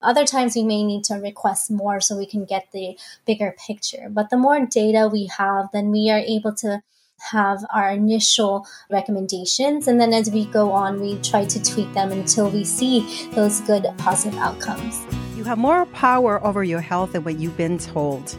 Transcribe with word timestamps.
Other 0.00 0.24
times 0.24 0.54
we 0.54 0.62
may 0.62 0.84
need 0.84 1.02
to 1.04 1.14
request 1.14 1.72
more 1.72 2.00
so 2.00 2.16
we 2.16 2.26
can 2.26 2.44
get 2.44 2.68
the 2.72 2.96
bigger 3.26 3.56
picture. 3.66 4.06
But 4.08 4.30
the 4.30 4.36
more 4.36 4.64
data 4.64 5.08
we 5.12 5.26
have, 5.36 5.70
then 5.72 5.90
we 5.90 6.08
are 6.08 6.20
able 6.20 6.54
to 6.56 6.82
have 7.32 7.64
our 7.74 7.90
initial 7.90 8.64
recommendations. 8.90 9.88
And 9.88 10.00
then 10.00 10.12
as 10.12 10.30
we 10.30 10.46
go 10.46 10.70
on, 10.70 11.00
we 11.00 11.18
try 11.18 11.46
to 11.46 11.62
tweak 11.64 11.92
them 11.94 12.12
until 12.12 12.48
we 12.48 12.62
see 12.62 13.28
those 13.32 13.60
good 13.62 13.86
positive 13.98 14.38
outcomes. 14.38 15.04
You 15.36 15.42
have 15.42 15.58
more 15.58 15.84
power 15.86 16.44
over 16.46 16.62
your 16.62 16.80
health 16.80 17.12
than 17.12 17.24
what 17.24 17.40
you've 17.40 17.56
been 17.56 17.78
told. 17.78 18.36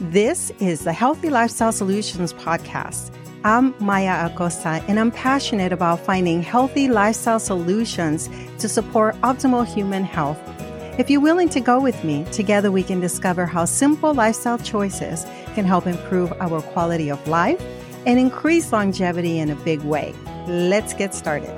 This 0.00 0.50
is 0.60 0.80
the 0.80 0.94
Healthy 0.94 1.28
Lifestyle 1.28 1.72
Solutions 1.72 2.32
podcast. 2.32 3.10
I'm 3.44 3.74
Maya 3.80 4.30
Acosta, 4.30 4.82
and 4.88 4.98
I'm 4.98 5.10
passionate 5.10 5.72
about 5.72 6.00
finding 6.00 6.42
healthy 6.42 6.88
lifestyle 6.88 7.40
solutions 7.40 8.30
to 8.60 8.68
support 8.68 9.20
optimal 9.20 9.66
human 9.66 10.04
health. 10.04 10.38
If 10.98 11.08
you're 11.08 11.22
willing 11.22 11.48
to 11.50 11.60
go 11.60 11.80
with 11.80 12.04
me, 12.04 12.26
together 12.32 12.70
we 12.70 12.82
can 12.82 13.00
discover 13.00 13.46
how 13.46 13.64
simple 13.64 14.12
lifestyle 14.12 14.58
choices 14.58 15.24
can 15.54 15.64
help 15.64 15.86
improve 15.86 16.34
our 16.38 16.60
quality 16.60 17.10
of 17.10 17.26
life 17.26 17.62
and 18.04 18.18
increase 18.18 18.72
longevity 18.72 19.38
in 19.38 19.48
a 19.48 19.54
big 19.54 19.80
way. 19.80 20.14
Let's 20.46 20.92
get 20.92 21.14
started. 21.14 21.48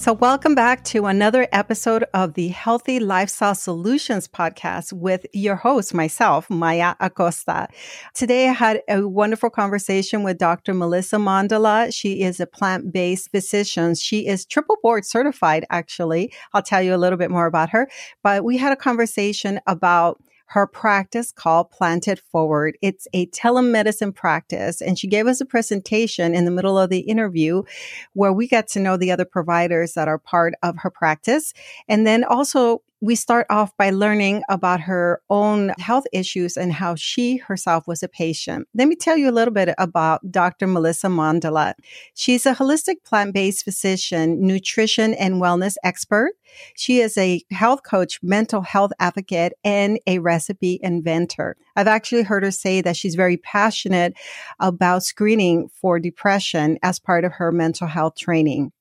So, 0.00 0.14
welcome 0.14 0.54
back 0.54 0.82
to 0.84 1.04
another 1.04 1.46
episode 1.52 2.06
of 2.14 2.32
the 2.32 2.48
Healthy 2.48 3.00
Lifestyle 3.00 3.54
Solutions 3.54 4.26
podcast 4.26 4.94
with 4.94 5.26
your 5.34 5.56
host, 5.56 5.92
myself, 5.92 6.48
Maya 6.48 6.94
Acosta. 7.00 7.68
Today, 8.14 8.48
I 8.48 8.52
had 8.54 8.80
a 8.88 9.06
wonderful 9.06 9.50
conversation 9.50 10.22
with 10.22 10.38
Dr. 10.38 10.72
Melissa 10.72 11.16
Mondala. 11.16 11.94
She 11.94 12.22
is 12.22 12.40
a 12.40 12.46
plant 12.46 12.94
based 12.94 13.30
physician. 13.30 13.94
She 13.94 14.26
is 14.26 14.46
triple 14.46 14.78
board 14.82 15.04
certified, 15.04 15.66
actually. 15.68 16.32
I'll 16.54 16.62
tell 16.62 16.80
you 16.80 16.94
a 16.94 16.96
little 16.96 17.18
bit 17.18 17.30
more 17.30 17.44
about 17.44 17.68
her. 17.68 17.86
But 18.22 18.42
we 18.42 18.56
had 18.56 18.72
a 18.72 18.76
conversation 18.76 19.60
about 19.66 20.18
her 20.50 20.66
practice 20.66 21.30
called 21.30 21.70
Planted 21.70 22.18
Forward. 22.18 22.76
It's 22.82 23.06
a 23.12 23.26
telemedicine 23.26 24.12
practice. 24.12 24.80
And 24.80 24.98
she 24.98 25.06
gave 25.06 25.28
us 25.28 25.40
a 25.40 25.46
presentation 25.46 26.34
in 26.34 26.44
the 26.44 26.50
middle 26.50 26.76
of 26.76 26.90
the 26.90 27.00
interview 27.00 27.62
where 28.14 28.32
we 28.32 28.48
got 28.48 28.66
to 28.68 28.80
know 28.80 28.96
the 28.96 29.12
other 29.12 29.24
providers 29.24 29.94
that 29.94 30.08
are 30.08 30.18
part 30.18 30.54
of 30.64 30.76
her 30.78 30.90
practice. 30.90 31.54
And 31.88 32.04
then 32.04 32.24
also 32.24 32.82
we 33.00 33.14
start 33.14 33.46
off 33.48 33.74
by 33.78 33.90
learning 33.90 34.42
about 34.50 34.80
her 34.80 35.22
own 35.30 35.70
health 35.78 36.04
issues 36.12 36.56
and 36.56 36.72
how 36.72 36.94
she 36.94 37.38
herself 37.38 37.86
was 37.86 38.02
a 38.02 38.08
patient. 38.08 38.68
Let 38.74 38.88
me 38.88 38.94
tell 38.94 39.16
you 39.16 39.30
a 39.30 39.32
little 39.32 39.54
bit 39.54 39.74
about 39.78 40.30
Dr. 40.30 40.66
Melissa 40.66 41.06
Mondala. 41.06 41.74
She's 42.14 42.44
a 42.44 42.54
holistic 42.54 42.96
plant 43.04 43.32
based 43.32 43.64
physician, 43.64 44.46
nutrition 44.46 45.14
and 45.14 45.36
wellness 45.36 45.76
expert. 45.82 46.32
She 46.76 47.00
is 47.00 47.16
a 47.16 47.42
health 47.50 47.84
coach, 47.84 48.18
mental 48.22 48.60
health 48.60 48.92
advocate, 48.98 49.54
and 49.64 49.98
a 50.06 50.18
recipe 50.18 50.78
inventor. 50.82 51.56
I've 51.76 51.86
actually 51.86 52.22
heard 52.22 52.42
her 52.42 52.50
say 52.50 52.82
that 52.82 52.96
she's 52.96 53.14
very 53.14 53.38
passionate 53.38 54.14
about 54.58 55.04
screening 55.04 55.68
for 55.68 55.98
depression 55.98 56.78
as 56.82 56.98
part 56.98 57.24
of 57.24 57.32
her 57.32 57.50
mental 57.50 57.86
health 57.86 58.16
training. 58.16 58.72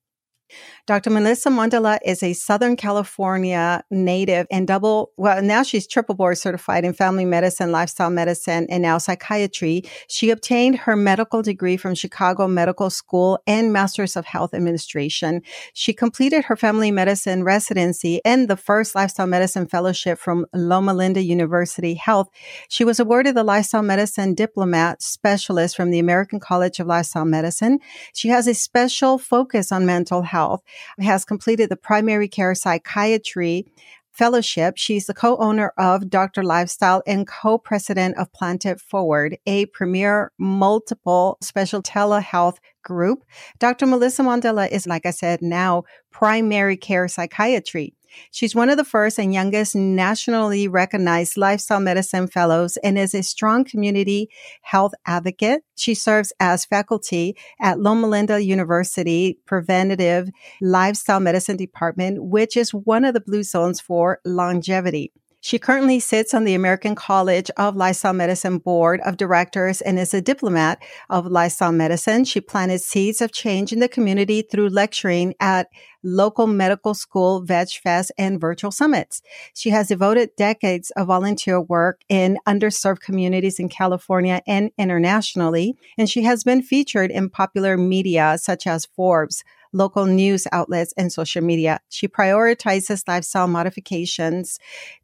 Dr. 0.88 1.09
Melissa 1.09 1.50
Mondala 1.50 2.00
is 2.03 2.23
a 2.23 2.33
Southern 2.33 2.75
California 2.75 3.83
native 3.92 4.47
and 4.50 4.67
double, 4.67 5.11
well, 5.17 5.41
now 5.41 5.61
she's 5.61 5.86
triple 5.86 6.16
board 6.16 6.38
certified 6.38 6.83
in 6.83 6.94
family 6.94 7.25
medicine, 7.25 7.72
lifestyle 7.72 8.09
medicine, 8.09 8.66
and 8.69 8.81
now 8.81 8.97
psychiatry. 8.97 9.83
She 10.08 10.31
obtained 10.31 10.80
her 10.80 10.95
medical 10.95 11.44
degree 11.44 11.78
from 11.78 11.94
Chicago 11.94 12.47
Medical 12.47 12.89
School 12.89 13.39
and 13.45 13.72
Masters 13.72 14.16
of 14.16 14.25
Health 14.25 14.53
Administration. 14.56 15.41
She 15.73 15.94
completed 15.94 16.45
her 16.45 16.56
family 16.56 16.89
medicine 16.89 17.44
residency 17.44 18.19
and 18.25 18.47
the 18.47 18.58
first 18.58 18.95
lifestyle 18.95 19.28
medicine 19.28 19.67
fellowship 19.67 20.17
from 20.17 20.47
Loma 20.53 20.94
Linda 20.94 21.22
University 21.22 21.94
Health. 21.94 22.30
She 22.67 22.84
was 22.84 23.00
awarded 23.00 23.36
the 23.36 23.44
lifestyle 23.44 23.84
medicine 23.84 24.34
diplomate 24.34 25.03
specialist 25.03 25.75
from 25.75 25.91
the 25.91 26.00
American 26.00 26.39
College 26.39 26.79
of 26.79 26.88
Lifestyle 26.88 27.25
Medicine. 27.25 27.79
She 28.13 28.29
has 28.29 28.47
a 28.47 28.56
special 28.56 29.18
focus 29.19 29.72
on 29.72 29.85
mental 29.85 30.24
health 30.24 30.38
Health, 30.39 30.63
has 31.00 31.25
completed 31.25 31.69
the 31.69 31.75
primary 31.75 32.29
care 32.29 32.55
psychiatry 32.55 33.66
fellowship. 34.13 34.75
She's 34.77 35.05
the 35.05 35.13
co-owner 35.13 35.73
of 35.77 36.09
Dr. 36.09 36.44
Lifestyle 36.44 37.03
and 37.05 37.27
co-president 37.27 38.17
of 38.17 38.31
Planted 38.31 38.79
Forward, 38.79 39.38
a 39.45 39.66
premier 39.67 40.31
multiple 40.38 41.38
special 41.41 41.81
telehealth 41.81 42.57
group. 42.83 43.25
Dr. 43.59 43.85
Melissa 43.85 44.23
Mondala 44.23 44.69
is, 44.69 44.88
like 44.88 45.05
I 45.05 45.11
said, 45.11 45.41
now 45.41 45.83
primary 46.11 46.77
care 46.77 47.07
psychiatry. 47.09 47.94
She's 48.31 48.56
one 48.56 48.70
of 48.70 48.78
the 48.78 48.84
first 48.84 49.20
and 49.20 49.34
youngest 49.34 49.75
nationally 49.75 50.68
recognized 50.68 51.38
lifestyle 51.38 51.80
medicine 51.80 52.28
fellows 52.28 52.78
and 52.78 52.97
is 52.97 53.14
a 53.14 53.24
strong 53.24 53.64
community 53.64 54.30
health 54.62 54.94
advocate. 55.06 55.62
She 55.75 55.94
serves 55.94 56.34
as 56.40 56.66
faculty 56.66 57.36
at 57.59 57.80
Loma 57.80 58.08
Linda 58.08 58.44
University 58.44 59.40
Preventative 59.46 60.30
Lifestyle 60.62 61.19
Medicine 61.19 61.58
Department, 61.58 62.24
which 62.24 62.56
is 62.58 62.74
one 62.74 63.06
of 63.06 63.14
the 63.14 63.22
blue 63.22 63.44
zones 63.44 63.80
for 63.80 64.19
longevity. 64.25 65.12
She 65.41 65.57
currently 65.57 66.01
sits 66.01 66.33
on 66.33 66.44
the 66.44 66.53
American 66.53 66.95
College 66.95 67.50
of 67.55 67.77
Lifestyle 67.77 68.11
Medicine 68.11 68.57
Board 68.57 69.00
of 69.05 69.16
Directors 69.16 69.79
and 69.79 69.97
is 69.97 70.13
a 70.13 70.22
diplomate 70.22 70.79
of 71.09 71.27
lifestyle 71.27 71.72
medicine. 71.72 72.25
She 72.25 72.41
planted 72.41 72.81
seeds 72.81 73.22
of 73.22 73.31
change 73.31 73.72
in 73.72 73.79
the 73.79 73.88
community 73.88 74.41
through 74.41 74.67
lecturing 74.67 75.35
at 75.39 75.69
local 76.03 76.45
medical 76.45 76.94
school, 76.94 77.41
Veg 77.41 77.69
Fest, 77.69 78.11
and 78.17 78.39
virtual 78.39 78.72
summits. 78.72 79.22
She 79.53 79.69
has 79.69 79.88
devoted 79.88 80.35
decades 80.38 80.91
of 80.91 81.07
volunteer 81.07 81.61
work 81.61 82.01
in 82.09 82.38
underserved 82.45 83.00
communities 83.00 83.59
in 83.59 83.69
California 83.69 84.41
and 84.45 84.71
internationally, 84.77 85.77
and 85.97 86.09
she 86.09 86.23
has 86.23 86.44
been 86.44 86.61
featured 86.61 87.11
in 87.11 87.29
popular 87.29 87.77
media 87.77 88.38
such 88.38 88.67
as 88.67 88.85
Forbes, 88.85 89.44
local 89.74 90.06
news 90.06 90.47
outlets, 90.52 90.94
and 90.97 91.12
social 91.12 91.44
media. 91.44 91.80
She 91.90 92.07
prioritizes 92.07 93.07
lifestyle 93.07 93.47
modifications 93.47 94.59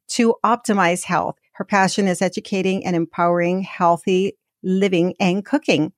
to 0.10 0.36
optimize 0.44 1.04
health. 1.04 1.38
Her 1.54 1.66
passion 1.66 2.08
is 2.08 2.22
educating 2.22 2.86
and 2.86 2.96
empowering 2.96 3.62
healthy 3.62 4.38
living 4.64 5.14
and 5.20 5.46
cooking. 5.46 5.94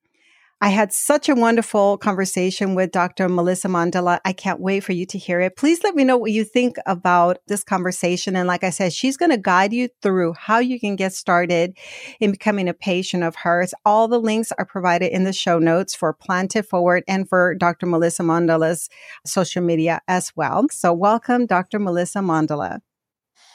I 0.60 0.70
had 0.70 0.92
such 0.92 1.28
a 1.28 1.36
wonderful 1.36 1.98
conversation 1.98 2.74
with 2.74 2.90
Dr. 2.90 3.28
Melissa 3.28 3.68
Mondala. 3.68 4.18
I 4.24 4.32
can't 4.32 4.58
wait 4.58 4.80
for 4.80 4.90
you 4.90 5.06
to 5.06 5.16
hear 5.16 5.40
it. 5.40 5.54
Please 5.54 5.84
let 5.84 5.94
me 5.94 6.02
know 6.02 6.16
what 6.16 6.32
you 6.32 6.42
think 6.42 6.78
about 6.84 7.38
this 7.46 7.62
conversation. 7.62 8.34
And 8.34 8.48
like 8.48 8.64
I 8.64 8.70
said, 8.70 8.92
she's 8.92 9.16
going 9.16 9.30
to 9.30 9.36
guide 9.36 9.72
you 9.72 9.88
through 10.02 10.32
how 10.32 10.58
you 10.58 10.80
can 10.80 10.96
get 10.96 11.12
started 11.12 11.78
in 12.18 12.32
becoming 12.32 12.68
a 12.68 12.74
patient 12.74 13.22
of 13.22 13.36
hers. 13.36 13.72
All 13.84 14.08
the 14.08 14.18
links 14.18 14.50
are 14.58 14.64
provided 14.64 15.12
in 15.12 15.22
the 15.22 15.32
show 15.32 15.60
notes 15.60 15.94
for 15.94 16.12
Planted 16.12 16.66
Forward 16.66 17.04
and 17.06 17.28
for 17.28 17.54
Dr. 17.54 17.86
Melissa 17.86 18.24
Mondala's 18.24 18.88
social 19.24 19.62
media 19.62 20.00
as 20.08 20.32
well. 20.34 20.66
So 20.72 20.92
welcome, 20.92 21.46
Dr. 21.46 21.78
Melissa 21.78 22.18
Mondala. 22.18 22.80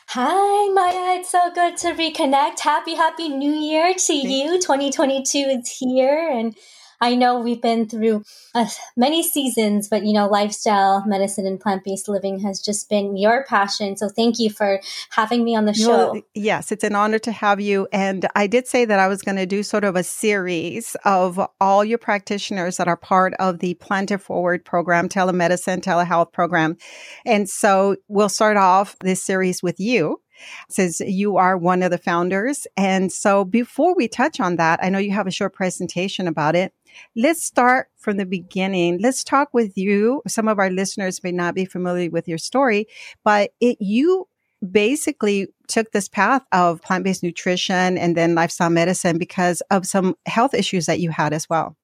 Hi, 0.07 0.69
Maya. 0.73 1.19
It's 1.19 1.31
so 1.31 1.51
good 1.53 1.75
to 1.77 1.93
reconnect. 1.93 2.61
Happy, 2.61 2.95
happy 2.95 3.27
new 3.27 3.51
year 3.51 3.93
to 3.93 4.13
you. 4.13 4.59
2022 4.61 5.37
is 5.37 5.77
here 5.79 6.29
and 6.31 6.55
I 7.03 7.15
know 7.15 7.41
we've 7.41 7.61
been 7.61 7.89
through 7.89 8.23
uh, 8.55 8.65
many 8.95 9.23
seasons, 9.23 9.89
but 9.89 10.05
you 10.05 10.13
know, 10.13 10.27
lifestyle 10.27 11.03
medicine 11.05 11.45
and 11.45 11.59
plant 11.59 11.83
based 11.83 12.07
living 12.07 12.39
has 12.39 12.61
just 12.61 12.89
been 12.89 13.17
your 13.17 13.43
passion. 13.43 13.97
So 13.97 14.07
thank 14.07 14.39
you 14.39 14.49
for 14.49 14.79
having 15.09 15.43
me 15.43 15.53
on 15.53 15.65
the 15.65 15.73
show. 15.73 16.13
Well, 16.13 16.21
yes, 16.33 16.71
it's 16.71 16.85
an 16.85 16.95
honor 16.95 17.19
to 17.19 17.33
have 17.33 17.59
you. 17.59 17.89
And 17.91 18.25
I 18.37 18.47
did 18.47 18.67
say 18.67 18.85
that 18.85 18.99
I 18.99 19.09
was 19.09 19.21
going 19.21 19.35
to 19.35 19.45
do 19.45 19.63
sort 19.63 19.83
of 19.83 19.97
a 19.97 20.03
series 20.03 20.95
of 21.03 21.45
all 21.59 21.83
your 21.83 21.97
practitioners 21.97 22.77
that 22.77 22.87
are 22.87 22.95
part 22.95 23.33
of 23.37 23.59
the 23.59 23.73
Planted 23.73 24.19
Forward 24.19 24.63
program, 24.63 25.09
telemedicine, 25.09 25.81
telehealth 25.81 26.31
program. 26.31 26.77
And 27.25 27.49
so 27.49 27.97
we'll 28.07 28.29
start 28.29 28.55
off 28.55 28.95
this 29.01 29.21
series 29.21 29.61
with 29.61 29.77
you 29.77 30.22
since 30.69 30.99
you 30.99 31.37
are 31.37 31.57
one 31.57 31.83
of 31.83 31.91
the 31.91 31.97
founders. 31.97 32.67
And 32.77 33.11
so 33.11 33.45
before 33.45 33.95
we 33.95 34.07
touch 34.07 34.39
on 34.39 34.57
that, 34.57 34.79
I 34.83 34.89
know 34.89 34.99
you 34.99 35.11
have 35.11 35.27
a 35.27 35.31
short 35.31 35.53
presentation 35.53 36.27
about 36.27 36.55
it. 36.55 36.73
Let's 37.15 37.43
start 37.43 37.87
from 37.97 38.17
the 38.17 38.25
beginning. 38.25 38.99
Let's 39.01 39.23
talk 39.23 39.49
with 39.53 39.77
you. 39.77 40.21
Some 40.27 40.47
of 40.47 40.59
our 40.59 40.69
listeners 40.69 41.23
may 41.23 41.31
not 41.31 41.55
be 41.55 41.65
familiar 41.65 42.09
with 42.09 42.27
your 42.27 42.37
story, 42.37 42.87
but 43.23 43.51
it, 43.59 43.77
you 43.79 44.27
basically 44.71 45.47
took 45.67 45.91
this 45.91 46.07
path 46.07 46.43
of 46.51 46.81
plant 46.81 47.03
based 47.03 47.23
nutrition 47.23 47.97
and 47.97 48.15
then 48.15 48.35
lifestyle 48.35 48.69
medicine 48.69 49.17
because 49.17 49.61
of 49.71 49.85
some 49.85 50.15
health 50.25 50.53
issues 50.53 50.85
that 50.85 50.99
you 50.99 51.09
had 51.09 51.33
as 51.33 51.49
well. 51.49 51.75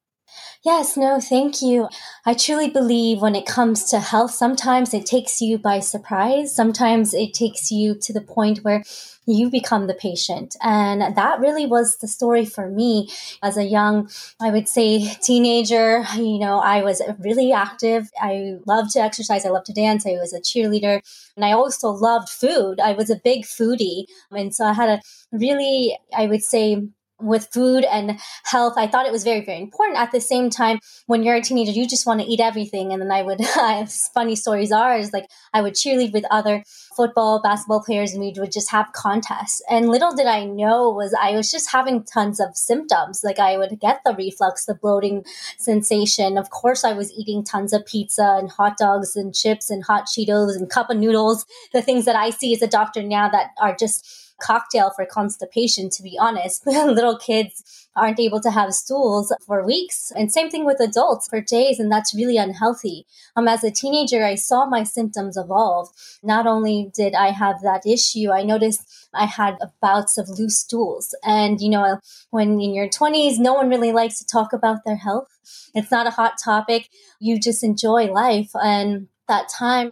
Yes, 0.64 0.98
no, 0.98 1.22
thank 1.22 1.62
you. 1.62 1.88
I 2.26 2.34
truly 2.34 2.70
believe 2.70 3.22
when 3.22 3.34
it 3.34 3.46
comes 3.46 3.86
to 3.92 4.00
health, 4.00 4.31
sometimes 4.31 4.94
it 4.94 5.06
takes 5.06 5.40
you 5.40 5.58
by 5.58 5.80
surprise. 5.80 6.54
Sometimes 6.54 7.14
it 7.14 7.34
takes 7.34 7.72
you 7.72 7.96
to 8.02 8.12
the 8.12 8.20
point 8.22 8.60
where 8.60 8.84
you 9.26 9.50
become 9.50 9.88
the 9.88 9.94
patient. 9.94 10.58
And 10.62 11.16
that 11.16 11.40
really 11.40 11.66
was 11.66 11.98
the 11.98 12.10
story 12.10 12.46
for 12.46 12.70
me 12.70 13.10
as 13.42 13.56
a 13.56 13.64
young, 13.64 14.10
I 14.42 14.50
would 14.50 14.68
say, 14.68 15.14
teenager. 15.22 16.04
You 16.16 16.40
know, 16.40 16.60
I 16.60 16.84
was 16.84 17.02
really 17.20 17.54
active. 17.54 18.10
I 18.20 18.58
loved 18.66 18.92
to 18.92 19.00
exercise. 19.00 19.46
I 19.46 19.50
loved 19.50 19.68
to 19.68 19.74
dance. 19.74 20.06
I 20.06 20.12
was 20.20 20.34
a 20.34 20.42
cheerleader. 20.42 21.00
And 21.38 21.46
I 21.46 21.54
also 21.54 21.90
loved 21.90 22.28
food. 22.28 22.81
I 22.81 22.94
was 22.94 23.10
a 23.10 23.22
big 23.24 23.44
foodie. 23.44 24.06
And 24.31 24.54
so 24.54 24.66
I 24.66 24.74
had 24.74 24.90
a 24.90 25.02
really, 25.31 25.98
I 26.14 26.26
would 26.26 26.44
say, 26.44 26.90
with 27.19 27.50
food 27.51 27.86
and 27.86 28.19
health. 28.45 28.74
I 28.77 28.88
thought 28.88 29.06
it 29.06 29.12
was 29.12 29.24
very, 29.24 29.44
very 29.44 29.62
important. 29.62 29.98
At 29.98 30.12
the 30.12 30.21
same 30.21 30.50
time, 30.50 30.80
when 31.07 31.24
you're 31.24 31.36
a 31.36 31.42
teenager, 31.42 31.71
you 31.71 31.88
just 31.88 32.06
want 32.06 32.21
to 32.21 32.27
eat 32.27 32.39
everything. 32.39 32.94
And 32.94 33.01
then 33.01 33.12
I 33.12 33.24
would, 33.24 33.42
funny 34.13 34.36
stories 34.36 34.71
are, 34.71 34.98
is 34.98 35.13
like 35.13 35.30
I 35.54 35.62
would 35.62 35.74
cheerlead 35.74 36.13
with 36.13 36.25
other 36.31 36.63
football, 36.95 37.42
basketball 37.42 37.83
players, 37.83 38.12
and 38.12 38.21
we 38.21 38.33
would 38.38 38.51
just 38.51 38.71
have 38.71 38.92
contests. 38.94 39.62
And 39.69 39.89
little 39.89 40.13
did 40.13 40.27
I 40.27 40.45
know 40.45 40.89
was 40.89 41.16
I 41.19 41.31
was 41.31 41.51
just 41.51 41.71
having 41.71 42.04
tons 42.04 42.39
of 42.39 42.56
symptoms. 42.56 43.21
Like 43.24 43.39
I 43.39 43.57
would 43.57 43.80
get 43.80 44.01
the 44.06 44.16
reflux, 44.16 44.66
the 44.66 44.75
bloating 44.75 45.24
sensation. 45.57 46.38
Of 46.38 46.50
course, 46.50 46.83
I 46.83 46.94
was 46.94 47.12
eating 47.13 47.44
tons 47.44 47.74
of 47.74 47.86
pizza 47.86 48.36
and 48.39 48.50
hot 48.50 48.77
dogs 48.77 49.16
and 49.16 49.33
chips 49.33 49.69
and 49.69 49.83
hot 49.83 50.06
Cheetos 50.06 50.56
and 50.56 50.69
cup 50.69 50.89
of 50.89 50.98
noodles, 50.98 51.45
the 51.74 51.81
things 51.81 52.06
that 52.06 52.16
I 52.16 52.30
see 52.30 52.54
as 52.54 52.62
a 52.62 52.68
doctor 52.68 53.04
now 53.04 53.30
that 53.30 53.51
are 53.60 53.75
just 53.75 54.29
cocktail 54.40 54.92
for 54.96 55.06
constipation, 55.06 55.90
to 55.92 56.04
be 56.04 56.18
honest. 56.20 56.66
Little 56.68 57.18
kids 57.18 57.88
aren't 57.96 58.20
able 58.20 58.40
to 58.42 58.52
have 58.52 58.74
stools 58.74 59.34
for 59.46 59.66
weeks. 59.66 60.12
And 60.16 60.32
same 60.32 60.50
thing 60.50 60.66
with 60.66 60.80
adults 60.80 61.28
for 61.28 61.42
days, 61.42 61.80
and 61.80 61.92
that's 61.92 62.16
really 62.16 62.38
unhealthy. 62.38 63.06
Um, 63.36 63.48
as 63.48 63.64
a 63.64 63.72
teenager, 63.72 64.24
I 64.24 64.36
saw 64.36 64.66
my 64.66 64.84
symptoms 64.84 65.38
evolve. 65.38 65.90
Not 66.24 66.48
only 66.48 66.92
did 66.96 67.14
I 67.14 67.32
have 67.32 67.62
that 67.62 67.86
issue, 67.86 68.32
I 68.32 68.44
noticed 68.44 69.10
I 69.14 69.26
had 69.26 69.58
bouts 69.82 70.18
of 70.18 70.30
loose 70.30 70.60
stools. 70.60 71.16
And, 71.24 71.60
you 71.60 71.70
know, 71.70 72.00
when 72.30 72.62
in 72.62 72.74
your 72.74 72.88
20s, 72.88 73.40
no 73.40 73.54
one 73.54 73.70
really 73.70 73.92
likes 73.92 74.20
to 74.20 74.26
talk 74.26 74.54
about 74.54 74.80
their 74.86 74.98
health. 74.98 75.28
It's 75.74 75.92
not 75.92 76.08
a 76.08 76.12
hot 76.12 76.34
topic. 76.44 76.90
You 77.20 77.40
just 77.40 77.64
enjoy 77.64 78.06
life. 78.06 78.52
And 78.54 79.08
that 79.28 79.50
time, 79.50 79.92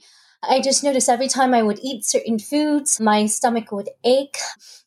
I 0.50 0.62
just 0.62 0.84
noticed 0.84 1.10
every 1.10 1.28
time 1.28 1.54
I 1.54 1.64
would 1.64 1.80
eat 1.82 2.06
certain 2.06 2.40
foods, 2.40 3.00
my 3.00 3.26
stomach 3.26 3.72
would 3.72 3.90
ache. 4.04 4.38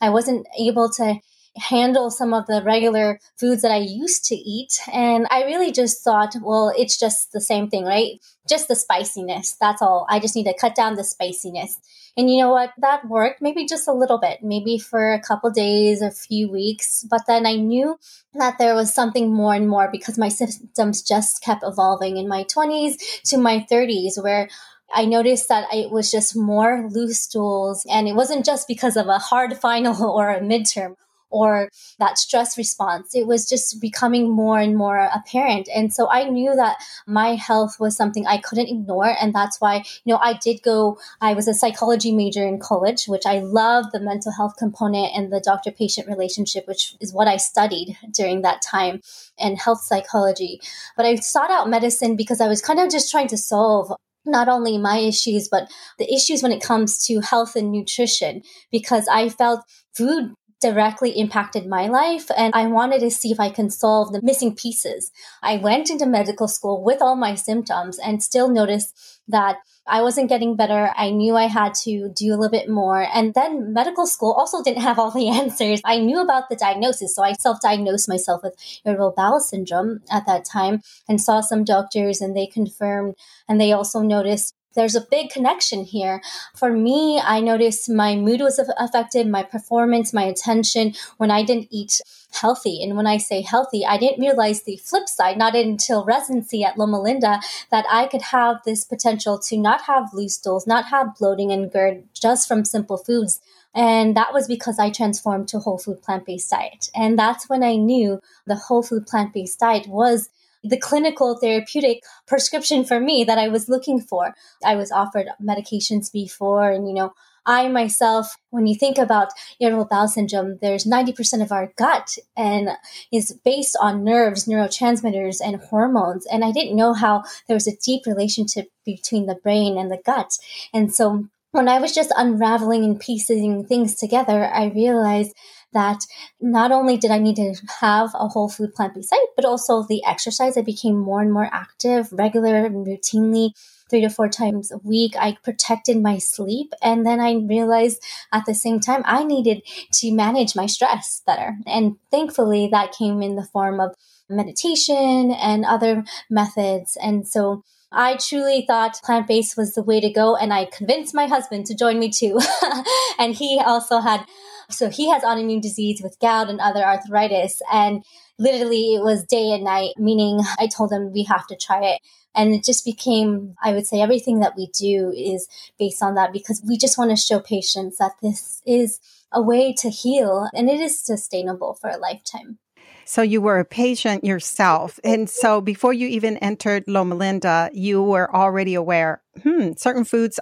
I 0.00 0.10
wasn't 0.10 0.46
able 0.58 0.90
to 0.92 1.20
handle 1.56 2.10
some 2.10 2.32
of 2.32 2.46
the 2.46 2.62
regular 2.64 3.18
foods 3.38 3.62
that 3.62 3.72
I 3.72 3.78
used 3.78 4.24
to 4.26 4.34
eat. 4.34 4.80
And 4.92 5.26
I 5.30 5.44
really 5.44 5.72
just 5.72 6.02
thought, 6.02 6.34
well, 6.42 6.72
it's 6.76 6.98
just 6.98 7.32
the 7.32 7.40
same 7.40 7.68
thing, 7.68 7.84
right? 7.84 8.12
Just 8.48 8.68
the 8.68 8.76
spiciness. 8.76 9.56
That's 9.60 9.82
all. 9.82 10.06
I 10.08 10.20
just 10.20 10.36
need 10.36 10.44
to 10.44 10.56
cut 10.56 10.74
down 10.74 10.94
the 10.94 11.04
spiciness. 11.04 11.78
And 12.16 12.30
you 12.30 12.40
know 12.40 12.50
what? 12.50 12.72
That 12.78 13.08
worked 13.08 13.42
maybe 13.42 13.66
just 13.66 13.88
a 13.88 13.92
little 13.92 14.18
bit, 14.18 14.42
maybe 14.42 14.78
for 14.78 15.12
a 15.12 15.20
couple 15.20 15.50
days, 15.50 16.02
a 16.02 16.10
few 16.10 16.50
weeks. 16.50 17.04
But 17.08 17.22
then 17.26 17.46
I 17.46 17.56
knew 17.56 17.98
that 18.34 18.58
there 18.58 18.74
was 18.74 18.92
something 18.94 19.32
more 19.32 19.54
and 19.54 19.68
more 19.68 19.88
because 19.90 20.18
my 20.18 20.28
symptoms 20.28 21.02
just 21.02 21.42
kept 21.42 21.62
evolving 21.64 22.16
in 22.16 22.28
my 22.28 22.44
20s 22.44 23.22
to 23.24 23.38
my 23.38 23.66
30s, 23.70 24.22
where 24.22 24.48
I 24.92 25.04
noticed 25.04 25.48
that 25.48 25.72
it 25.72 25.90
was 25.90 26.10
just 26.10 26.36
more 26.36 26.88
loose 26.90 27.20
stools. 27.20 27.86
And 27.90 28.08
it 28.08 28.14
wasn't 28.14 28.44
just 28.44 28.68
because 28.68 28.96
of 28.96 29.08
a 29.08 29.18
hard 29.18 29.56
final 29.60 30.04
or 30.04 30.30
a 30.30 30.40
midterm 30.40 30.94
or 31.30 31.68
that 31.98 32.18
stress 32.18 32.58
response. 32.58 33.14
It 33.14 33.26
was 33.26 33.48
just 33.48 33.80
becoming 33.80 34.28
more 34.28 34.58
and 34.58 34.76
more 34.76 35.08
apparent. 35.14 35.68
And 35.74 35.92
so 35.92 36.10
I 36.10 36.24
knew 36.24 36.54
that 36.54 36.76
my 37.06 37.36
health 37.36 37.78
was 37.78 37.96
something 37.96 38.26
I 38.26 38.38
couldn't 38.38 38.68
ignore. 38.68 39.16
And 39.20 39.34
that's 39.34 39.60
why, 39.60 39.84
you 40.04 40.12
know, 40.12 40.18
I 40.20 40.34
did 40.34 40.62
go, 40.62 40.98
I 41.20 41.34
was 41.34 41.46
a 41.48 41.54
psychology 41.54 42.12
major 42.12 42.46
in 42.46 42.58
college, 42.58 43.06
which 43.06 43.26
I 43.26 43.38
love 43.38 43.92
the 43.92 44.00
mental 44.00 44.32
health 44.32 44.56
component 44.58 45.12
and 45.16 45.32
the 45.32 45.40
doctor 45.40 45.70
patient 45.70 46.08
relationship, 46.08 46.66
which 46.66 46.96
is 47.00 47.12
what 47.12 47.28
I 47.28 47.36
studied 47.36 47.96
during 48.10 48.42
that 48.42 48.62
time 48.62 49.00
and 49.38 49.58
health 49.58 49.82
psychology. 49.82 50.60
But 50.96 51.06
I 51.06 51.14
sought 51.16 51.50
out 51.50 51.70
medicine 51.70 52.16
because 52.16 52.40
I 52.40 52.48
was 52.48 52.60
kind 52.60 52.80
of 52.80 52.90
just 52.90 53.10
trying 53.10 53.28
to 53.28 53.38
solve 53.38 53.92
not 54.24 54.48
only 54.48 54.78
my 54.78 54.98
issues, 54.98 55.48
but 55.48 55.68
the 55.98 56.12
issues 56.12 56.42
when 56.42 56.52
it 56.52 56.62
comes 56.62 57.04
to 57.06 57.20
health 57.20 57.56
and 57.56 57.72
nutrition, 57.72 58.42
because 58.70 59.06
I 59.10 59.28
felt 59.28 59.60
food 59.96 60.32
directly 60.60 61.10
impacted 61.10 61.66
my 61.66 61.86
life 61.88 62.30
and 62.36 62.54
I 62.54 62.66
wanted 62.66 63.00
to 63.00 63.10
see 63.10 63.32
if 63.32 63.40
I 63.40 63.50
can 63.50 63.70
solve 63.70 64.12
the 64.12 64.20
missing 64.22 64.54
pieces. 64.54 65.10
I 65.42 65.56
went 65.56 65.90
into 65.90 66.06
medical 66.06 66.48
school 66.48 66.84
with 66.84 67.00
all 67.00 67.16
my 67.16 67.34
symptoms 67.34 67.98
and 67.98 68.22
still 68.22 68.48
noticed 68.48 69.20
that 69.28 69.56
I 69.86 70.02
wasn't 70.02 70.28
getting 70.28 70.56
better. 70.56 70.92
I 70.96 71.10
knew 71.10 71.36
I 71.36 71.46
had 71.46 71.74
to 71.86 72.10
do 72.10 72.28
a 72.28 72.36
little 72.36 72.50
bit 72.50 72.68
more. 72.68 73.02
And 73.12 73.34
then 73.34 73.72
medical 73.72 74.06
school 74.06 74.32
also 74.32 74.62
didn't 74.62 74.82
have 74.82 74.98
all 74.98 75.10
the 75.10 75.28
answers. 75.40 75.80
I 75.84 75.98
knew 75.98 76.20
about 76.20 76.48
the 76.48 76.56
diagnosis. 76.56 77.14
So 77.14 77.22
I 77.22 77.32
self 77.32 77.60
diagnosed 77.60 78.08
myself 78.08 78.42
with 78.42 78.54
irritable 78.84 79.14
bowel 79.16 79.40
syndrome 79.40 80.00
at 80.10 80.26
that 80.26 80.44
time 80.44 80.82
and 81.08 81.20
saw 81.20 81.40
some 81.40 81.64
doctors 81.64 82.20
and 82.20 82.36
they 82.36 82.46
confirmed 82.46 83.14
and 83.48 83.60
they 83.60 83.72
also 83.72 84.00
noticed 84.00 84.54
there's 84.74 84.94
a 84.94 85.00
big 85.00 85.30
connection 85.30 85.84
here. 85.84 86.20
For 86.54 86.70
me, 86.70 87.20
I 87.20 87.40
noticed 87.40 87.88
my 87.88 88.16
mood 88.16 88.40
was 88.40 88.58
affected, 88.58 89.26
my 89.26 89.42
performance, 89.42 90.12
my 90.12 90.24
attention 90.24 90.94
when 91.16 91.30
I 91.30 91.42
didn't 91.42 91.68
eat 91.70 92.00
healthy. 92.32 92.82
And 92.82 92.96
when 92.96 93.06
I 93.06 93.18
say 93.18 93.42
healthy, 93.42 93.84
I 93.84 93.98
didn't 93.98 94.20
realize 94.20 94.62
the 94.62 94.76
flip 94.76 95.08
side, 95.08 95.36
not 95.36 95.56
until 95.56 96.04
residency 96.04 96.62
at 96.64 96.78
Loma 96.78 97.00
Linda, 97.00 97.40
that 97.70 97.84
I 97.90 98.06
could 98.06 98.22
have 98.22 98.62
this 98.64 98.84
potential 98.84 99.38
to 99.40 99.56
not 99.56 99.82
have 99.82 100.14
loose 100.14 100.34
stools, 100.34 100.66
not 100.66 100.86
have 100.86 101.16
bloating 101.16 101.50
and 101.50 101.72
GERD 101.72 102.04
just 102.14 102.46
from 102.46 102.64
simple 102.64 102.96
foods. 102.96 103.40
And 103.74 104.16
that 104.16 104.32
was 104.32 104.48
because 104.48 104.78
I 104.78 104.90
transformed 104.90 105.48
to 105.48 105.60
whole 105.60 105.78
food 105.78 106.02
plant 106.02 106.26
based 106.26 106.50
diet. 106.50 106.90
And 106.94 107.18
that's 107.18 107.48
when 107.48 107.62
I 107.62 107.76
knew 107.76 108.20
the 108.46 108.56
whole 108.56 108.82
food 108.82 109.06
plant 109.06 109.32
based 109.32 109.60
diet 109.60 109.86
was 109.86 110.28
the 110.62 110.78
clinical 110.78 111.38
therapeutic 111.38 112.02
prescription 112.26 112.84
for 112.84 113.00
me 113.00 113.24
that 113.24 113.38
I 113.38 113.48
was 113.48 113.68
looking 113.68 114.00
for. 114.00 114.34
I 114.64 114.76
was 114.76 114.92
offered 114.92 115.28
medications 115.42 116.12
before, 116.12 116.70
and 116.70 116.86
you 116.88 116.94
know, 116.94 117.12
I 117.46 117.68
myself, 117.68 118.36
when 118.50 118.66
you 118.66 118.74
think 118.74 118.98
about 118.98 119.32
irritable 119.60 119.86
bowel 119.86 120.08
syndrome, 120.08 120.58
there's 120.60 120.84
90% 120.84 121.42
of 121.42 121.52
our 121.52 121.72
gut 121.76 122.16
and 122.36 122.70
is 123.12 123.38
based 123.44 123.76
on 123.80 124.04
nerves, 124.04 124.46
neurotransmitters, 124.46 125.38
and 125.42 125.56
hormones. 125.56 126.26
And 126.26 126.44
I 126.44 126.52
didn't 126.52 126.76
know 126.76 126.92
how 126.92 127.24
there 127.48 127.54
was 127.54 127.66
a 127.66 127.76
deep 127.76 128.02
relationship 128.06 128.68
between 128.84 129.26
the 129.26 129.34
brain 129.34 129.78
and 129.78 129.90
the 129.90 130.00
gut. 130.04 130.32
And 130.74 130.94
so 130.94 131.28
when 131.52 131.68
I 131.68 131.80
was 131.80 131.94
just 131.94 132.12
unraveling 132.16 132.84
and 132.84 133.00
piecing 133.00 133.64
things 133.66 133.96
together, 133.96 134.44
I 134.44 134.66
realized 134.66 135.34
that 135.72 136.06
not 136.40 136.72
only 136.72 136.96
did 136.96 137.10
I 137.10 137.18
need 137.18 137.36
to 137.36 137.54
have 137.80 138.10
a 138.14 138.28
whole 138.28 138.48
food 138.48 138.74
plant 138.74 138.94
based 138.94 139.10
diet, 139.10 139.22
but 139.36 139.44
also 139.44 139.82
the 139.82 140.04
exercise. 140.04 140.56
I 140.56 140.62
became 140.62 140.98
more 140.98 141.20
and 141.20 141.32
more 141.32 141.48
active, 141.52 142.12
regular 142.12 142.64
and 142.64 142.86
routinely 142.86 143.50
three 143.88 144.00
to 144.00 144.08
four 144.08 144.28
times 144.28 144.70
a 144.70 144.78
week. 144.78 145.14
I 145.18 145.36
protected 145.42 146.00
my 146.00 146.18
sleep. 146.18 146.72
And 146.82 147.04
then 147.04 147.20
I 147.20 147.34
realized 147.34 148.02
at 148.32 148.46
the 148.46 148.54
same 148.54 148.80
time, 148.80 149.02
I 149.04 149.24
needed 149.24 149.62
to 149.94 150.12
manage 150.12 150.54
my 150.54 150.66
stress 150.66 151.22
better. 151.26 151.56
And 151.66 151.96
thankfully, 152.10 152.68
that 152.70 152.92
came 152.92 153.22
in 153.22 153.36
the 153.36 153.44
form 153.44 153.80
of 153.80 153.94
meditation 154.28 155.32
and 155.32 155.64
other 155.64 156.04
methods. 156.30 156.96
And 157.02 157.26
so 157.26 157.64
I 157.92 158.16
truly 158.16 158.64
thought 158.64 159.00
plant 159.02 159.26
based 159.26 159.56
was 159.56 159.74
the 159.74 159.82
way 159.82 160.00
to 160.00 160.10
go. 160.10 160.36
And 160.36 160.52
I 160.54 160.66
convinced 160.66 161.14
my 161.14 161.26
husband 161.26 161.66
to 161.66 161.74
join 161.74 161.98
me 161.98 162.10
too. 162.10 162.38
and 163.18 163.34
he 163.34 163.60
also 163.64 163.98
had 163.98 164.24
so 164.72 164.90
he 164.90 165.10
has 165.10 165.22
autoimmune 165.22 165.62
disease 165.62 166.00
with 166.02 166.18
gout 166.20 166.48
and 166.48 166.60
other 166.60 166.84
arthritis. 166.84 167.62
And 167.72 168.04
literally 168.38 168.94
it 168.94 169.02
was 169.02 169.24
day 169.24 169.50
and 169.52 169.64
night, 169.64 169.94
meaning 169.98 170.40
I 170.58 170.66
told 170.66 170.92
him 170.92 171.12
we 171.12 171.24
have 171.24 171.46
to 171.48 171.56
try 171.56 171.84
it. 171.84 172.00
And 172.34 172.54
it 172.54 172.64
just 172.64 172.84
became, 172.84 173.54
I 173.62 173.72
would 173.72 173.86
say, 173.86 174.00
everything 174.00 174.40
that 174.40 174.56
we 174.56 174.68
do 174.68 175.12
is 175.16 175.48
based 175.78 176.02
on 176.02 176.14
that 176.14 176.32
because 176.32 176.62
we 176.66 176.78
just 176.78 176.96
want 176.96 177.10
to 177.10 177.16
show 177.16 177.40
patients 177.40 177.98
that 177.98 178.12
this 178.22 178.62
is 178.64 179.00
a 179.32 179.42
way 179.42 179.72
to 179.74 179.90
heal 179.90 180.48
and 180.54 180.68
it 180.68 180.80
is 180.80 180.98
sustainable 180.98 181.74
for 181.74 181.90
a 181.90 181.96
lifetime. 181.96 182.58
So 183.04 183.22
you 183.22 183.40
were 183.40 183.58
a 183.58 183.64
patient 183.64 184.22
yourself. 184.22 185.00
And 185.02 185.28
so 185.28 185.60
before 185.60 185.92
you 185.92 186.06
even 186.06 186.36
entered 186.36 186.84
Loma 186.86 187.16
Linda, 187.16 187.68
you 187.72 188.00
were 188.00 188.32
already 188.32 188.74
aware, 188.74 189.20
hmm, 189.42 189.72
certain 189.76 190.04
foods 190.04 190.38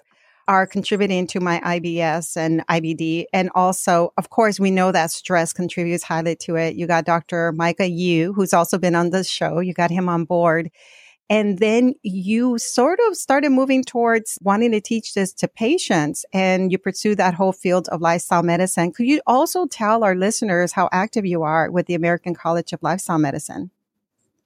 are 0.49 0.67
contributing 0.67 1.27
to 1.29 1.41
my 1.41 1.61
IBS 1.61 2.37
and 2.37 2.67
IBD. 2.67 3.27
And 3.33 3.51
also, 3.55 4.13
of 4.17 4.31
course, 4.31 4.59
we 4.59 4.71
know 4.71 4.91
that 4.91 5.11
stress 5.11 5.53
contributes 5.53 6.03
highly 6.03 6.35
to 6.37 6.57
it. 6.57 6.75
You 6.75 6.87
got 6.87 7.05
Dr. 7.05 7.53
Micah 7.53 7.89
Yu, 7.89 8.33
who's 8.33 8.55
also 8.55 8.79
been 8.79 8.95
on 8.95 9.11
the 9.11 9.23
show. 9.23 9.61
You 9.61 9.75
got 9.75 9.91
him 9.91 10.09
on 10.09 10.25
board. 10.25 10.71
And 11.31 11.59
then 11.59 11.93
you 12.03 12.57
sort 12.57 12.99
of 13.07 13.15
started 13.15 13.51
moving 13.51 13.85
towards 13.85 14.39
wanting 14.41 14.73
to 14.73 14.81
teach 14.81 15.13
this 15.13 15.35
to 15.35 15.47
patients 15.47 16.25
and 16.33 16.73
you 16.73 16.79
pursue 16.79 17.15
that 17.17 17.35
whole 17.35 17.53
field 17.53 17.87
of 17.89 18.01
lifestyle 18.01 18.43
medicine. 18.43 18.93
Could 18.93 19.07
you 19.07 19.21
also 19.27 19.67
tell 19.67 20.03
our 20.03 20.15
listeners 20.15 20.73
how 20.73 20.89
active 20.91 21.27
you 21.27 21.43
are 21.43 21.71
with 21.71 21.87
the 21.87 21.95
American 21.95 22.35
College 22.35 22.73
of 22.73 22.83
Lifestyle 22.83 23.19
Medicine? 23.19 23.71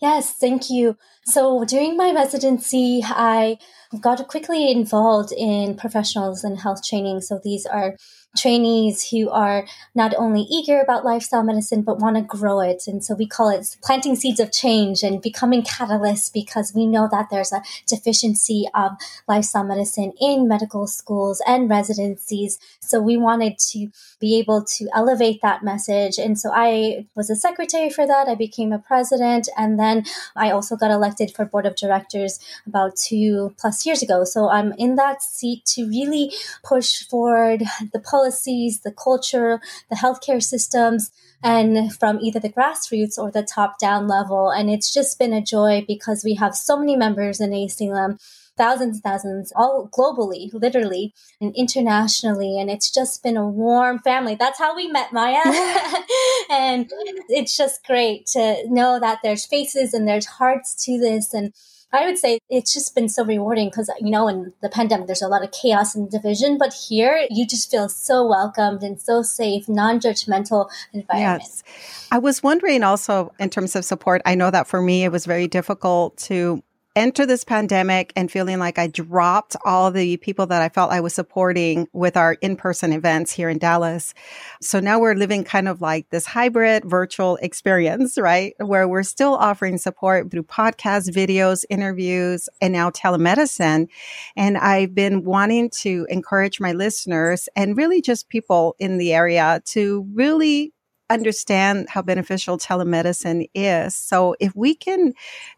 Yes, 0.02 0.32
thank 0.32 0.68
you. 0.68 0.97
So 1.25 1.64
during 1.64 1.97
my 1.97 2.12
residency, 2.12 3.02
I 3.04 3.59
got 4.00 4.26
quickly 4.26 4.71
involved 4.71 5.32
in 5.32 5.76
professionals 5.76 6.42
and 6.42 6.59
health 6.59 6.82
training. 6.85 7.21
So 7.21 7.40
these 7.42 7.66
are 7.66 7.97
trainees 8.37 9.11
who 9.11 9.29
are 9.31 9.67
not 9.95 10.15
only 10.17 10.43
eager 10.43 10.81
about 10.81 11.05
lifestyle 11.05 11.43
medicine 11.43 11.83
but 11.83 11.99
want 11.99 12.17
to 12.17 12.23
grow 12.23 12.61
it. 12.61 12.85
And 12.87 13.05
so 13.05 13.15
we 13.15 13.27
call 13.27 13.51
it 13.51 13.77
planting 13.83 14.17
seeds 14.17 14.41
of 14.41 14.53
change 14.53 15.03
and 15.03 15.21
becoming 15.21 15.62
catalysts 15.62 16.33
because 16.33 16.73
we 16.75 16.87
know 16.87 17.09
that 17.11 17.29
there's 17.31 17.53
a 17.53 17.62
deficiency 17.87 18.67
of 18.75 18.93
lifestyle 19.29 19.65
medicine 19.65 20.12
in 20.21 20.49
medical 20.49 20.87
schools 20.87 21.43
and 21.47 21.69
residencies. 21.69 22.59
So 22.81 23.01
we 23.01 23.17
wanted 23.17 23.59
to 23.71 23.91
be 24.19 24.39
able 24.39 24.65
to 24.65 24.89
elevate 24.95 25.43
that 25.43 25.62
message. 25.62 26.19
And 26.19 26.39
so 26.39 26.51
i 26.55 27.07
was 27.15 27.29
a 27.29 27.37
secretary 27.37 27.91
for 27.91 28.07
that. 28.07 28.29
I 28.29 28.35
became 28.35 28.73
a 28.73 28.79
president. 28.79 29.49
And 29.57 29.79
then 29.79 30.05
i 30.37 30.51
also 30.51 30.77
got 30.77 30.91
elected 30.91 31.35
for 31.35 31.45
board 31.45 31.67
of 31.67 31.77
directors 31.77 32.39
about 32.67 32.97
two 32.97 33.55
plus 33.59 33.85
years 33.85 34.03
ago. 34.03 34.25
So 34.25 34.49
i'm 34.49 34.73
in 34.79 34.97
that 34.97 35.23
seat 35.23 35.65
to 35.67 35.87
really 35.87 36.33
push 36.62 37.03
forward 37.09 37.62
the 37.93 38.01
policies, 38.23 38.81
the 38.81 38.93
culture, 38.93 39.61
the 39.91 39.97
healthcare 39.97 40.43
systems, 40.43 41.11
and 41.43 41.93
from 41.95 42.21
either 42.21 42.38
the 42.38 42.49
grassroots 42.49 43.19
or 43.19 43.31
the 43.31 43.43
top 43.43 43.79
down 43.79 44.07
level. 44.07 44.50
And 44.50 44.71
it's 44.71 44.93
just 44.93 45.19
been 45.19 45.33
a 45.33 45.43
joy 45.43 45.85
because 45.87 46.23
we 46.25 46.35
have 46.35 46.55
so 46.55 46.79
many 46.79 46.97
members 46.97 47.41
in 47.41 47.50
ACLM 47.50 48.19
thousands 48.59 48.97
and 48.97 49.02
thousands 49.02 49.50
all 49.57 49.88
globally 49.88 50.52
literally 50.52 51.14
and 51.41 51.55
internationally. 51.57 52.61
And 52.61 52.71
it's 52.71 52.93
just 52.93 53.23
been 53.23 53.38
a 53.38 53.49
warm 53.49 53.99
family. 54.00 54.35
That's 54.35 54.59
how 54.59 54.76
we 54.76 54.88
met 54.88 55.12
maya. 55.12 55.41
And 56.50 56.91
it's 57.29 57.57
just 57.57 57.85
great 57.87 58.26
to 58.35 58.62
know 58.69 59.00
that 59.00 59.21
there's 59.23 59.47
faces 59.47 59.95
and 59.95 60.07
there's 60.07 60.26
hearts 60.26 60.75
to 60.85 60.99
this. 60.99 61.33
And 61.33 61.55
I 61.92 62.06
would 62.06 62.18
say 62.18 62.38
it's 62.49 62.72
just 62.72 62.94
been 62.94 63.08
so 63.08 63.25
rewarding 63.25 63.68
because, 63.68 63.90
you 64.00 64.11
know, 64.11 64.26
in 64.26 64.52
the 64.62 64.68
pandemic, 64.68 65.06
there's 65.06 65.22
a 65.22 65.28
lot 65.28 65.44
of 65.44 65.52
chaos 65.52 65.94
and 65.94 66.11
division, 66.11 66.56
but 66.56 66.72
here 66.72 67.26
you 67.28 67.46
just 67.46 67.70
feel 67.70 67.88
so 67.88 68.26
welcomed 68.26 68.82
and 68.82 69.00
so 69.00 69.22
safe, 69.22 69.68
non 69.68 70.00
judgmental 70.00 70.70
environment. 70.92 71.42
Yes. 71.42 71.62
I 72.11 72.18
was 72.18 72.42
wondering 72.42 72.82
also 72.82 73.32
in 73.38 73.50
terms 73.50 73.76
of 73.76 73.84
support, 73.84 74.22
I 74.25 74.34
know 74.34 74.50
that 74.50 74.66
for 74.66 74.80
me, 74.80 75.04
it 75.04 75.12
was 75.12 75.26
very 75.26 75.46
difficult 75.46 76.16
to 76.18 76.62
enter 76.94 77.25
this 77.25 77.44
pandemic 77.44 78.12
and 78.16 78.30
feeling 78.30 78.58
like 78.58 78.78
I 78.78 78.87
dropped 78.87 79.56
all 79.64 79.90
the 79.90 80.16
people 80.18 80.46
that 80.46 80.61
I 80.61 80.68
felt 80.68 80.92
I 80.92 81.00
was 81.00 81.14
supporting 81.14 81.88
with 81.92 82.16
our 82.16 82.34
in-person 82.34 82.92
events 82.92 83.32
here 83.32 83.49
in 83.49 83.58
Dallas. 83.58 84.12
So 84.61 84.78
now 84.80 85.00
we're 85.00 85.14
living 85.14 85.44
kind 85.44 85.68
of 85.68 85.80
like 85.80 86.11
this 86.11 86.26
hybrid 86.26 86.84
virtual 86.84 87.37
experience, 87.37 88.18
right? 88.18 88.54
Where 88.58 88.87
we're 88.87 89.02
still 89.02 89.34
offering 89.34 89.78
support 89.78 90.30
through 90.30 90.44
podcasts, 90.44 91.08
videos, 91.08 91.64
interviews, 91.70 92.49
and 92.61 92.72
now 92.72 92.90
telemedicine. 92.90 93.88
And 94.37 94.58
I've 94.58 94.94
been 94.94 95.25
wanting 95.25 95.70
to 95.80 96.06
encourage 96.11 96.61
my 96.61 96.72
listeners 96.72 97.49
and 97.56 97.76
really 97.76 98.02
just 98.02 98.28
people 98.28 98.76
in 98.78 98.99
the 98.99 99.14
area 99.14 99.62
to 99.66 100.06
really 100.12 100.72
understand 101.12 101.88
how 101.88 102.02
beneficial 102.02 102.59
telemedicine 102.59 103.49
is. 103.54 103.97
So, 103.97 104.35
if 104.40 104.54
we 104.54 104.75
can 104.75 105.12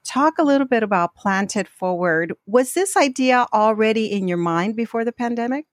talk 0.05 0.39
a 0.39 0.45
little 0.45 0.67
bit 0.67 0.83
about 0.83 1.15
Planted 1.15 1.69
Forward, 1.69 2.35
was 2.47 2.75
this 2.75 2.97
idea 2.97 3.47
already 3.53 4.13
in 4.13 4.29
your 4.29 4.39
mind 4.39 4.77
before 4.77 5.05
the 5.05 5.13
pandemic? 5.13 5.67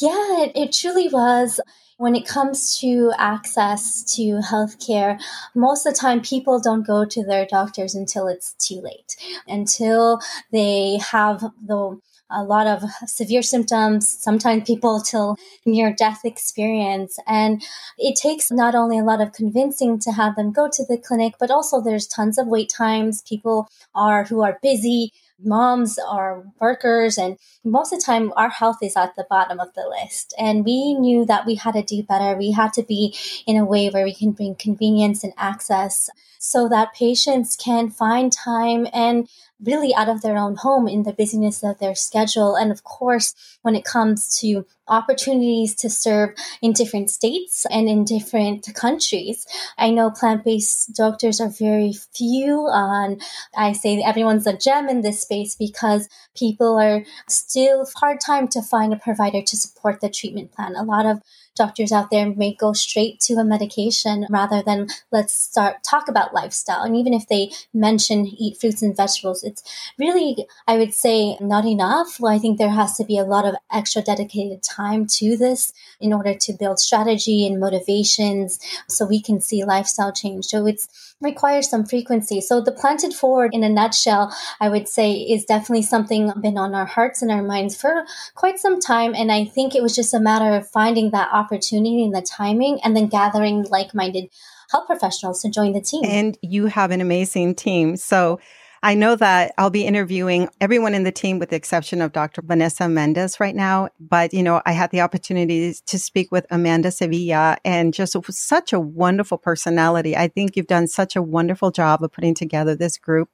Yeah, 0.00 0.46
it, 0.54 0.72
truly 0.72 1.08
was. 1.08 1.60
When 1.96 2.16
it 2.16 2.26
comes 2.26 2.76
to 2.80 3.12
access 3.18 4.02
to 4.16 4.40
healthcare, 4.40 5.20
most 5.54 5.86
of 5.86 5.94
the 5.94 5.98
time 5.98 6.22
people 6.22 6.58
don't 6.60 6.84
go 6.84 7.04
to 7.04 7.24
their 7.24 7.46
doctors 7.46 7.94
until 7.94 8.26
it's 8.26 8.52
too 8.54 8.80
late, 8.80 9.14
until 9.46 10.18
they 10.50 10.98
have 10.98 11.40
the 11.64 12.00
a 12.30 12.42
lot 12.42 12.66
of 12.66 12.82
severe 13.06 13.42
symptoms, 13.42 14.08
sometimes 14.08 14.64
people 14.64 15.00
till 15.00 15.36
near 15.64 15.92
death 15.92 16.24
experience. 16.24 17.18
And 17.26 17.62
it 17.98 18.16
takes 18.16 18.50
not 18.50 18.74
only 18.74 18.98
a 18.98 19.04
lot 19.04 19.20
of 19.20 19.32
convincing 19.32 19.98
to 20.00 20.12
have 20.12 20.36
them 20.36 20.52
go 20.52 20.68
to 20.72 20.84
the 20.88 20.98
clinic, 20.98 21.34
but 21.38 21.50
also 21.50 21.80
there's 21.80 22.06
tons 22.06 22.38
of 22.38 22.46
wait 22.46 22.70
times. 22.70 23.22
People 23.22 23.68
are 23.94 24.24
who 24.24 24.42
are 24.42 24.58
busy 24.62 25.12
moms 25.42 25.98
are 25.98 26.44
workers 26.60 27.18
and 27.18 27.36
most 27.64 27.92
of 27.92 27.98
the 27.98 28.04
time 28.04 28.32
our 28.36 28.48
health 28.48 28.78
is 28.82 28.96
at 28.96 29.14
the 29.16 29.26
bottom 29.28 29.58
of 29.58 29.72
the 29.74 29.86
list 30.00 30.32
and 30.38 30.64
we 30.64 30.94
knew 30.94 31.24
that 31.24 31.44
we 31.44 31.56
had 31.56 31.74
to 31.74 31.82
do 31.82 32.02
better 32.04 32.36
we 32.38 32.52
had 32.52 32.72
to 32.72 32.82
be 32.82 33.14
in 33.46 33.56
a 33.56 33.64
way 33.64 33.90
where 33.90 34.04
we 34.04 34.14
can 34.14 34.30
bring 34.30 34.54
convenience 34.54 35.24
and 35.24 35.32
access 35.36 36.08
so 36.38 36.68
that 36.68 36.94
patients 36.94 37.56
can 37.56 37.90
find 37.90 38.32
time 38.32 38.86
and 38.92 39.28
really 39.62 39.94
out 39.94 40.08
of 40.08 40.22
their 40.22 40.36
own 40.36 40.56
home 40.56 40.88
in 40.88 41.04
the 41.04 41.12
busyness 41.12 41.62
of 41.62 41.78
their 41.78 41.94
schedule. 41.94 42.56
And 42.56 42.70
of 42.70 42.84
course, 42.84 43.34
when 43.62 43.74
it 43.74 43.84
comes 43.84 44.38
to 44.40 44.66
opportunities 44.88 45.74
to 45.74 45.88
serve 45.88 46.30
in 46.60 46.72
different 46.72 47.10
states 47.10 47.66
and 47.70 47.88
in 47.88 48.04
different 48.04 48.74
countries. 48.74 49.46
I 49.78 49.90
know 49.90 50.10
plant 50.10 50.44
based 50.44 50.94
doctors 50.94 51.40
are 51.40 51.48
very 51.48 51.92
few. 51.92 52.66
On 52.66 53.18
I 53.56 53.72
say 53.72 54.02
everyone's 54.02 54.46
a 54.46 54.56
gem 54.56 54.88
in 54.88 55.00
this 55.00 55.20
space 55.20 55.54
because 55.54 56.08
people 56.36 56.78
are 56.78 57.04
still 57.28 57.86
hard 57.96 58.20
time 58.20 58.48
to 58.48 58.62
find 58.62 58.92
a 58.92 58.96
provider 58.96 59.42
to 59.42 59.56
support 59.56 60.00
the 60.00 60.10
treatment 60.10 60.52
plan. 60.52 60.74
A 60.76 60.84
lot 60.84 61.06
of 61.06 61.22
doctors 61.54 61.92
out 61.92 62.10
there 62.10 62.30
may 62.34 62.52
go 62.54 62.72
straight 62.72 63.20
to 63.20 63.34
a 63.34 63.44
medication 63.44 64.26
rather 64.28 64.62
than 64.62 64.88
let's 65.12 65.32
start 65.32 65.84
talk 65.84 66.08
about 66.08 66.34
lifestyle. 66.34 66.82
And 66.82 66.96
even 66.96 67.14
if 67.14 67.28
they 67.28 67.50
mention 67.72 68.26
eat 68.26 68.58
fruits 68.60 68.82
and 68.82 68.96
vegetables, 68.96 69.44
it's 69.44 69.62
really, 69.98 70.46
I 70.66 70.76
would 70.76 70.94
say, 70.94 71.36
not 71.40 71.64
enough. 71.64 72.18
Well, 72.18 72.32
I 72.32 72.38
think 72.38 72.58
there 72.58 72.70
has 72.70 72.96
to 72.96 73.04
be 73.04 73.18
a 73.18 73.24
lot 73.24 73.44
of 73.44 73.54
extra 73.72 74.02
dedicated 74.02 74.62
time 74.62 75.06
to 75.18 75.36
this 75.36 75.72
in 76.00 76.12
order 76.12 76.34
to 76.34 76.52
build 76.52 76.78
strategy 76.78 77.46
and 77.46 77.60
motivations 77.60 78.58
so 78.88 79.06
we 79.06 79.20
can 79.20 79.40
see 79.40 79.64
lifestyle 79.64 80.12
change. 80.12 80.46
So 80.46 80.66
it's 80.66 80.88
requires 81.20 81.70
some 81.70 81.86
frequency. 81.86 82.40
So 82.40 82.60
the 82.60 82.72
planted 82.72 83.14
forward 83.14 83.54
in 83.54 83.64
a 83.64 83.68
nutshell, 83.68 84.34
I 84.60 84.68
would 84.68 84.88
say 84.88 85.12
is 85.12 85.44
definitely 85.44 85.82
something 85.82 86.32
been 86.40 86.58
on 86.58 86.74
our 86.74 86.84
hearts 86.84 87.22
and 87.22 87.30
our 87.30 87.42
minds 87.42 87.74
for 87.80 88.04
quite 88.34 88.58
some 88.58 88.80
time. 88.80 89.14
And 89.14 89.32
I 89.32 89.44
think 89.44 89.74
it 89.74 89.82
was 89.82 89.96
just 89.96 90.12
a 90.12 90.20
matter 90.20 90.54
of 90.54 90.68
finding 90.68 91.10
that 91.10 91.30
opportunity 91.32 91.43
and 91.50 92.14
the 92.14 92.22
timing 92.22 92.80
and 92.82 92.96
then 92.96 93.06
gathering 93.06 93.64
like-minded 93.70 94.28
health 94.70 94.86
professionals 94.86 95.42
to 95.42 95.50
join 95.50 95.72
the 95.72 95.80
team. 95.80 96.04
And 96.04 96.38
you 96.42 96.66
have 96.66 96.90
an 96.90 97.00
amazing 97.00 97.54
team. 97.54 97.96
So 97.96 98.40
I 98.82 98.94
know 98.94 99.16
that 99.16 99.54
I'll 99.56 99.70
be 99.70 99.86
interviewing 99.86 100.50
everyone 100.60 100.92
in 100.92 101.04
the 101.04 101.10
team 101.10 101.38
with 101.38 101.48
the 101.48 101.56
exception 101.56 102.02
of 102.02 102.12
Dr. 102.12 102.42
Vanessa 102.42 102.86
Mendez 102.86 103.40
right 103.40 103.56
now. 103.56 103.88
But, 103.98 104.34
you 104.34 104.42
know, 104.42 104.60
I 104.66 104.72
had 104.72 104.90
the 104.90 105.00
opportunity 105.00 105.74
to 105.86 105.98
speak 105.98 106.30
with 106.30 106.44
Amanda 106.50 106.90
Sevilla 106.90 107.56
and 107.64 107.94
just 107.94 108.14
such 108.30 108.74
a 108.74 108.80
wonderful 108.80 109.38
personality. 109.38 110.14
I 110.14 110.28
think 110.28 110.54
you've 110.54 110.66
done 110.66 110.86
such 110.86 111.16
a 111.16 111.22
wonderful 111.22 111.70
job 111.70 112.04
of 112.04 112.12
putting 112.12 112.34
together 112.34 112.76
this 112.76 112.98
group 112.98 113.30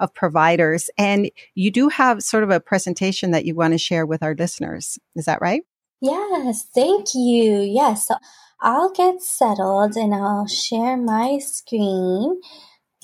of 0.00 0.12
providers. 0.14 0.90
And 0.98 1.30
you 1.54 1.70
do 1.70 1.90
have 1.90 2.24
sort 2.24 2.42
of 2.42 2.50
a 2.50 2.58
presentation 2.58 3.30
that 3.30 3.44
you 3.44 3.54
want 3.54 3.74
to 3.74 3.78
share 3.78 4.04
with 4.04 4.24
our 4.24 4.34
listeners. 4.34 4.98
Is 5.14 5.26
that 5.26 5.40
right? 5.40 5.62
Yes, 6.00 6.66
thank 6.74 7.14
you. 7.14 7.60
Yes. 7.60 8.08
So 8.08 8.14
I'll 8.60 8.92
get 8.92 9.22
settled 9.22 9.96
and 9.96 10.14
I'll 10.14 10.46
share 10.46 10.96
my 10.96 11.38
screen. 11.38 12.40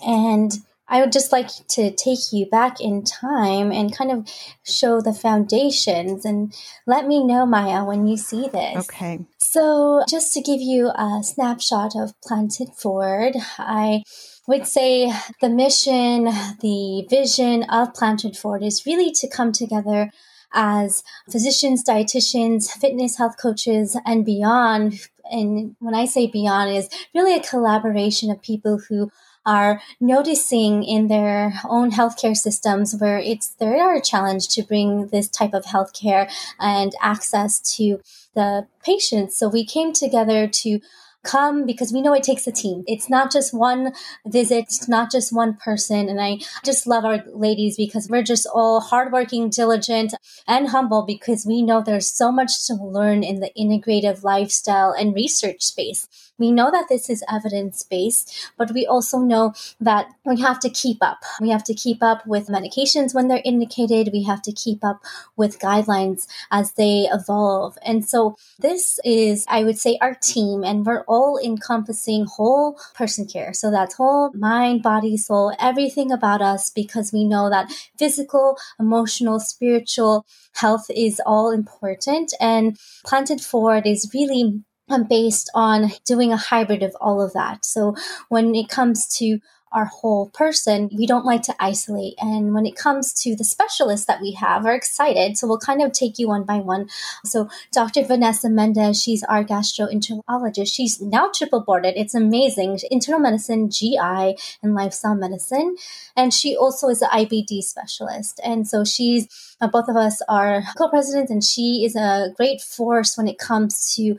And 0.04 0.52
I 0.86 1.00
would 1.00 1.12
just 1.12 1.32
like 1.32 1.48
to 1.68 1.90
take 1.90 2.32
you 2.32 2.46
back 2.46 2.80
in 2.80 3.04
time 3.04 3.72
and 3.72 3.96
kind 3.96 4.10
of 4.10 4.28
show 4.64 5.00
the 5.00 5.14
foundations 5.14 6.24
and 6.24 6.54
let 6.86 7.06
me 7.06 7.24
know, 7.24 7.46
Maya, 7.46 7.84
when 7.84 8.06
you 8.06 8.16
see 8.16 8.48
this. 8.48 8.84
Okay. 8.84 9.20
So, 9.38 10.02
just 10.08 10.34
to 10.34 10.42
give 10.42 10.60
you 10.60 10.88
a 10.88 11.20
snapshot 11.22 11.94
of 11.96 12.12
Planted 12.22 12.70
Forward, 12.76 13.34
I 13.58 14.02
would 14.46 14.66
say 14.66 15.12
the 15.40 15.48
mission, 15.48 16.24
the 16.60 17.06
vision 17.08 17.62
of 17.64 17.94
Planted 17.94 18.36
Forward 18.36 18.62
is 18.62 18.84
really 18.84 19.10
to 19.12 19.28
come 19.28 19.52
together 19.52 20.10
as 20.54 21.02
physicians, 21.30 21.84
dietitians, 21.84 22.70
fitness 22.70 23.18
health 23.18 23.36
coaches, 23.40 23.96
and 24.06 24.24
beyond. 24.24 25.08
And 25.30 25.76
when 25.80 25.94
I 25.94 26.06
say 26.06 26.26
beyond, 26.26 26.74
is 26.74 26.88
really 27.14 27.34
a 27.34 27.42
collaboration 27.42 28.30
of 28.30 28.42
people 28.42 28.80
who 28.88 29.10
are 29.46 29.80
noticing 30.00 30.82
in 30.82 31.08
their 31.08 31.52
own 31.68 31.90
healthcare 31.90 32.36
systems 32.36 32.96
where 32.96 33.18
it's 33.18 33.48
there 33.60 33.82
are 33.82 33.96
a 33.96 34.00
challenge 34.00 34.48
to 34.48 34.62
bring 34.62 35.08
this 35.08 35.28
type 35.28 35.52
of 35.52 35.64
healthcare 35.64 36.30
and 36.58 36.92
access 37.00 37.60
to 37.76 38.00
the 38.34 38.66
patients. 38.82 39.36
So 39.36 39.48
we 39.48 39.64
came 39.64 39.92
together 39.92 40.48
to 40.48 40.80
come 41.24 41.66
because 41.66 41.92
we 41.92 42.02
know 42.02 42.12
it 42.12 42.22
takes 42.22 42.46
a 42.46 42.52
team. 42.52 42.84
It's 42.86 43.10
not 43.10 43.32
just 43.32 43.52
one 43.52 43.92
visit, 44.26 44.72
not 44.86 45.10
just 45.10 45.34
one 45.34 45.54
person. 45.54 46.08
And 46.08 46.20
I 46.20 46.38
just 46.64 46.86
love 46.86 47.04
our 47.04 47.24
ladies 47.26 47.76
because 47.76 48.08
we're 48.08 48.22
just 48.22 48.46
all 48.54 48.80
hardworking, 48.80 49.50
diligent, 49.50 50.14
and 50.46 50.68
humble 50.68 51.02
because 51.02 51.44
we 51.46 51.62
know 51.62 51.82
there's 51.82 52.08
so 52.08 52.30
much 52.30 52.66
to 52.66 52.74
learn 52.74 53.22
in 53.22 53.40
the 53.40 53.50
integrative 53.58 54.22
lifestyle 54.22 54.92
and 54.92 55.14
research 55.14 55.62
space. 55.62 56.08
We 56.38 56.50
know 56.50 56.70
that 56.70 56.88
this 56.88 57.08
is 57.08 57.22
evidence 57.30 57.82
based, 57.82 58.50
but 58.58 58.72
we 58.72 58.86
also 58.86 59.18
know 59.18 59.54
that 59.80 60.08
we 60.24 60.40
have 60.40 60.58
to 60.60 60.70
keep 60.70 60.98
up. 61.00 61.18
We 61.40 61.50
have 61.50 61.62
to 61.64 61.74
keep 61.74 62.02
up 62.02 62.26
with 62.26 62.48
medications 62.48 63.14
when 63.14 63.28
they're 63.28 63.42
indicated. 63.44 64.10
We 64.12 64.24
have 64.24 64.42
to 64.42 64.52
keep 64.52 64.84
up 64.84 65.00
with 65.36 65.60
guidelines 65.60 66.26
as 66.50 66.72
they 66.72 67.08
evolve. 67.12 67.78
And 67.82 68.04
so 68.04 68.36
this 68.58 68.98
is, 69.04 69.46
I 69.48 69.62
would 69.62 69.78
say, 69.78 69.96
our 70.00 70.14
team, 70.14 70.64
and 70.64 70.84
we're 70.84 71.04
all 71.06 71.38
encompassing 71.38 72.26
whole 72.26 72.80
person 72.94 73.26
care. 73.26 73.52
So 73.52 73.70
that's 73.70 73.94
whole 73.94 74.32
mind, 74.34 74.82
body, 74.82 75.16
soul, 75.16 75.54
everything 75.60 76.10
about 76.10 76.42
us, 76.42 76.68
because 76.68 77.12
we 77.12 77.24
know 77.24 77.48
that 77.48 77.70
physical, 77.96 78.58
emotional, 78.80 79.38
spiritual 79.38 80.26
health 80.54 80.86
is 80.90 81.20
all 81.24 81.52
important. 81.52 82.34
And 82.40 82.76
Planted 83.04 83.40
Forward 83.40 83.86
is 83.86 84.10
really 84.12 84.62
based 85.08 85.50
on 85.54 85.92
doing 86.04 86.32
a 86.32 86.36
hybrid 86.36 86.82
of 86.82 86.96
all 87.00 87.20
of 87.20 87.32
that. 87.32 87.64
So 87.64 87.96
when 88.28 88.54
it 88.54 88.68
comes 88.68 89.06
to 89.18 89.40
our 89.74 89.86
whole 89.86 90.30
person, 90.30 90.88
we 90.96 91.04
don't 91.04 91.24
like 91.24 91.42
to 91.42 91.54
isolate. 91.58 92.14
And 92.20 92.54
when 92.54 92.64
it 92.64 92.76
comes 92.76 93.12
to 93.24 93.34
the 93.34 93.44
specialists 93.44 94.06
that 94.06 94.20
we 94.20 94.32
have, 94.32 94.64
are 94.64 94.74
excited. 94.74 95.36
So 95.36 95.48
we'll 95.48 95.58
kind 95.58 95.82
of 95.82 95.92
take 95.92 96.18
you 96.18 96.28
one 96.28 96.44
by 96.44 96.58
one. 96.58 96.88
So 97.24 97.48
Dr. 97.72 98.04
Vanessa 98.04 98.48
Mendez, 98.48 99.02
she's 99.02 99.24
our 99.24 99.44
gastroenterologist. 99.44 100.72
She's 100.72 101.00
now 101.00 101.28
triple 101.34 101.60
boarded. 101.60 101.94
It's 101.96 102.14
amazing. 102.14 102.78
Internal 102.90 103.20
medicine, 103.20 103.68
GI, 103.68 104.36
and 104.62 104.74
lifestyle 104.74 105.16
medicine. 105.16 105.76
And 106.16 106.32
she 106.32 106.56
also 106.56 106.88
is 106.88 107.02
an 107.02 107.10
IBD 107.10 107.62
specialist. 107.62 108.40
And 108.44 108.68
so 108.68 108.84
she's, 108.84 109.26
uh, 109.60 109.66
both 109.66 109.88
of 109.88 109.96
us 109.96 110.22
are 110.28 110.62
co-presidents 110.78 111.32
and 111.32 111.42
she 111.42 111.84
is 111.84 111.96
a 111.96 112.28
great 112.36 112.60
force 112.60 113.16
when 113.16 113.26
it 113.26 113.38
comes 113.38 113.92
to 113.96 114.18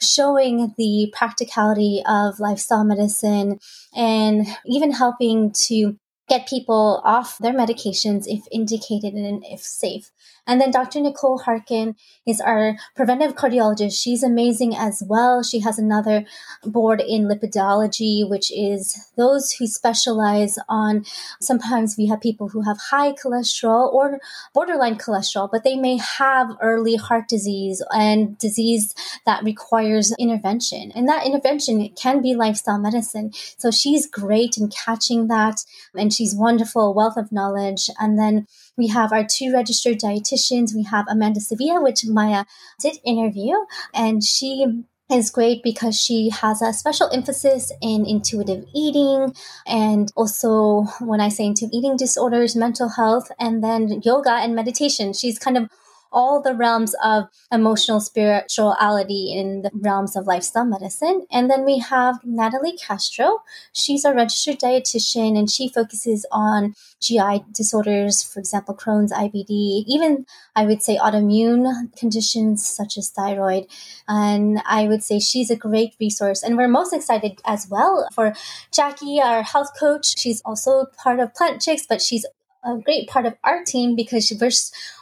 showing 0.00 0.74
the 0.76 1.12
practicality 1.16 2.02
of 2.06 2.40
lifestyle 2.40 2.84
medicine 2.84 3.58
and 3.94 4.46
even 4.66 4.92
helping 4.92 5.52
to 5.52 5.96
get 6.28 6.48
people 6.48 7.00
off 7.04 7.38
their 7.38 7.52
medications 7.54 8.24
if 8.26 8.44
indicated 8.50 9.14
and 9.14 9.44
if 9.46 9.60
safe. 9.60 10.10
And 10.48 10.62
then 10.62 10.70
Dr. 10.70 11.00
Nicole 11.00 11.38
Harkin 11.38 11.94
is 12.26 12.40
our 12.40 12.76
preventive 12.96 13.34
cardiologist. 13.34 14.00
She's 14.00 14.22
amazing 14.22 14.74
as 14.74 15.02
well. 15.06 15.42
She 15.42 15.60
has 15.60 15.78
another 15.78 16.24
board 16.64 17.02
in 17.06 17.28
lipidology, 17.28 18.28
which 18.28 18.50
is 18.50 19.10
those 19.16 19.52
who 19.52 19.66
specialize 19.66 20.58
on 20.66 21.04
sometimes 21.40 21.96
we 21.98 22.06
have 22.06 22.22
people 22.22 22.48
who 22.48 22.62
have 22.62 22.78
high 22.78 23.12
cholesterol 23.12 23.92
or 23.92 24.20
borderline 24.54 24.96
cholesterol, 24.96 25.50
but 25.52 25.64
they 25.64 25.76
may 25.76 25.98
have 25.98 26.56
early 26.62 26.96
heart 26.96 27.28
disease 27.28 27.84
and 27.92 28.38
disease 28.38 28.94
that 29.26 29.44
requires 29.44 30.14
intervention. 30.18 30.92
And 30.94 31.06
that 31.08 31.26
intervention 31.26 31.90
can 31.90 32.22
be 32.22 32.34
lifestyle 32.34 32.78
medicine. 32.78 33.32
So 33.58 33.70
she's 33.70 34.06
great 34.06 34.56
in 34.56 34.68
catching 34.68 35.28
that 35.28 35.60
and 35.94 36.10
she's 36.18 36.34
wonderful, 36.34 36.94
wealth 36.94 37.16
of 37.16 37.30
knowledge. 37.30 37.88
And 38.00 38.18
then 38.18 38.46
we 38.76 38.88
have 38.88 39.12
our 39.12 39.24
two 39.24 39.52
registered 39.52 40.00
dietitians. 40.00 40.74
We 40.74 40.82
have 40.82 41.06
Amanda 41.08 41.40
Sevilla, 41.40 41.80
which 41.80 42.04
Maya 42.04 42.44
did 42.80 42.98
interview, 43.04 43.54
and 43.94 44.24
she 44.24 44.82
is 45.10 45.30
great 45.30 45.62
because 45.62 45.98
she 45.98 46.28
has 46.28 46.60
a 46.60 46.72
special 46.72 47.08
emphasis 47.10 47.72
in 47.80 48.04
intuitive 48.04 48.66
eating 48.74 49.34
and 49.66 50.12
also 50.16 50.82
when 51.00 51.18
I 51.18 51.30
say 51.30 51.46
intuitive 51.46 51.72
eating 51.72 51.96
disorders, 51.96 52.54
mental 52.54 52.90
health, 52.90 53.30
and 53.38 53.64
then 53.64 54.02
yoga 54.04 54.32
and 54.32 54.54
meditation. 54.54 55.14
She's 55.14 55.38
kind 55.38 55.56
of 55.56 55.70
all 56.12 56.42
the 56.42 56.54
realms 56.54 56.94
of 57.02 57.24
emotional 57.52 58.00
spirituality 58.00 59.34
in 59.36 59.62
the 59.62 59.70
realms 59.74 60.16
of 60.16 60.26
lifestyle 60.26 60.64
medicine. 60.64 61.26
And 61.30 61.50
then 61.50 61.64
we 61.64 61.78
have 61.78 62.18
Natalie 62.24 62.76
Castro. 62.76 63.38
She's 63.72 64.04
a 64.04 64.14
registered 64.14 64.58
dietitian 64.58 65.38
and 65.38 65.50
she 65.50 65.68
focuses 65.68 66.26
on 66.32 66.74
GI 67.00 67.44
disorders, 67.52 68.22
for 68.22 68.40
example, 68.40 68.74
Crohn's, 68.74 69.12
IBD, 69.12 69.84
even 69.86 70.26
I 70.56 70.64
would 70.64 70.82
say 70.82 70.96
autoimmune 70.96 71.96
conditions 71.96 72.66
such 72.66 72.96
as 72.98 73.10
thyroid. 73.10 73.66
And 74.06 74.60
I 74.66 74.88
would 74.88 75.02
say 75.02 75.18
she's 75.18 75.50
a 75.50 75.56
great 75.56 75.94
resource. 76.00 76.42
And 76.42 76.56
we're 76.56 76.68
most 76.68 76.92
excited 76.92 77.40
as 77.44 77.68
well 77.70 78.08
for 78.14 78.34
Jackie, 78.72 79.20
our 79.20 79.42
health 79.42 79.70
coach. 79.78 80.18
She's 80.18 80.42
also 80.44 80.86
part 81.02 81.20
of 81.20 81.34
Plant 81.34 81.62
Chicks, 81.62 81.86
but 81.88 82.02
she's 82.02 82.26
a 82.64 82.76
great 82.76 83.08
part 83.08 83.26
of 83.26 83.34
our 83.44 83.64
team 83.64 83.94
because 83.94 84.32
we're 84.40 84.50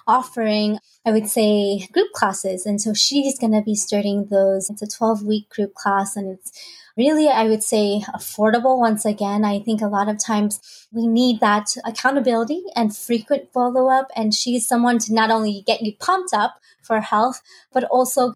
offering, 0.06 0.78
I 1.04 1.12
would 1.12 1.28
say, 1.28 1.86
group 1.92 2.12
classes. 2.12 2.66
And 2.66 2.80
so 2.80 2.94
she's 2.94 3.38
going 3.38 3.52
to 3.52 3.62
be 3.62 3.75
starting 3.75 4.26
those. 4.30 4.70
It's 4.70 4.82
a 4.82 4.86
12 4.86 5.25
week 5.25 5.48
group 5.48 5.75
class 5.75 6.16
and 6.16 6.38
it's 6.38 6.52
really, 6.96 7.28
I 7.28 7.44
would 7.44 7.62
say, 7.62 8.02
affordable. 8.14 8.78
Once 8.78 9.04
again, 9.04 9.45
I 9.45 9.60
think 9.60 9.80
a 9.80 9.88
lot 9.88 10.08
of 10.08 10.19
times 10.19 10.86
we 10.92 11.06
need 11.06 11.40
that 11.40 11.76
accountability 11.84 12.64
and 12.75 12.97
frequent 12.97 13.52
follow 13.52 13.90
up. 13.90 14.10
And 14.16 14.34
she's 14.34 14.66
someone 14.66 14.99
to 15.00 15.14
not 15.14 15.30
only 15.30 15.62
get 15.66 15.82
you 15.82 15.95
pumped 15.99 16.32
up 16.32 16.60
for 16.82 17.00
health, 17.00 17.42
but 17.73 17.84
also 17.84 18.34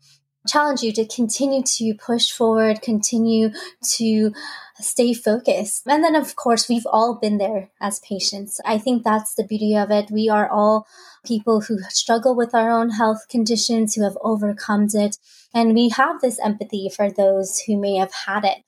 challenge 0.49 0.83
you 0.83 0.93
to 0.93 1.07
continue 1.07 1.63
to 1.63 1.95
push 1.95 2.31
forward, 2.31 2.83
continue 2.83 3.51
to 3.97 4.33
stay 4.81 5.13
focused. 5.13 5.83
And 5.87 6.03
then, 6.03 6.17
of 6.17 6.37
course, 6.37 6.69
we've 6.69 6.87
all 6.87 7.15
been 7.15 7.39
there 7.39 7.71
as 7.81 8.01
patients. 8.01 8.61
I 8.65 8.79
think 8.79 9.05
that's 9.05 9.35
the 9.35 9.45
beauty 9.45 9.77
of 9.77 9.91
it. 9.91 10.11
We 10.11 10.29
are 10.29 10.49
all 10.49 10.87
people 11.25 11.61
who 11.63 11.79
struggle 11.91 12.35
with 12.35 12.55
our 12.55 12.71
own 12.71 12.91
health 12.91 13.27
conditions, 13.29 13.95
who 13.95 14.03
have 14.03 14.17
overcome 14.23 14.89
it. 14.95 15.19
And 15.53 15.75
we 15.75 15.91
have 15.91 16.21
this 16.21 16.39
empathy 16.39 16.89
for 16.89 17.11
those 17.11 17.61
who 17.61 17.77
may 17.77 17.97
have 17.97 18.13
had 18.27 18.45
it. 18.45 18.59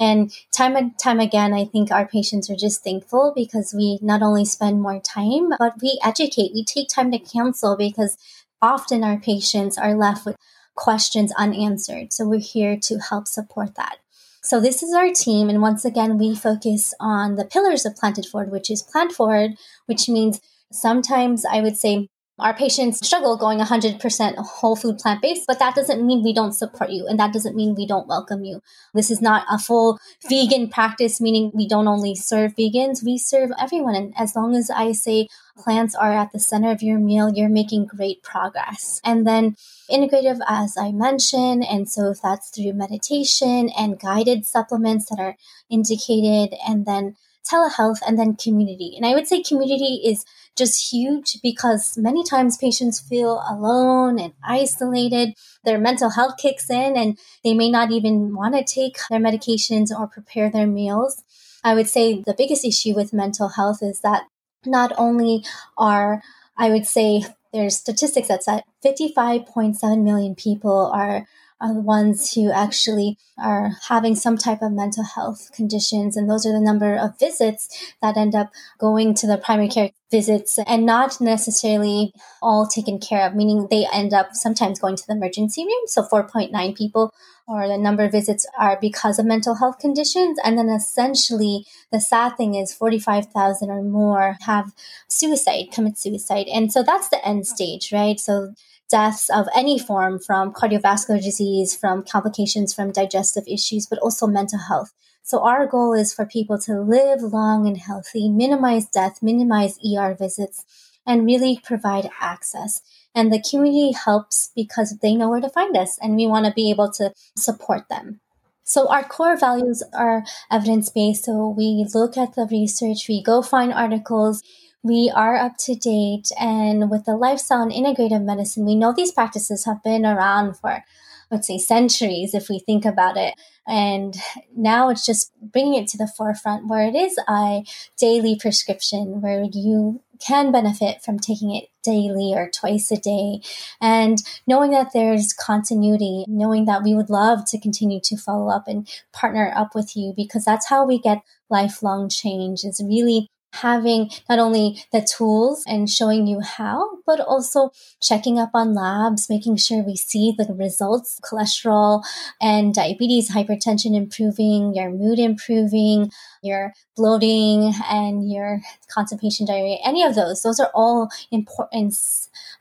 And 0.00 0.32
time 0.50 0.76
and 0.76 0.98
time 0.98 1.20
again, 1.20 1.52
I 1.52 1.66
think 1.66 1.92
our 1.92 2.08
patients 2.08 2.48
are 2.50 2.56
just 2.56 2.82
thankful 2.82 3.34
because 3.36 3.74
we 3.76 3.98
not 4.00 4.22
only 4.22 4.46
spend 4.46 4.80
more 4.80 4.98
time, 4.98 5.50
but 5.58 5.74
we 5.82 6.00
educate. 6.02 6.52
We 6.54 6.64
take 6.64 6.88
time 6.88 7.12
to 7.12 7.18
counsel 7.18 7.76
because 7.76 8.16
often 8.62 9.04
our 9.04 9.18
patients 9.18 9.76
are 9.76 9.94
left 9.94 10.24
with 10.24 10.36
questions 10.80 11.32
unanswered. 11.36 12.12
So 12.12 12.26
we're 12.26 12.40
here 12.40 12.76
to 12.84 12.98
help 12.98 13.28
support 13.28 13.74
that. 13.76 13.98
So 14.42 14.60
this 14.60 14.82
is 14.82 14.94
our 14.94 15.12
team. 15.12 15.50
And 15.50 15.60
once 15.60 15.84
again, 15.84 16.18
we 16.18 16.34
focus 16.34 16.94
on 16.98 17.36
the 17.36 17.44
pillars 17.44 17.84
of 17.84 17.94
Planted 17.96 18.24
Forward, 18.24 18.50
which 18.50 18.70
is 18.70 18.82
plant 18.82 19.12
forward, 19.12 19.52
which 19.86 20.08
means 20.08 20.40
sometimes 20.72 21.44
I 21.44 21.60
would 21.60 21.76
say 21.76 22.08
our 22.40 22.54
patients 22.54 23.04
struggle 23.06 23.36
going 23.36 23.58
100% 23.58 24.36
whole 24.38 24.76
food 24.76 24.98
plant 24.98 25.22
based, 25.22 25.46
but 25.46 25.58
that 25.58 25.74
doesn't 25.74 26.04
mean 26.04 26.22
we 26.22 26.32
don't 26.32 26.52
support 26.52 26.90
you 26.90 27.06
and 27.06 27.18
that 27.18 27.32
doesn't 27.32 27.56
mean 27.56 27.74
we 27.74 27.86
don't 27.86 28.08
welcome 28.08 28.44
you. 28.44 28.62
This 28.94 29.10
is 29.10 29.20
not 29.20 29.46
a 29.50 29.58
full 29.58 29.98
vegan 30.28 30.68
practice, 30.68 31.20
meaning 31.20 31.50
we 31.54 31.68
don't 31.68 31.88
only 31.88 32.14
serve 32.14 32.54
vegans, 32.56 33.04
we 33.04 33.18
serve 33.18 33.50
everyone. 33.60 33.94
And 33.94 34.14
as 34.16 34.34
long 34.34 34.56
as 34.56 34.70
I 34.70 34.92
say 34.92 35.28
plants 35.56 35.94
are 35.94 36.12
at 36.12 36.32
the 36.32 36.40
center 36.40 36.70
of 36.70 36.82
your 36.82 36.98
meal, 36.98 37.30
you're 37.32 37.48
making 37.48 37.86
great 37.86 38.22
progress. 38.22 39.00
And 39.04 39.26
then 39.26 39.56
integrative, 39.90 40.40
as 40.48 40.76
I 40.78 40.92
mentioned, 40.92 41.64
and 41.64 41.88
so 41.88 42.10
if 42.10 42.22
that's 42.22 42.50
through 42.50 42.72
meditation 42.72 43.70
and 43.76 44.00
guided 44.00 44.46
supplements 44.46 45.08
that 45.10 45.20
are 45.20 45.36
indicated, 45.68 46.56
and 46.66 46.86
then 46.86 47.16
telehealth 47.48 47.98
and 48.06 48.18
then 48.18 48.36
community. 48.36 48.94
And 48.96 49.04
I 49.06 49.14
would 49.14 49.26
say 49.26 49.42
community 49.42 50.02
is 50.04 50.24
just 50.56 50.92
huge 50.92 51.38
because 51.42 51.96
many 51.96 52.24
times 52.24 52.56
patients 52.56 53.00
feel 53.00 53.42
alone 53.48 54.18
and 54.18 54.32
isolated. 54.44 55.34
Their 55.64 55.78
mental 55.78 56.10
health 56.10 56.34
kicks 56.38 56.70
in 56.70 56.96
and 56.96 57.18
they 57.44 57.54
may 57.54 57.70
not 57.70 57.90
even 57.90 58.34
want 58.34 58.54
to 58.54 58.64
take 58.64 58.98
their 59.08 59.20
medications 59.20 59.90
or 59.90 60.06
prepare 60.06 60.50
their 60.50 60.66
meals. 60.66 61.22
I 61.62 61.74
would 61.74 61.88
say 61.88 62.22
the 62.22 62.34
biggest 62.36 62.64
issue 62.64 62.94
with 62.94 63.12
mental 63.12 63.48
health 63.48 63.82
is 63.82 64.00
that 64.00 64.24
not 64.64 64.92
only 64.96 65.44
are, 65.76 66.22
I 66.56 66.70
would 66.70 66.86
say, 66.86 67.24
there's 67.52 67.76
statistics 67.76 68.28
that 68.28 68.44
said 68.44 68.62
55.7 68.84 70.02
million 70.02 70.34
people 70.34 70.90
are 70.94 71.26
are 71.60 71.74
the 71.74 71.80
ones 71.80 72.32
who 72.32 72.50
actually 72.50 73.18
are 73.38 73.72
having 73.88 74.14
some 74.14 74.36
type 74.36 74.62
of 74.62 74.72
mental 74.72 75.04
health 75.04 75.50
conditions. 75.52 76.16
And 76.16 76.28
those 76.28 76.46
are 76.46 76.52
the 76.52 76.60
number 76.60 76.96
of 76.96 77.18
visits 77.18 77.68
that 78.00 78.16
end 78.16 78.34
up 78.34 78.50
going 78.78 79.14
to 79.14 79.26
the 79.26 79.38
primary 79.38 79.68
care 79.68 79.90
visits 80.10 80.58
and 80.66 80.84
not 80.84 81.20
necessarily 81.20 82.12
all 82.42 82.66
taken 82.66 82.98
care 82.98 83.26
of, 83.26 83.34
meaning 83.34 83.68
they 83.70 83.86
end 83.92 84.12
up 84.12 84.30
sometimes 84.32 84.80
going 84.80 84.96
to 84.96 85.06
the 85.06 85.14
emergency 85.14 85.64
room. 85.64 85.86
So 85.86 86.02
4.9 86.02 86.76
people 86.76 87.12
or 87.46 87.66
the 87.66 87.76
number 87.76 88.04
of 88.04 88.12
visits 88.12 88.46
are 88.58 88.78
because 88.80 89.18
of 89.18 89.26
mental 89.26 89.56
health 89.56 89.78
conditions. 89.78 90.38
And 90.44 90.56
then 90.56 90.68
essentially 90.68 91.66
the 91.90 92.00
sad 92.00 92.36
thing 92.36 92.54
is 92.54 92.72
45,000 92.72 93.70
or 93.70 93.82
more 93.82 94.36
have 94.42 94.72
suicide, 95.08 95.72
commit 95.72 95.98
suicide. 95.98 96.46
And 96.46 96.72
so 96.72 96.82
that's 96.82 97.08
the 97.08 97.24
end 97.26 97.46
stage, 97.46 97.92
right? 97.92 98.18
So 98.18 98.54
deaths 98.90 99.30
of 99.30 99.46
any 99.54 99.78
form 99.78 100.18
from 100.18 100.52
cardiovascular 100.52 101.22
disease, 101.22 101.76
from 101.76 102.02
complications 102.02 102.74
from 102.74 102.92
digestive 102.92 103.44
issues, 103.46 103.86
but 103.86 103.98
also 104.00 104.26
mental 104.26 104.58
health. 104.58 104.92
So 105.22 105.44
our 105.44 105.66
goal 105.66 105.92
is 105.92 106.12
for 106.12 106.26
people 106.26 106.58
to 106.60 106.80
live 106.80 107.22
long 107.22 107.66
and 107.66 107.78
healthy, 107.78 108.28
minimize 108.28 108.86
death, 108.86 109.22
minimize 109.22 109.78
ER 109.78 110.14
visits, 110.18 110.64
and 111.06 111.24
really 111.24 111.60
provide 111.62 112.10
access. 112.20 112.82
And 113.14 113.32
the 113.32 113.42
community 113.42 113.92
helps 113.92 114.50
because 114.54 114.98
they 114.98 115.14
know 115.14 115.28
where 115.28 115.40
to 115.40 115.48
find 115.48 115.76
us 115.76 115.98
and 116.00 116.16
we 116.16 116.26
want 116.26 116.46
to 116.46 116.52
be 116.52 116.70
able 116.70 116.90
to 116.92 117.12
support 117.36 117.88
them. 117.88 118.20
So 118.64 118.88
our 118.88 119.02
core 119.02 119.36
values 119.36 119.82
are 119.92 120.22
evidence 120.50 120.90
based. 120.90 121.24
So 121.24 121.48
we 121.48 121.86
look 121.92 122.16
at 122.16 122.34
the 122.34 122.46
research, 122.50 123.08
we 123.08 123.22
go 123.22 123.42
find 123.42 123.72
articles, 123.72 124.42
we 124.82 125.12
are 125.14 125.36
up 125.36 125.56
to 125.58 125.74
date. 125.74 126.28
And 126.38 126.90
with 126.90 127.04
the 127.04 127.16
lifestyle 127.16 127.62
and 127.62 127.72
integrative 127.72 128.24
medicine, 128.24 128.64
we 128.64 128.74
know 128.74 128.92
these 128.92 129.12
practices 129.12 129.64
have 129.64 129.82
been 129.82 130.06
around 130.06 130.54
for, 130.54 130.84
let's 131.30 131.46
say, 131.46 131.58
centuries 131.58 132.34
if 132.34 132.48
we 132.48 132.58
think 132.60 132.84
about 132.84 133.16
it. 133.16 133.34
And 133.66 134.16
now 134.56 134.88
it's 134.88 135.04
just 135.04 135.32
bringing 135.40 135.74
it 135.74 135.88
to 135.88 135.98
the 135.98 136.08
forefront 136.08 136.66
where 136.66 136.86
it 136.86 136.94
is 136.94 137.18
a 137.28 137.62
daily 137.98 138.36
prescription 138.36 139.20
where 139.20 139.44
you 139.52 140.00
can 140.18 140.52
benefit 140.52 141.02
from 141.02 141.18
taking 141.18 141.54
it 141.54 141.68
daily 141.82 142.32
or 142.34 142.50
twice 142.50 142.90
a 142.90 142.96
day. 142.96 143.40
And 143.80 144.22
knowing 144.46 144.70
that 144.72 144.92
there's 144.92 145.32
continuity, 145.32 146.24
knowing 146.28 146.66
that 146.66 146.82
we 146.82 146.94
would 146.94 147.10
love 147.10 147.44
to 147.46 147.60
continue 147.60 148.00
to 148.04 148.16
follow 148.16 148.50
up 148.50 148.68
and 148.68 148.88
partner 149.12 149.52
up 149.54 149.74
with 149.74 149.96
you 149.96 150.12
because 150.14 150.44
that's 150.44 150.68
how 150.68 150.86
we 150.86 150.98
get 150.98 151.22
lifelong 151.48 152.08
change 152.08 152.64
is 152.64 152.82
really 152.84 153.30
having 153.52 154.10
not 154.28 154.38
only 154.38 154.84
the 154.92 155.00
tools 155.00 155.64
and 155.66 155.90
showing 155.90 156.26
you 156.26 156.40
how, 156.40 156.98
but 157.06 157.20
also 157.20 157.70
checking 158.00 158.38
up 158.38 158.50
on 158.54 158.74
labs, 158.74 159.28
making 159.28 159.56
sure 159.56 159.82
we 159.82 159.96
see 159.96 160.32
the 160.36 160.52
results, 160.54 161.20
cholesterol 161.22 162.02
and 162.40 162.74
diabetes, 162.74 163.30
hypertension 163.30 163.94
improving, 163.94 164.74
your 164.74 164.90
mood 164.90 165.18
improving, 165.18 166.10
your 166.42 166.72
bloating 166.96 167.72
and 167.88 168.30
your 168.30 168.60
constipation 168.88 169.46
diarrhea, 169.46 169.78
any 169.84 170.02
of 170.02 170.14
those. 170.14 170.42
Those 170.42 170.60
are 170.60 170.70
all 170.74 171.08
important, 171.30 171.94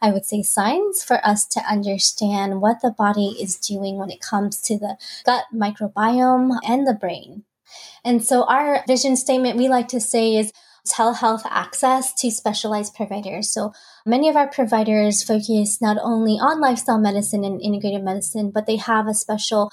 I 0.02 0.12
would 0.12 0.25
say, 0.25 0.41
signs 0.41 1.04
for 1.04 1.25
us 1.25 1.45
to 1.47 1.60
understand 1.62 2.62
what 2.62 2.82
the 2.82 2.91
body 2.91 3.38
is 3.39 3.58
doing 3.58 3.97
when 3.97 4.10
it 4.10 4.21
comes 4.21 4.62
to 4.62 4.78
the 4.78 4.97
gut 5.25 5.45
microbiome 5.54 6.58
and 6.67 6.88
the 6.88 6.93
brain. 6.93 7.43
And 8.04 8.23
so 8.23 8.43
our 8.45 8.84
vision 8.88 9.15
statement 9.15 9.58
we 9.58 9.67
like 9.67 9.88
to 9.89 9.99
say 9.99 10.36
is 10.36 10.52
telehealth 10.87 11.43
access 11.49 12.13
to 12.13 12.31
specialized 12.31 12.95
providers. 12.95 13.51
So 13.51 13.73
many 14.05 14.29
of 14.29 14.35
our 14.35 14.49
providers 14.49 15.23
focus 15.23 15.81
not 15.81 15.97
only 16.01 16.33
on 16.33 16.59
lifestyle 16.59 16.99
medicine 16.99 17.43
and 17.43 17.61
integrative 17.61 18.03
medicine, 18.03 18.51
but 18.53 18.65
they 18.65 18.77
have 18.77 19.07
a 19.07 19.13
special 19.13 19.71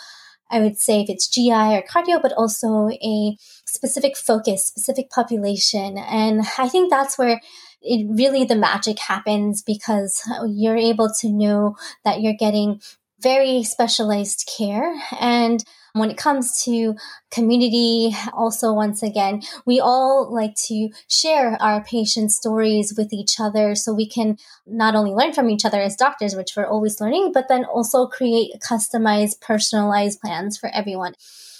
I 0.49 0.61
would 0.61 0.79
say 0.79 1.01
if 1.01 1.11
it's 1.11 1.29
GI 1.29 1.51
or 1.51 1.83
cardio, 1.83 2.23
but 2.23 2.33
also 2.33 2.89
a 2.89 3.37
specific 3.67 4.17
focus, 4.17 4.65
specific 4.67 5.11
population. 5.11 5.99
And 5.99 6.43
I 6.57 6.69
think 6.69 6.89
that's 6.89 7.19
where 7.19 7.41
it 7.83 8.07
really 8.09 8.45
the 8.45 8.57
magic 8.57 8.99
happens 8.99 9.63
because 9.63 10.23
you're 10.47 10.77
able 10.77 11.11
to 11.21 11.33
know 11.33 11.77
that 12.05 12.21
you're 12.21 12.37
getting 12.39 12.81
very 13.21 13.63
specialized 13.63 14.49
care 14.57 14.95
and 15.21 15.65
when 15.99 16.11
it 16.11 16.17
comes 16.17 16.63
to 16.65 16.95
community, 17.31 18.15
also, 18.33 18.73
once 18.73 19.03
again, 19.03 19.43
we 19.65 19.81
all 19.81 20.33
like 20.33 20.55
to 20.67 20.91
share 21.09 21.57
our 21.61 21.83
patient 21.83 22.33
stories 22.33 22.95
with 22.97 23.13
each 23.13 23.41
other 23.41 23.75
so 23.75 23.93
we 23.93 24.09
can 24.09 24.37
not 24.67 24.95
only 24.95 25.13
learn 25.13 25.33
from 25.33 25.51
each 25.51 25.65
other 25.65 25.81
as 25.81 25.97
doctors, 25.97 26.35
which 26.35 26.53
we're 26.57 26.67
always 26.67 27.01
learning, 27.01 27.33
but 27.33 27.49
then 27.49 27.65
also 27.65 28.07
create 28.07 28.53
customized, 28.61 29.41
personalized 29.41 30.21
plans 30.21 30.59
for 30.59 30.69
everyone. 30.75 31.15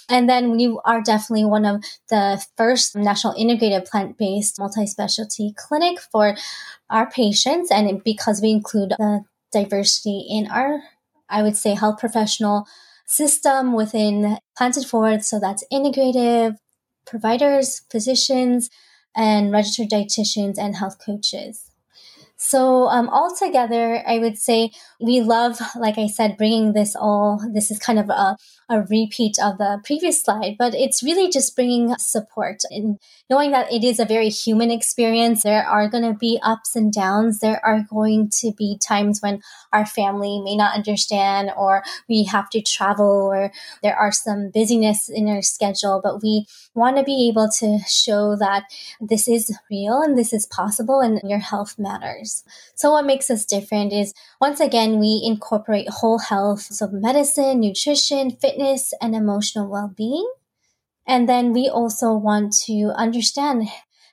And 0.09 0.29
then 0.29 0.51
we 0.51 0.77
are 0.85 1.01
definitely 1.01 1.45
one 1.45 1.65
of 1.65 1.83
the 2.09 2.43
first 2.55 2.95
national 2.95 3.33
integrated 3.37 3.85
plant 3.85 4.17
based 4.17 4.57
multi 4.57 4.85
specialty 4.85 5.53
clinic 5.57 5.99
for 5.99 6.35
our 6.89 7.09
patients. 7.09 7.71
And 7.71 8.01
because 8.03 8.41
we 8.41 8.51
include 8.51 8.91
the 8.91 9.25
diversity 9.51 10.25
in 10.29 10.47
our, 10.47 10.81
I 11.29 11.43
would 11.43 11.57
say, 11.57 11.73
health 11.75 11.99
professional 11.99 12.67
system 13.07 13.73
within 13.73 14.37
Planted 14.55 14.85
Forward. 14.85 15.23
So 15.23 15.39
that's 15.39 15.63
integrative 15.71 16.57
providers, 17.05 17.81
physicians, 17.89 18.69
and 19.15 19.51
registered 19.51 19.89
dietitians 19.89 20.57
and 20.59 20.75
health 20.75 20.97
coaches. 21.03 21.71
So 22.37 22.87
um, 22.87 23.09
altogether, 23.09 24.03
I 24.07 24.19
would 24.19 24.37
say 24.37 24.71
we 25.01 25.21
love, 25.21 25.59
like 25.75 25.97
I 25.97 26.05
said, 26.05 26.37
bringing 26.37 26.73
this 26.73 26.95
all. 26.95 27.41
This 27.51 27.71
is 27.71 27.79
kind 27.79 27.97
of 27.97 28.09
a, 28.09 28.37
a 28.69 28.81
repeat 28.81 29.37
of 29.41 29.57
the 29.57 29.79
previous 29.83 30.21
slide, 30.21 30.55
but 30.59 30.75
it's 30.75 31.01
really 31.01 31.29
just 31.29 31.55
bringing 31.55 31.95
support 31.97 32.61
and 32.69 32.99
knowing 33.29 33.51
that 33.51 33.71
it 33.71 33.83
is 33.83 33.99
a 33.99 34.05
very 34.05 34.29
human 34.29 34.71
experience. 34.71 35.43
There 35.43 35.65
are 35.65 35.87
going 35.87 36.03
to 36.03 36.17
be 36.17 36.39
ups 36.43 36.75
and 36.75 36.91
downs. 36.91 37.39
There 37.39 37.63
are 37.65 37.85
going 37.89 38.29
to 38.41 38.51
be 38.51 38.77
times 38.77 39.21
when 39.21 39.41
our 39.71 39.85
family 39.85 40.41
may 40.41 40.55
not 40.55 40.75
understand, 40.75 41.51
or 41.55 41.83
we 42.09 42.25
have 42.25 42.49
to 42.51 42.61
travel, 42.61 43.05
or 43.05 43.51
there 43.81 43.95
are 43.95 44.11
some 44.11 44.51
busyness 44.53 45.09
in 45.09 45.27
our 45.29 45.41
schedule, 45.41 46.01
but 46.03 46.21
we 46.21 46.45
want 46.73 46.97
to 46.97 47.03
be 47.03 47.29
able 47.29 47.49
to 47.59 47.79
show 47.87 48.35
that 48.35 48.63
this 48.99 49.27
is 49.27 49.57
real 49.71 50.01
and 50.01 50.17
this 50.17 50.33
is 50.33 50.45
possible 50.45 50.99
and 50.99 51.21
your 51.23 51.39
health 51.39 51.79
matters. 51.79 52.43
So 52.75 52.91
what 52.91 53.05
makes 53.05 53.29
us 53.29 53.45
different 53.45 53.93
is 53.93 54.13
once 54.39 54.59
again, 54.59 54.99
we 54.99 55.21
incorporate 55.23 55.89
whole 55.89 56.19
health. 56.19 56.61
So 56.61 56.87
medicine, 56.87 57.59
nutrition, 57.59 58.31
fitness, 58.31 58.56
and 59.01 59.15
emotional 59.15 59.69
well-being. 59.69 60.29
And 61.07 61.27
then 61.29 61.53
we 61.53 61.69
also 61.69 62.13
want 62.15 62.53
to 62.65 62.91
understand 62.95 63.69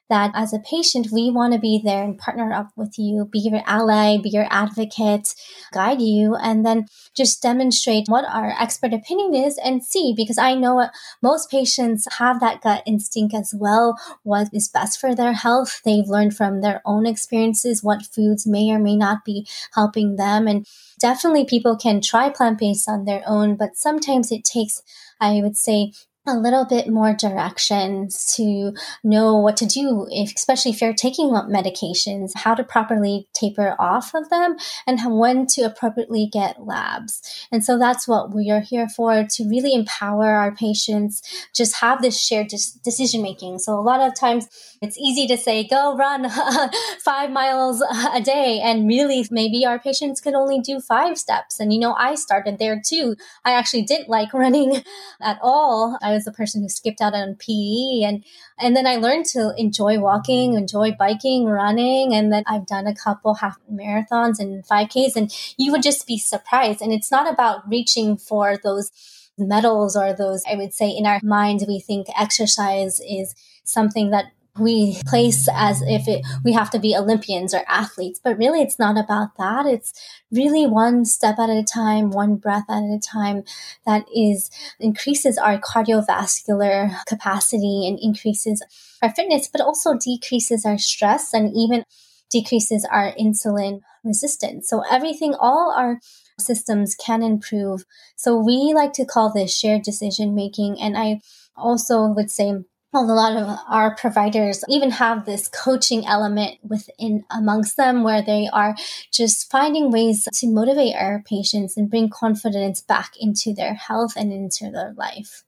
that 0.08 0.30
as 0.34 0.52
a 0.52 0.58
patient, 0.58 1.08
we 1.12 1.30
want 1.30 1.52
to 1.52 1.58
be 1.58 1.80
there 1.82 2.04
and 2.04 2.18
partner 2.18 2.52
up 2.52 2.70
with 2.76 2.98
you, 2.98 3.28
be 3.30 3.38
your 3.38 3.62
ally, 3.66 4.18
be 4.18 4.28
your 4.28 4.46
advocate, 4.50 5.34
guide 5.72 6.00
you, 6.00 6.34
and 6.34 6.64
then 6.64 6.86
just 7.14 7.42
demonstrate 7.42 8.08
what 8.08 8.24
our 8.24 8.54
expert 8.60 8.92
opinion 8.92 9.34
is 9.34 9.58
and 9.58 9.84
see, 9.84 10.12
because 10.16 10.38
I 10.38 10.54
know 10.54 10.88
most 11.22 11.50
patients 11.50 12.06
have 12.18 12.40
that 12.40 12.60
gut 12.60 12.82
instinct 12.86 13.34
as 13.34 13.54
well, 13.56 13.98
what 14.22 14.48
is 14.52 14.68
best 14.68 15.00
for 15.00 15.14
their 15.14 15.32
health. 15.32 15.80
They've 15.84 16.06
learned 16.06 16.36
from 16.36 16.60
their 16.60 16.82
own 16.84 17.06
experiences 17.06 17.82
what 17.82 18.06
foods 18.06 18.46
may 18.46 18.70
or 18.70 18.78
may 18.78 18.96
not 18.96 19.24
be 19.24 19.46
helping 19.74 20.16
them. 20.16 20.46
And 20.46 20.66
definitely 20.98 21.44
people 21.44 21.76
can 21.76 22.00
try 22.00 22.30
plant 22.30 22.58
based 22.58 22.88
on 22.88 23.04
their 23.04 23.22
own, 23.26 23.56
but 23.56 23.76
sometimes 23.76 24.30
it 24.30 24.44
takes 24.44 24.82
I 25.20 25.40
would 25.40 25.56
say 25.56 25.92
a 26.26 26.36
little 26.36 26.64
bit 26.64 26.88
more 26.88 27.12
directions 27.12 28.34
to 28.36 28.72
know 29.02 29.36
what 29.36 29.56
to 29.58 29.66
do, 29.66 30.06
if, 30.10 30.32
especially 30.34 30.70
if 30.70 30.80
you're 30.80 30.94
taking 30.94 31.28
medications, 31.28 32.32
how 32.34 32.54
to 32.54 32.64
properly 32.64 33.28
taper 33.34 33.76
off 33.78 34.14
of 34.14 34.30
them, 34.30 34.56
and 34.86 35.00
when 35.18 35.46
to 35.46 35.62
appropriately 35.62 36.26
get 36.32 36.64
labs. 36.64 37.20
And 37.52 37.64
so 37.64 37.78
that's 37.78 38.08
what 38.08 38.34
we 38.34 38.50
are 38.50 38.60
here 38.60 38.88
for 38.88 39.24
to 39.24 39.48
really 39.48 39.74
empower 39.74 40.26
our 40.26 40.54
patients, 40.54 41.22
just 41.54 41.76
have 41.76 42.00
this 42.00 42.20
shared 42.20 42.48
decision 42.48 43.22
making. 43.22 43.58
So 43.58 43.78
a 43.78 43.82
lot 43.82 44.00
of 44.00 44.14
times 44.18 44.48
it's 44.80 44.98
easy 44.98 45.26
to 45.26 45.36
say, 45.36 45.66
go 45.66 45.96
run 45.96 46.28
five 47.00 47.30
miles 47.30 47.82
a 48.14 48.20
day. 48.20 48.60
And 48.62 48.88
really, 48.88 49.26
maybe 49.30 49.66
our 49.66 49.78
patients 49.78 50.20
can 50.20 50.34
only 50.34 50.60
do 50.60 50.80
five 50.80 51.18
steps. 51.18 51.60
And, 51.60 51.72
you 51.72 51.78
know, 51.78 51.94
I 51.94 52.14
started 52.14 52.58
there 52.58 52.80
too. 52.84 53.16
I 53.44 53.52
actually 53.52 53.82
didn't 53.82 54.08
like 54.08 54.32
running 54.34 54.82
at 55.20 55.38
all. 55.42 55.98
I 56.02 56.13
was 56.14 56.24
the 56.24 56.32
person 56.32 56.62
who 56.62 56.68
skipped 56.68 57.00
out 57.00 57.14
on 57.14 57.36
PE 57.36 58.02
and 58.06 58.24
and 58.58 58.76
then 58.76 58.86
I 58.86 58.96
learned 58.96 59.26
to 59.26 59.52
enjoy 59.56 59.98
walking, 59.98 60.50
mm-hmm. 60.50 60.58
enjoy 60.58 60.92
biking, 60.92 61.46
running, 61.46 62.14
and 62.14 62.32
then 62.32 62.44
I've 62.46 62.66
done 62.66 62.86
a 62.86 62.94
couple 62.94 63.34
half 63.34 63.58
marathons 63.70 64.38
and 64.38 64.64
5Ks 64.66 65.16
and 65.16 65.34
you 65.56 65.72
would 65.72 65.82
just 65.82 66.06
be 66.06 66.18
surprised. 66.18 66.80
And 66.80 66.92
it's 66.92 67.10
not 67.10 67.30
about 67.30 67.68
reaching 67.68 68.16
for 68.16 68.56
those 68.62 68.90
medals 69.36 69.96
or 69.96 70.12
those 70.12 70.44
I 70.50 70.54
would 70.54 70.72
say 70.72 70.88
in 70.88 71.06
our 71.06 71.20
minds 71.22 71.64
we 71.66 71.80
think 71.80 72.06
exercise 72.16 73.00
is 73.00 73.34
something 73.64 74.10
that 74.10 74.26
we 74.58 75.00
place 75.06 75.48
as 75.52 75.82
if 75.82 76.06
it, 76.06 76.24
we 76.44 76.52
have 76.52 76.70
to 76.70 76.78
be 76.78 76.96
Olympians 76.96 77.52
or 77.52 77.64
athletes, 77.68 78.20
but 78.22 78.38
really 78.38 78.60
it's 78.60 78.78
not 78.78 78.96
about 78.96 79.36
that. 79.36 79.66
It's 79.66 79.92
really 80.30 80.66
one 80.66 81.04
step 81.04 81.38
at 81.38 81.50
a 81.50 81.64
time, 81.64 82.10
one 82.10 82.36
breath 82.36 82.66
at 82.68 82.82
a 82.82 83.00
time 83.00 83.42
that 83.84 84.04
is 84.14 84.50
increases 84.78 85.38
our 85.38 85.58
cardiovascular 85.58 87.04
capacity 87.06 87.86
and 87.88 87.98
increases 88.00 88.64
our 89.02 89.10
fitness, 89.10 89.48
but 89.48 89.60
also 89.60 89.94
decreases 89.94 90.64
our 90.64 90.78
stress 90.78 91.34
and 91.34 91.52
even 91.56 91.84
decreases 92.30 92.86
our 92.90 93.12
insulin 93.14 93.80
resistance. 94.04 94.68
So 94.68 94.82
everything, 94.90 95.34
all 95.34 95.74
our 95.76 95.98
systems 96.38 96.94
can 96.94 97.22
improve. 97.22 97.84
So 98.16 98.36
we 98.36 98.72
like 98.74 98.92
to 98.94 99.04
call 99.04 99.32
this 99.32 99.56
shared 99.56 99.82
decision 99.82 100.34
making. 100.34 100.80
And 100.80 100.96
I 100.96 101.20
also 101.56 102.06
would 102.06 102.30
say 102.30 102.54
a 102.94 103.14
lot 103.14 103.36
of 103.36 103.58
our 103.68 103.94
providers 103.96 104.64
even 104.68 104.90
have 104.92 105.24
this 105.24 105.48
coaching 105.48 106.06
element 106.06 106.58
within 106.62 107.24
amongst 107.30 107.76
them 107.76 108.02
where 108.02 108.22
they 108.22 108.48
are 108.52 108.74
just 109.12 109.50
finding 109.50 109.90
ways 109.90 110.28
to 110.32 110.46
motivate 110.46 110.94
our 110.94 111.22
patients 111.26 111.76
and 111.76 111.90
bring 111.90 112.08
confidence 112.08 112.80
back 112.80 113.12
into 113.20 113.52
their 113.52 113.74
health 113.74 114.12
and 114.16 114.32
into 114.32 114.70
their 114.70 114.94
life. 114.96 115.44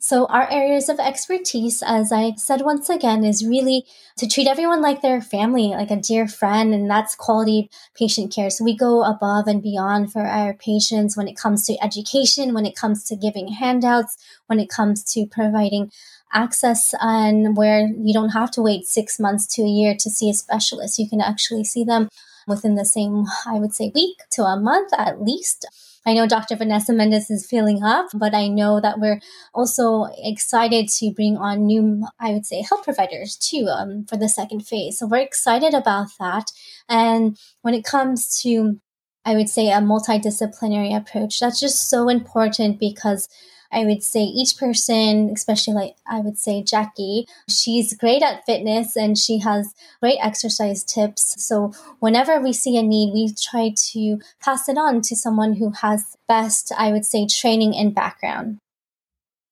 So 0.00 0.26
our 0.26 0.48
areas 0.48 0.88
of 0.88 1.00
expertise, 1.00 1.82
as 1.84 2.12
I 2.12 2.34
said 2.36 2.60
once 2.60 2.88
again, 2.88 3.24
is 3.24 3.44
really 3.44 3.84
to 4.18 4.28
treat 4.28 4.46
everyone 4.46 4.80
like 4.80 5.02
their 5.02 5.20
family, 5.20 5.70
like 5.70 5.90
a 5.90 5.96
dear 5.96 6.28
friend, 6.28 6.72
and 6.72 6.88
that's 6.88 7.16
quality 7.16 7.68
patient 7.96 8.32
care. 8.32 8.48
So 8.48 8.62
we 8.62 8.76
go 8.76 9.02
above 9.02 9.48
and 9.48 9.60
beyond 9.60 10.12
for 10.12 10.22
our 10.22 10.54
patients 10.54 11.16
when 11.16 11.26
it 11.26 11.36
comes 11.36 11.66
to 11.66 11.76
education, 11.82 12.54
when 12.54 12.64
it 12.64 12.76
comes 12.76 13.02
to 13.04 13.16
giving 13.16 13.48
handouts, 13.48 14.16
when 14.46 14.60
it 14.60 14.68
comes 14.68 15.02
to 15.14 15.26
providing 15.26 15.90
access 16.32 16.94
and 17.00 17.56
where 17.56 17.88
you 17.98 18.12
don't 18.12 18.30
have 18.30 18.50
to 18.52 18.62
wait 18.62 18.86
six 18.86 19.18
months 19.18 19.46
to 19.54 19.62
a 19.62 19.68
year 19.68 19.94
to 19.98 20.10
see 20.10 20.30
a 20.30 20.34
specialist. 20.34 20.98
You 20.98 21.08
can 21.08 21.20
actually 21.20 21.64
see 21.64 21.84
them 21.84 22.08
within 22.46 22.74
the 22.74 22.84
same, 22.84 23.24
I 23.46 23.54
would 23.54 23.74
say, 23.74 23.92
week 23.94 24.18
to 24.32 24.42
a 24.42 24.58
month 24.58 24.92
at 24.96 25.22
least. 25.22 25.66
I 26.06 26.14
know 26.14 26.26
Dr. 26.26 26.56
Vanessa 26.56 26.94
Mendez 26.94 27.30
is 27.30 27.46
filling 27.46 27.82
up, 27.82 28.06
but 28.14 28.34
I 28.34 28.48
know 28.48 28.80
that 28.80 28.98
we're 28.98 29.20
also 29.52 30.06
excited 30.16 30.88
to 30.88 31.12
bring 31.12 31.36
on 31.36 31.66
new, 31.66 32.06
I 32.18 32.30
would 32.32 32.46
say, 32.46 32.62
health 32.62 32.84
providers 32.84 33.36
too 33.36 33.66
um, 33.68 34.06
for 34.08 34.16
the 34.16 34.28
second 34.28 34.60
phase. 34.66 34.98
So 34.98 35.06
we're 35.06 35.18
excited 35.18 35.74
about 35.74 36.08
that. 36.18 36.50
And 36.88 37.36
when 37.60 37.74
it 37.74 37.84
comes 37.84 38.40
to, 38.42 38.80
I 39.26 39.34
would 39.34 39.50
say, 39.50 39.68
a 39.68 39.80
multidisciplinary 39.80 40.96
approach, 40.96 41.40
that's 41.40 41.60
just 41.60 41.90
so 41.90 42.08
important 42.08 42.80
because 42.80 43.28
I 43.70 43.84
would 43.84 44.02
say 44.02 44.20
each 44.20 44.56
person, 44.56 45.30
especially 45.30 45.74
like 45.74 45.96
I 46.06 46.20
would 46.20 46.38
say 46.38 46.62
Jackie, 46.62 47.26
she's 47.48 47.96
great 47.96 48.22
at 48.22 48.44
fitness 48.46 48.96
and 48.96 49.16
she 49.16 49.38
has 49.40 49.74
great 50.00 50.18
exercise 50.22 50.82
tips. 50.82 51.42
So 51.42 51.72
whenever 51.98 52.40
we 52.40 52.52
see 52.52 52.76
a 52.76 52.82
need, 52.82 53.12
we 53.12 53.32
try 53.34 53.72
to 53.92 54.18
pass 54.40 54.68
it 54.68 54.78
on 54.78 55.02
to 55.02 55.16
someone 55.16 55.54
who 55.54 55.70
has 55.70 56.16
best, 56.26 56.72
I 56.76 56.92
would 56.92 57.04
say, 57.04 57.26
training 57.26 57.76
and 57.76 57.94
background. 57.94 58.58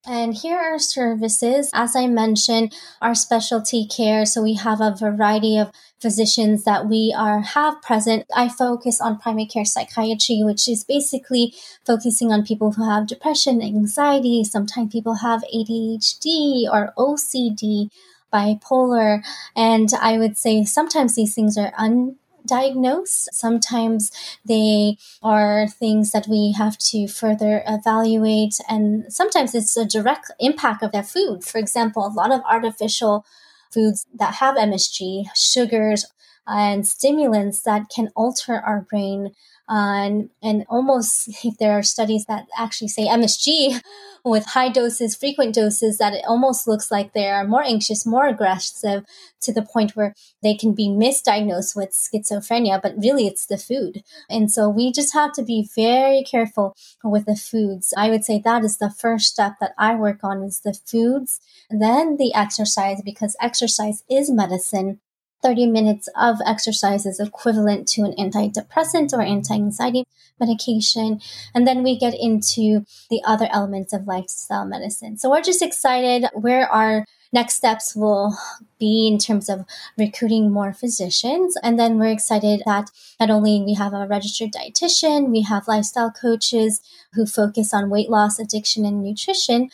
And 0.07 0.35
here 0.35 0.57
are 0.57 0.79
services. 0.79 1.69
As 1.75 1.97
I 1.97 2.07
mentioned, 2.07 2.75
our 3.03 3.15
specialty 3.15 3.87
care. 3.87 4.25
So 4.25 4.43
we 4.43 4.55
have 4.55 4.81
a 4.81 4.95
variety 4.95 5.59
of 5.59 5.73
physicians 6.01 6.63
that 6.65 6.87
we 6.87 7.13
are 7.17 7.41
have 7.41 7.83
present. 7.83 8.25
I 8.35 8.49
focus 8.49 9.01
on 9.01 9.19
primary 9.19 9.47
care 9.47 9.65
psychiatry, 9.65 10.43
which 10.43 10.69
is 10.69 10.85
basically 10.85 11.55
focusing 11.85 12.31
on 12.33 12.45
people 12.45 12.73
who 12.73 12.89
have 12.89 13.09
depression, 13.09 13.61
anxiety. 13.61 14.45
Sometimes 14.45 14.93
people 14.93 15.15
have 15.17 15.43
ADHD 15.53 16.69
or 16.73 16.93
OCD, 16.97 17.91
bipolar. 18.33 19.25
And 19.57 19.89
I 20.01 20.19
would 20.19 20.37
say 20.37 20.65
sometimes 20.65 21.17
these 21.17 21.35
things 21.35 21.59
are 21.59 21.73
un 21.77 22.17
diagnose. 22.47 23.29
Sometimes 23.33 24.11
they 24.45 24.99
are 25.23 25.69
things 25.69 26.13
that 26.13 26.27
we 26.29 26.53
have 26.57 26.79
to 26.79 27.09
further 27.09 27.63
evaluate, 27.67 28.59
and 28.69 29.13
sometimes 29.13 29.55
it's 29.55 29.77
a 29.77 29.85
direct 29.85 30.31
impact 30.39 30.83
of 30.83 30.93
their 30.93 31.03
food. 31.03 31.45
For 31.45 31.59
example, 31.59 32.07
a 32.07 32.09
lot 32.09 32.33
of 32.33 32.43
artificial 32.49 33.25
foods 33.71 34.07
that 34.15 34.35
have 34.37 34.57
MSG, 34.57 35.27
sugars, 35.35 36.07
and 36.47 36.87
stimulants 36.87 37.61
that 37.63 37.89
can 37.95 38.13
alter 38.15 38.61
our 38.61 38.81
brain 38.81 39.35
and 39.69 40.31
and 40.43 40.65
almost 40.69 41.29
if 41.45 41.57
there 41.59 41.73
are 41.73 41.83
studies 41.83 42.27
that 42.27 42.47
actually 42.57 42.89
say 42.89 43.07
MSG 43.07 43.81
with 44.25 44.45
high 44.47 44.69
doses, 44.69 45.15
frequent 45.15 45.55
doses, 45.55 45.99
that 45.99 46.13
it 46.13 46.25
almost 46.27 46.67
looks 46.67 46.91
like 46.91 47.13
they 47.13 47.29
are 47.29 47.47
more 47.47 47.63
anxious, 47.63 48.05
more 48.05 48.27
aggressive 48.27 49.05
to 49.41 49.53
the 49.53 49.63
point 49.63 49.95
where 49.95 50.15
they 50.43 50.55
can 50.55 50.75
be 50.75 50.89
misdiagnosed 50.89 51.77
with 51.77 51.91
schizophrenia, 51.91 52.83
but 52.83 52.95
really 52.97 53.27
it's 53.27 53.47
the 53.47 53.59
food. 53.59 54.03
And 54.29 54.51
so 54.51 54.69
we 54.69 54.91
just 54.91 55.15
have 55.15 55.33
to 55.35 55.45
be 55.45 55.69
very 55.77 56.25
careful 56.25 56.75
with 57.05 57.27
the 57.27 57.37
foods. 57.37 57.95
I 57.97 58.11
would 58.11 58.25
say 58.25 58.41
that 58.41 58.65
is 58.65 58.79
the 58.79 58.91
first 58.91 59.27
step 59.27 59.55
that 59.61 59.75
I 59.79 59.95
work 59.95 60.25
on 60.25 60.43
is 60.43 60.61
the 60.61 60.75
foods, 60.75 61.41
then 61.71 62.17
the 62.17 62.35
exercise, 62.35 63.01
because 63.05 63.37
exercise 63.41 64.03
is 64.11 64.29
medicine 64.29 65.01
30 65.43 65.67
minutes 65.67 66.09
of 66.17 66.39
exercise 66.47 67.07
is 67.07 67.21
equivalent 67.21 67.87
to 67.89 68.03
an 68.03 68.15
antidepressant 68.19 69.13
or 69.13 69.23
anti 69.23 69.55
anxiety 69.55 70.05
medication. 70.39 71.21
And 71.55 71.67
then 71.67 71.83
we 71.83 71.99
get 71.99 72.15
into 72.19 72.85
the 73.11 73.23
other 73.25 73.49
elements 73.51 73.93
of 73.93 74.07
lifestyle 74.07 74.67
medicine. 74.67 75.17
So 75.19 75.31
we're 75.31 75.43
just 75.43 75.63
excited 75.63 76.29
where 76.35 76.69
our 76.71 77.05
next 77.33 77.55
steps 77.55 77.95
will 77.97 78.37
be 78.79 79.09
in 79.11 79.19
terms 79.19 79.49
of 79.49 79.65
recruiting 79.99 80.51
more 80.51 80.73
physicians. 80.73 81.57
And 81.63 81.79
then 81.79 81.99
we're 81.99 82.13
excited 82.13 82.63
that 82.67 82.91
not 83.19 83.31
only 83.31 83.63
we 83.63 83.75
have 83.75 83.93
a 83.93 84.07
registered 84.07 84.53
dietitian, 84.53 85.31
we 85.31 85.43
have 85.43 85.69
lifestyle 85.69 86.11
coaches 86.11 86.81
who 87.13 87.27
focus 87.27 87.75
on 87.75 87.91
weight 87.91 88.11
loss, 88.11 88.39
addiction, 88.39 88.85
and 88.85 89.03
nutrition, 89.03 89.71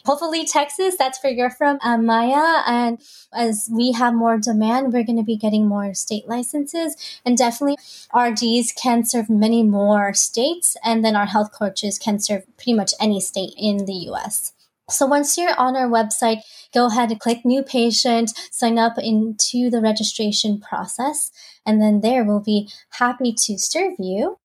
hopefully 0.05 0.45
Texas. 0.45 0.95
That's 0.97 1.21
where 1.23 1.33
you're 1.33 1.49
from, 1.49 1.79
uh, 1.81 1.97
Maya. 1.97 2.63
And 2.65 2.99
as 3.33 3.69
we 3.71 3.91
have 3.93 4.13
more 4.13 4.37
demand, 4.37 4.93
we're 4.93 5.03
going 5.03 5.17
to 5.17 5.23
be 5.23 5.37
getting 5.37 5.67
more 5.67 5.93
state 5.93 6.27
licenses. 6.27 6.95
And 7.25 7.37
definitely 7.37 7.77
RDs 8.15 8.71
can 8.73 9.05
serve 9.05 9.29
many 9.29 9.63
more 9.63 10.13
states. 10.13 10.77
And 10.83 11.03
then 11.03 11.15
our 11.15 11.27
health 11.27 11.51
coaches 11.51 11.97
can 11.97 12.19
serve 12.19 12.43
pretty 12.57 12.73
much 12.73 12.93
any 12.99 13.19
state 13.19 13.53
in 13.57 13.85
the 13.85 14.09
US. 14.09 14.53
So 14.89 15.05
once 15.05 15.37
you're 15.37 15.57
on 15.57 15.75
our 15.75 15.87
website, 15.87 16.41
go 16.73 16.87
ahead 16.87 17.11
and 17.11 17.19
click 17.19 17.45
new 17.45 17.63
patient, 17.63 18.31
sign 18.51 18.77
up 18.77 18.97
into 18.97 19.69
the 19.69 19.79
registration 19.81 20.59
process, 20.59 21.31
and 21.65 21.81
then 21.81 22.01
there 22.01 22.23
we'll 22.23 22.41
be 22.41 22.69
happy 22.91 23.33
to 23.45 23.57
serve 23.57 23.93
you. 23.97 24.37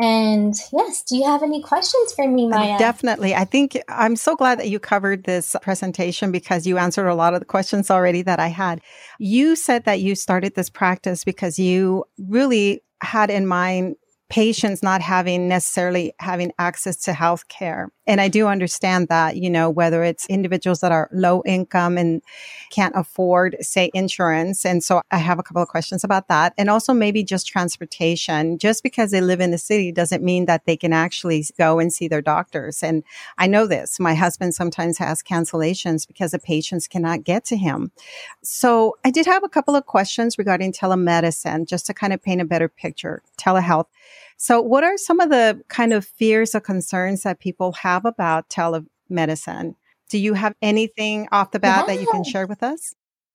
And 0.00 0.54
yes, 0.72 1.02
do 1.02 1.16
you 1.16 1.24
have 1.24 1.42
any 1.42 1.62
questions 1.62 2.12
for 2.12 2.26
me, 2.26 2.44
um, 2.44 2.50
Maya? 2.50 2.78
Definitely. 2.78 3.34
I 3.34 3.44
think 3.44 3.78
I'm 3.88 4.16
so 4.16 4.34
glad 4.34 4.58
that 4.58 4.68
you 4.68 4.78
covered 4.78 5.24
this 5.24 5.54
presentation 5.62 6.32
because 6.32 6.66
you 6.66 6.78
answered 6.78 7.08
a 7.08 7.14
lot 7.14 7.34
of 7.34 7.40
the 7.40 7.46
questions 7.46 7.90
already 7.90 8.22
that 8.22 8.40
I 8.40 8.48
had. 8.48 8.80
You 9.18 9.56
said 9.56 9.84
that 9.84 10.00
you 10.00 10.14
started 10.14 10.54
this 10.54 10.70
practice 10.70 11.24
because 11.24 11.58
you 11.58 12.04
really 12.18 12.82
had 13.02 13.30
in 13.30 13.46
mind 13.46 13.96
patients 14.30 14.82
not 14.82 15.02
having 15.02 15.48
necessarily 15.48 16.14
having 16.20 16.52
access 16.58 16.96
to 16.96 17.12
health 17.12 17.48
care. 17.48 17.90
And 18.10 18.20
I 18.20 18.26
do 18.26 18.48
understand 18.48 19.06
that, 19.06 19.36
you 19.36 19.48
know, 19.48 19.70
whether 19.70 20.02
it's 20.02 20.26
individuals 20.26 20.80
that 20.80 20.90
are 20.90 21.08
low 21.12 21.44
income 21.46 21.96
and 21.96 22.22
can't 22.70 22.92
afford, 22.96 23.56
say, 23.60 23.88
insurance. 23.94 24.66
And 24.66 24.82
so 24.82 25.00
I 25.12 25.18
have 25.18 25.38
a 25.38 25.44
couple 25.44 25.62
of 25.62 25.68
questions 25.68 26.02
about 26.02 26.26
that. 26.26 26.52
And 26.58 26.68
also 26.68 26.92
maybe 26.92 27.22
just 27.22 27.46
transportation. 27.46 28.58
Just 28.58 28.82
because 28.82 29.12
they 29.12 29.20
live 29.20 29.40
in 29.40 29.52
the 29.52 29.58
city 29.58 29.92
doesn't 29.92 30.24
mean 30.24 30.46
that 30.46 30.64
they 30.64 30.76
can 30.76 30.92
actually 30.92 31.44
go 31.56 31.78
and 31.78 31.92
see 31.92 32.08
their 32.08 32.20
doctors. 32.20 32.82
And 32.82 33.04
I 33.38 33.46
know 33.46 33.64
this. 33.64 34.00
My 34.00 34.14
husband 34.14 34.56
sometimes 34.56 34.98
has 34.98 35.22
cancellations 35.22 36.04
because 36.04 36.32
the 36.32 36.40
patients 36.40 36.88
cannot 36.88 37.22
get 37.22 37.44
to 37.44 37.56
him. 37.56 37.92
So 38.42 38.98
I 39.04 39.12
did 39.12 39.26
have 39.26 39.44
a 39.44 39.48
couple 39.48 39.76
of 39.76 39.86
questions 39.86 40.36
regarding 40.36 40.72
telemedicine, 40.72 41.68
just 41.68 41.86
to 41.86 41.94
kind 41.94 42.12
of 42.12 42.20
paint 42.20 42.40
a 42.40 42.44
better 42.44 42.68
picture. 42.68 43.22
Telehealth. 43.38 43.86
So, 44.42 44.62
what 44.62 44.84
are 44.84 44.96
some 44.96 45.20
of 45.20 45.28
the 45.28 45.60
kind 45.68 45.92
of 45.92 46.02
fears 46.02 46.54
or 46.54 46.60
concerns 46.60 47.24
that 47.24 47.40
people 47.40 47.72
have 47.72 48.06
about 48.06 48.48
telemedicine? 48.48 49.74
Do 50.08 50.16
you 50.16 50.32
have 50.32 50.54
anything 50.62 51.28
off 51.30 51.50
the 51.50 51.60
bat 51.60 51.84
yeah. 51.86 51.94
that 51.94 52.00
you 52.00 52.08
can 52.10 52.24
share 52.24 52.46
with 52.46 52.62
us? 52.62 52.94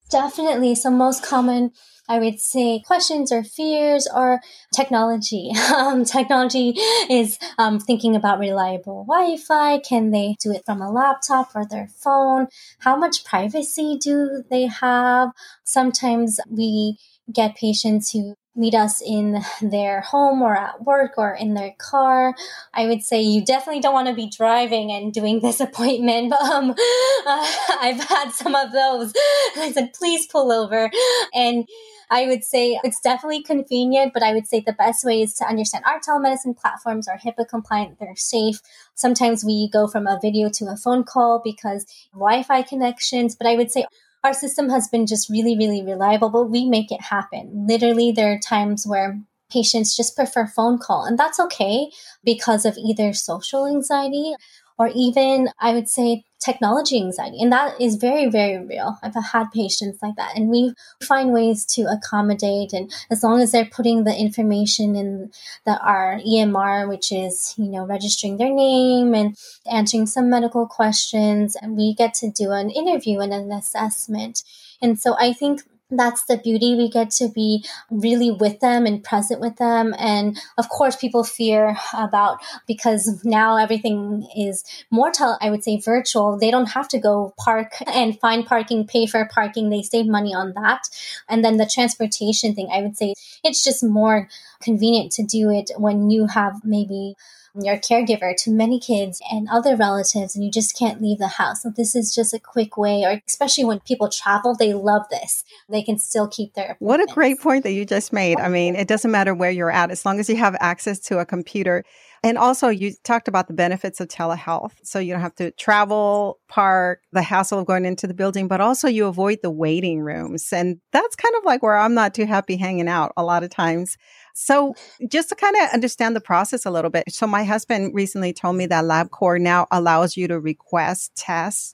Definitely. 0.09 0.73
So 0.73 0.89
most 0.89 1.23
common 1.23 1.71
I 2.07 2.19
would 2.19 2.39
say 2.39 2.81
questions 2.85 3.31
or 3.31 3.43
fears 3.43 4.07
are 4.07 4.41
technology. 4.73 5.51
Um, 5.75 6.05
technology 6.05 6.73
is 7.09 7.37
um, 7.59 7.79
thinking 7.79 8.15
about 8.15 8.39
reliable 8.39 9.05
Wi 9.07 9.37
Fi. 9.37 9.77
Can 9.79 10.09
they 10.09 10.37
do 10.39 10.51
it 10.51 10.63
from 10.65 10.81
a 10.81 10.91
laptop 10.91 11.51
or 11.53 11.65
their 11.65 11.87
phone? 11.87 12.47
How 12.79 12.95
much 12.95 13.23
privacy 13.25 13.97
do 13.99 14.43
they 14.49 14.65
have? 14.65 15.29
Sometimes 15.63 16.39
we 16.49 16.97
get 17.31 17.55
patients 17.55 18.11
who 18.11 18.35
meet 18.55 18.73
us 18.73 19.01
in 19.01 19.43
their 19.61 20.01
home 20.01 20.41
or 20.41 20.55
at 20.55 20.83
work 20.83 21.13
or 21.17 21.33
in 21.33 21.53
their 21.53 21.73
car. 21.77 22.33
I 22.73 22.87
would 22.87 23.03
say 23.03 23.21
you 23.21 23.43
definitely 23.43 23.81
don't 23.81 23.93
want 23.93 24.07
to 24.07 24.13
be 24.13 24.29
driving 24.29 24.91
and 24.91 25.13
doing 25.13 25.41
this 25.41 25.59
appointment. 25.67 26.33
Um, 26.33 26.71
uh, 26.71 26.75
I've 27.81 28.01
had 28.01 28.31
some 28.31 28.55
of 28.55 28.71
those. 28.71 29.13
I 29.57 29.71
said, 29.73 29.93
please 29.93 30.25
pull 30.27 30.51
over. 30.51 30.89
And 31.33 31.67
I 32.09 32.27
would 32.27 32.43
say 32.43 32.79
it's 32.83 32.99
definitely 32.99 33.41
convenient, 33.41 34.13
but 34.13 34.23
I 34.23 34.33
would 34.33 34.47
say 34.47 34.59
the 34.59 34.73
best 34.73 35.03
way 35.03 35.21
is 35.21 35.33
to 35.35 35.45
understand 35.45 35.83
our 35.85 35.99
telemedicine 35.99 36.57
platforms 36.57 37.07
are 37.07 37.17
HIPAA 37.17 37.47
compliant, 37.47 37.99
they're 37.99 38.15
safe. 38.15 38.61
Sometimes 38.93 39.43
we 39.43 39.69
go 39.71 39.87
from 39.87 40.07
a 40.07 40.19
video 40.21 40.49
to 40.53 40.65
a 40.65 40.77
phone 40.77 41.03
call 41.03 41.41
because 41.43 41.85
Wi 42.13 42.43
Fi 42.43 42.61
connections, 42.61 43.35
but 43.35 43.47
I 43.47 43.55
would 43.55 43.71
say 43.71 43.85
our 44.25 44.33
system 44.33 44.69
has 44.69 44.87
been 44.87 45.05
just 45.05 45.29
really, 45.29 45.55
really 45.55 45.83
reliable, 45.83 46.29
but 46.29 46.45
we 46.45 46.67
make 46.67 46.91
it 46.91 47.01
happen. 47.01 47.67
Literally, 47.67 48.11
there 48.11 48.33
are 48.33 48.39
times 48.39 48.85
where 48.85 49.21
patients 49.51 49.95
just 49.95 50.15
prefer 50.15 50.47
phone 50.47 50.79
call, 50.79 51.05
and 51.05 51.17
that's 51.17 51.39
okay 51.39 51.91
because 52.23 52.65
of 52.65 52.75
either 52.77 53.13
social 53.13 53.67
anxiety 53.67 54.33
or 54.77 54.89
even 54.93 55.49
I 55.59 55.73
would 55.73 55.89
say 55.89 56.23
technology 56.45 56.97
anxiety. 56.97 57.41
And 57.41 57.51
that 57.51 57.79
is 57.81 57.95
very, 57.95 58.29
very 58.29 58.63
real. 58.63 58.97
I've 59.01 59.15
had 59.15 59.51
patients 59.51 59.97
like 60.01 60.15
that. 60.17 60.37
And 60.37 60.49
we 60.49 60.73
find 61.01 61.33
ways 61.33 61.65
to 61.73 61.83
accommodate. 61.83 62.71
And 62.71 62.93
as 63.09 63.23
long 63.23 63.41
as 63.41 63.51
they're 63.51 63.65
putting 63.65 64.03
the 64.03 64.15
information 64.15 64.95
in 64.95 65.31
the 65.65 65.79
our 65.79 66.19
EMR, 66.19 66.87
which 66.87 67.11
is, 67.11 67.55
you 67.57 67.69
know, 67.69 67.85
registering 67.85 68.37
their 68.37 68.53
name 68.53 69.15
and 69.15 69.35
answering 69.69 70.05
some 70.05 70.29
medical 70.29 70.67
questions, 70.67 71.55
and 71.55 71.75
we 71.75 71.95
get 71.95 72.13
to 72.15 72.29
do 72.29 72.51
an 72.51 72.69
interview 72.69 73.19
and 73.19 73.33
an 73.33 73.51
assessment. 73.51 74.43
And 74.81 74.99
so 74.99 75.15
I 75.17 75.33
think 75.33 75.63
that's 75.91 76.25
the 76.25 76.37
beauty. 76.37 76.75
We 76.75 76.89
get 76.89 77.11
to 77.11 77.29
be 77.29 77.63
really 77.91 78.31
with 78.31 78.59
them 78.59 78.85
and 78.85 79.03
present 79.03 79.39
with 79.39 79.57
them. 79.57 79.93
And 79.97 80.39
of 80.57 80.69
course, 80.69 80.95
people 80.95 81.23
fear 81.23 81.77
about 81.93 82.39
because 82.67 83.23
now 83.23 83.57
everything 83.57 84.27
is 84.35 84.63
more, 84.89 85.11
tel- 85.11 85.37
I 85.41 85.51
would 85.51 85.63
say, 85.63 85.79
virtual. 85.79 86.37
They 86.39 86.51
don't 86.51 86.69
have 86.71 86.87
to 86.89 86.99
go 86.99 87.33
park 87.37 87.73
and 87.87 88.19
find 88.19 88.45
parking, 88.45 88.87
pay 88.87 89.05
for 89.05 89.25
parking. 89.25 89.69
They 89.69 89.83
save 89.83 90.07
money 90.07 90.33
on 90.33 90.53
that. 90.53 90.89
And 91.29 91.45
then 91.45 91.57
the 91.57 91.69
transportation 91.71 92.55
thing, 92.55 92.69
I 92.71 92.81
would 92.81 92.97
say 92.97 93.13
it's 93.43 93.63
just 93.63 93.83
more 93.83 94.27
convenient 94.61 95.11
to 95.13 95.23
do 95.23 95.51
it 95.51 95.71
when 95.77 96.09
you 96.09 96.27
have 96.27 96.61
maybe 96.63 97.15
your 97.59 97.77
caregiver 97.77 98.35
to 98.37 98.51
many 98.51 98.79
kids 98.79 99.21
and 99.31 99.47
other 99.49 99.75
relatives 99.75 100.35
and 100.35 100.43
you 100.43 100.51
just 100.51 100.77
can't 100.77 101.01
leave 101.01 101.19
the 101.19 101.27
house. 101.27 101.63
So 101.63 101.71
this 101.75 101.95
is 101.95 102.13
just 102.13 102.33
a 102.33 102.39
quick 102.39 102.77
way 102.77 103.03
or 103.03 103.21
especially 103.27 103.65
when 103.65 103.79
people 103.81 104.09
travel, 104.09 104.55
they 104.55 104.73
love 104.73 105.03
this. 105.09 105.43
They 105.69 105.81
can 105.81 105.97
still 105.97 106.27
keep 106.27 106.53
their 106.53 106.75
What 106.79 106.99
a 106.99 107.13
great 107.13 107.39
point 107.39 107.63
that 107.63 107.71
you 107.71 107.85
just 107.85 108.13
made. 108.13 108.39
I 108.39 108.49
mean, 108.49 108.75
it 108.75 108.87
doesn't 108.87 109.11
matter 109.11 109.33
where 109.33 109.51
you're 109.51 109.71
at 109.71 109.91
as 109.91 110.05
long 110.05 110.19
as 110.19 110.29
you 110.29 110.37
have 110.37 110.55
access 110.59 110.99
to 111.01 111.19
a 111.19 111.25
computer. 111.25 111.83
And 112.25 112.39
also, 112.39 112.69
you 112.69 112.93
talked 113.03 113.27
about 113.27 113.47
the 113.47 113.53
benefits 113.53 114.01
of 114.01 114.07
telehealth. 114.07 114.71
So 114.81 114.97
you 114.97 115.13
don't 115.13 115.21
have 115.21 115.35
to 115.35 115.51
travel, 115.51 116.39
park, 116.47 117.01
the 117.11 117.21
hassle 117.21 117.59
of 117.59 117.67
going 117.67 117.85
into 117.85 118.07
the 118.07 118.15
building, 118.15 118.47
but 118.47 118.59
also 118.59 118.87
you 118.87 119.05
avoid 119.05 119.39
the 119.43 119.51
waiting 119.51 120.01
rooms. 120.01 120.51
And 120.51 120.79
that's 120.91 121.15
kind 121.15 121.35
of 121.35 121.45
like 121.45 121.61
where 121.61 121.77
I'm 121.77 121.93
not 121.93 122.15
too 122.15 122.25
happy 122.25 122.57
hanging 122.57 122.87
out 122.87 123.13
a 123.15 123.23
lot 123.23 123.43
of 123.43 123.51
times. 123.51 123.95
So 124.37 124.75
just 125.09 125.29
to 125.29 125.35
kind 125.35 125.55
of 125.55 125.69
understand 125.73 126.15
the 126.15 126.21
process 126.21 126.65
a 126.65 126.71
little 126.71 126.91
bit. 126.91 127.05
So 127.09 127.25
my 127.25 127.45
husband 127.45 127.95
recently 127.95 128.33
told 128.33 128.57
me 128.57 128.65
that 128.65 128.83
LabCorp 128.83 129.39
now 129.39 129.65
allows 129.71 130.17
you 130.17 130.27
to 130.27 130.39
request 130.39 131.15
tests 131.15 131.73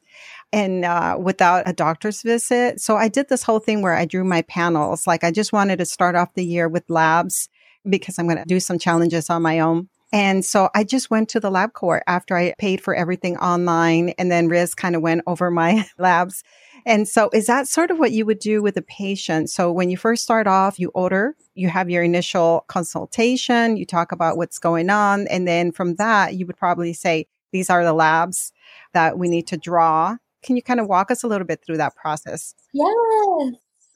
and 0.53 0.85
uh, 0.85 1.17
without 1.19 1.67
a 1.67 1.73
doctor's 1.73 2.21
visit. 2.21 2.79
So 2.79 2.97
I 2.97 3.07
did 3.07 3.29
this 3.29 3.41
whole 3.41 3.59
thing 3.59 3.81
where 3.81 3.95
I 3.95 4.05
drew 4.05 4.23
my 4.23 4.43
panels. 4.43 5.07
Like 5.07 5.23
I 5.23 5.31
just 5.31 5.51
wanted 5.51 5.79
to 5.79 5.85
start 5.85 6.15
off 6.15 6.35
the 6.35 6.45
year 6.45 6.69
with 6.69 6.87
labs 6.87 7.49
because 7.89 8.19
I'm 8.19 8.27
going 8.27 8.37
to 8.37 8.45
do 8.45 8.59
some 8.59 8.77
challenges 8.77 9.31
on 9.31 9.41
my 9.41 9.59
own. 9.59 9.89
And 10.13 10.45
so 10.45 10.69
I 10.75 10.83
just 10.83 11.09
went 11.09 11.29
to 11.29 11.39
the 11.39 11.49
LabCorp 11.49 12.01
after 12.05 12.37
I 12.37 12.53
paid 12.59 12.81
for 12.81 12.93
everything 12.93 13.37
online. 13.37 14.09
And 14.19 14.31
then 14.31 14.49
Riz 14.49 14.75
kind 14.75 14.95
of 14.95 15.01
went 15.01 15.23
over 15.25 15.49
my 15.49 15.87
labs. 15.97 16.43
And 16.85 17.07
so 17.07 17.29
is 17.33 17.47
that 17.47 17.67
sort 17.67 17.91
of 17.91 17.99
what 17.99 18.11
you 18.11 18.25
would 18.25 18.39
do 18.39 18.61
with 18.61 18.77
a 18.77 18.81
patient? 18.81 19.49
So 19.49 19.71
when 19.71 19.89
you 19.89 19.97
first 19.97 20.23
start 20.23 20.47
off, 20.47 20.79
you 20.79 20.89
order, 20.93 21.35
you 21.55 21.69
have 21.69 21.89
your 21.89 22.03
initial 22.03 22.65
consultation, 22.67 23.77
you 23.77 23.85
talk 23.85 24.11
about 24.11 24.37
what's 24.37 24.59
going 24.59 24.89
on. 24.89 25.27
And 25.27 25.47
then 25.47 25.71
from 25.71 25.95
that, 25.95 26.35
you 26.35 26.45
would 26.45 26.57
probably 26.57 26.93
say, 26.93 27.27
these 27.51 27.69
are 27.69 27.83
the 27.83 27.93
labs 27.93 28.53
that 28.93 29.17
we 29.17 29.27
need 29.27 29.47
to 29.47 29.57
draw. 29.57 30.17
Can 30.43 30.55
you 30.55 30.61
kind 30.61 30.79
of 30.79 30.87
walk 30.87 31.11
us 31.11 31.23
a 31.23 31.27
little 31.27 31.45
bit 31.45 31.63
through 31.65 31.77
that 31.77 31.95
process? 31.95 32.55
Yes. 32.73 33.53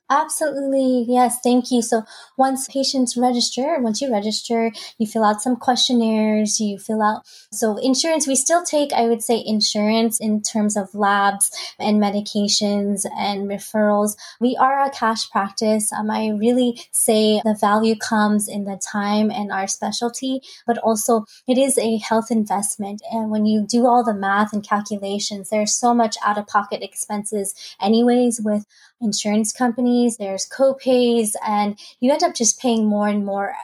Absolutely. 0.08 1.04
Yes. 1.08 1.40
Thank 1.42 1.72
you. 1.72 1.82
So 1.82 2.04
once 2.38 2.68
patients 2.68 3.18
register, 3.18 3.78
once 3.80 4.02
you 4.02 4.12
register, 4.12 4.72
you 5.00 5.08
fill 5.08 5.24
out 5.24 5.42
some 5.42 5.56
questionnaires, 5.56 6.60
you 6.60 6.78
fill 6.78 7.02
out. 7.02 7.24
So 7.52 7.78
insurance, 7.78 8.28
we 8.28 8.36
still 8.36 8.64
take, 8.64 8.94
I 8.94 9.08
would 9.08 9.24
say 9.24 9.42
insurance 9.44 10.20
in 10.20 10.44
terms 10.44 10.78
of 10.78 10.94
labs 10.94 11.50
and 11.80 12.00
medications 12.00 13.08
and 13.18 13.50
referrals. 13.50 14.16
We 14.40 14.56
are 14.56 14.86
a 14.86 14.92
cash 14.92 15.28
practice. 15.32 15.92
Um, 15.92 16.12
I 16.12 16.30
really 16.30 16.80
say 16.92 17.42
the 17.44 17.58
value 17.60 17.96
comes 17.96 18.48
in 18.48 18.66
the 18.66 18.78
time 18.78 19.32
and 19.32 19.52
our 19.52 19.66
specialty, 19.66 20.42
but 20.68 20.78
also 20.80 21.26
it 21.48 21.58
is 21.58 21.80
a 21.80 21.98
health 21.98 22.30
investment. 22.30 23.02
And 23.12 23.32
when 23.32 23.48
you 23.48 23.66
do 23.68 23.88
all 23.88 24.04
the 24.04 24.14
math 24.14 24.54
and 24.54 24.64
calculations, 24.64 25.50
there's 25.50 25.74
so 25.74 25.96
much 25.96 26.16
out 26.24 26.38
of 26.38 26.46
pocket 26.46 26.84
expenses 26.84 27.56
anyways 27.82 28.40
with 28.40 28.68
insurance 29.06 29.54
companies, 29.54 30.18
there's 30.18 30.46
co-pays, 30.46 31.38
and 31.48 31.80
you 32.02 32.12
end 32.12 32.24
up 32.24 32.36
just 32.36 32.60
paying 32.60 32.86
more 32.86 33.08
and 33.08 33.26
more 33.26 33.56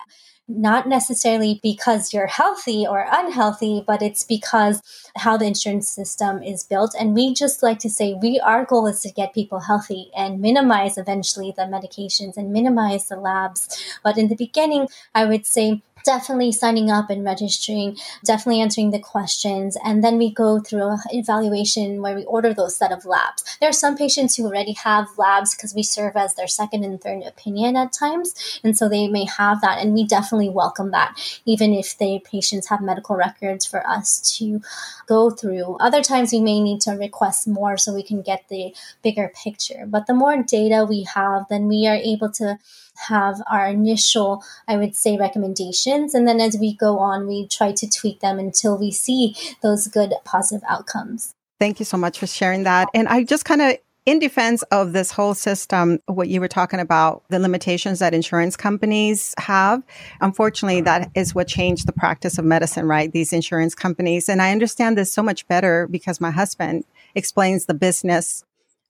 not 0.48 0.88
necessarily 0.88 1.60
because 1.64 2.14
you're 2.14 2.28
healthy 2.28 2.86
or 2.86 3.06
unhealthy, 3.10 3.84
but 3.86 4.02
it's 4.02 4.24
because 4.24 4.82
how 5.16 5.38
the 5.38 5.46
insurance 5.46 5.90
system 5.90 6.42
is 6.44 6.64
built. 6.64 6.96
And 7.00 7.14
we 7.14 7.34
just 7.34 7.64
like 7.64 7.80
to 7.80 7.90
say 7.90 8.14
we 8.14 8.40
our 8.40 8.66
goal 8.66 8.88
is 8.88 9.02
to 9.02 9.12
get 9.12 9.34
people 9.34 9.62
healthy 9.62 10.12
and 10.16 10.42
minimize 10.42 10.98
eventually 10.98 11.54
the 11.56 11.64
medications 11.64 12.38
and 12.38 12.52
minimize 12.52 13.08
the 13.08 13.16
labs. 13.16 13.98
But 14.04 14.18
in 14.18 14.28
the 14.28 14.36
beginning, 14.36 14.88
I 15.16 15.26
would 15.26 15.46
say 15.46 15.82
definitely 16.04 16.52
signing 16.52 16.90
up 16.90 17.10
and 17.10 17.24
registering, 17.24 17.98
definitely 18.24 18.62
answering 18.62 18.92
the 18.92 19.00
questions. 19.00 19.78
And 19.84 20.04
then 20.04 20.18
we 20.18 20.32
go 20.32 20.60
through 20.60 20.90
an 20.90 21.00
evaluation 21.12 22.02
where 22.02 22.16
we 22.16 22.26
order 22.26 22.54
those 22.54 22.76
set 22.76 22.92
of 22.92 23.06
labs. 23.06 23.58
There 23.60 23.70
are 23.70 23.74
some 23.74 23.98
patients 23.98 24.36
who 24.36 24.46
already 24.46 24.74
have 24.74 25.08
labs 25.18 25.56
because 25.56 25.74
we 25.74 25.84
serve 25.84 26.16
as 26.16 26.36
their 26.36 26.48
second 26.48 26.84
and 26.84 27.02
third 27.02 27.24
opinion 27.24 27.76
at 27.76 27.94
times. 27.94 28.60
And 28.64 28.78
so 28.78 28.88
they 28.88 29.08
may 29.08 29.26
have 29.26 29.62
that. 29.62 29.80
And 29.80 29.94
we 29.94 30.06
definitely 30.06 30.50
welcome 30.50 30.92
that, 30.92 31.18
even 31.46 31.74
if 31.74 31.98
the 31.98 32.20
patients 32.24 32.68
have 32.68 32.82
medical 32.82 33.16
records 33.16 33.66
for 33.66 33.86
us 33.88 34.20
to 34.38 34.62
go 35.08 35.30
through. 35.30 35.78
Other 35.80 36.02
times 36.02 36.32
we 36.32 36.40
may 36.40 36.60
need 36.60 36.82
to 36.82 36.92
request 36.92 37.48
more 37.48 37.78
so 37.78 37.94
we 37.94 38.04
can 38.04 38.22
get 38.22 38.48
the 38.50 38.74
bigger 39.04 39.32
picture. 39.44 39.86
But 39.88 40.08
the 40.08 40.14
more 40.14 40.42
data 40.42 40.86
we 40.88 41.04
have, 41.14 41.46
then 41.50 41.68
we 41.68 41.88
are 41.88 41.96
able 41.96 42.32
to 42.34 42.60
have 43.08 43.42
our 43.50 43.68
initial, 43.68 44.44
I 44.68 44.78
would 44.78 44.96
say, 44.96 45.18
recommendations. 45.18 46.14
And 46.14 46.28
then 46.28 46.40
as 46.40 46.58
we 46.58 46.76
go 46.76 47.00
on, 47.00 47.28
we 47.28 47.48
try 47.48 47.72
to 47.72 47.90
tweak 47.90 48.20
them 48.20 48.40
until 48.40 48.78
we 48.78 48.92
see 48.92 49.36
those 49.62 49.88
good 49.88 50.14
positive 50.24 50.64
outcomes. 50.68 51.34
Thank 51.60 51.80
you 51.80 51.86
so 51.86 51.98
much 51.98 52.20
for 52.20 52.28
sharing 52.28 52.64
that. 52.64 52.90
And 52.94 53.08
I 53.08 53.24
just 53.24 53.46
kind 53.46 53.62
of 53.62 53.78
in 54.06 54.18
defense 54.18 54.64
of 54.72 54.94
this 54.94 55.12
whole 55.12 55.36
system, 55.36 56.00
what 56.08 56.28
you 56.28 56.40
were 56.40 56.48
talking 56.48 56.80
about, 56.80 57.24
the 57.30 57.38
limitations 57.38 58.00
that 58.00 58.16
insurance 58.16 58.58
companies 58.58 59.36
have, 59.38 59.84
unfortunately, 60.22 60.82
that 60.82 61.12
is 61.14 61.36
what 61.36 61.48
changed 61.48 61.88
the 61.88 61.94
practice 61.94 62.40
of 62.40 62.46
medicine, 62.46 62.88
right? 62.88 63.12
These 63.12 63.32
insurance 63.32 63.76
companies. 63.76 64.28
And 64.28 64.42
I 64.42 64.52
understand 64.52 64.98
this 64.98 65.14
so 65.14 65.22
much 65.22 65.48
better 65.48 65.88
because 65.88 66.20
my 66.20 66.32
husband 66.32 66.84
explains 67.14 67.68
the 67.68 67.76
business 67.76 68.44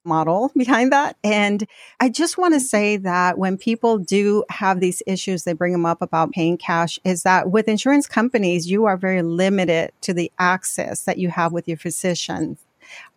model 0.04 0.50
behind 0.56 0.92
that. 0.92 1.16
And 1.22 1.66
I 2.00 2.08
just 2.08 2.38
want 2.38 2.54
to 2.54 2.60
say 2.60 2.96
that 2.98 3.38
when 3.38 3.56
people 3.56 3.98
do 3.98 4.44
have 4.48 4.80
these 4.80 5.02
issues, 5.06 5.44
they 5.44 5.52
bring 5.52 5.72
them 5.72 5.86
up 5.86 6.02
about 6.02 6.32
paying 6.32 6.56
cash 6.56 6.98
is 7.04 7.22
that 7.22 7.50
with 7.50 7.68
insurance 7.68 8.06
companies, 8.06 8.70
you 8.70 8.84
are 8.84 8.96
very 8.96 9.22
limited 9.22 9.92
to 10.02 10.14
the 10.14 10.30
access 10.38 11.02
that 11.02 11.18
you 11.18 11.28
have 11.30 11.52
with 11.52 11.68
your 11.68 11.76
physician. 11.76 12.56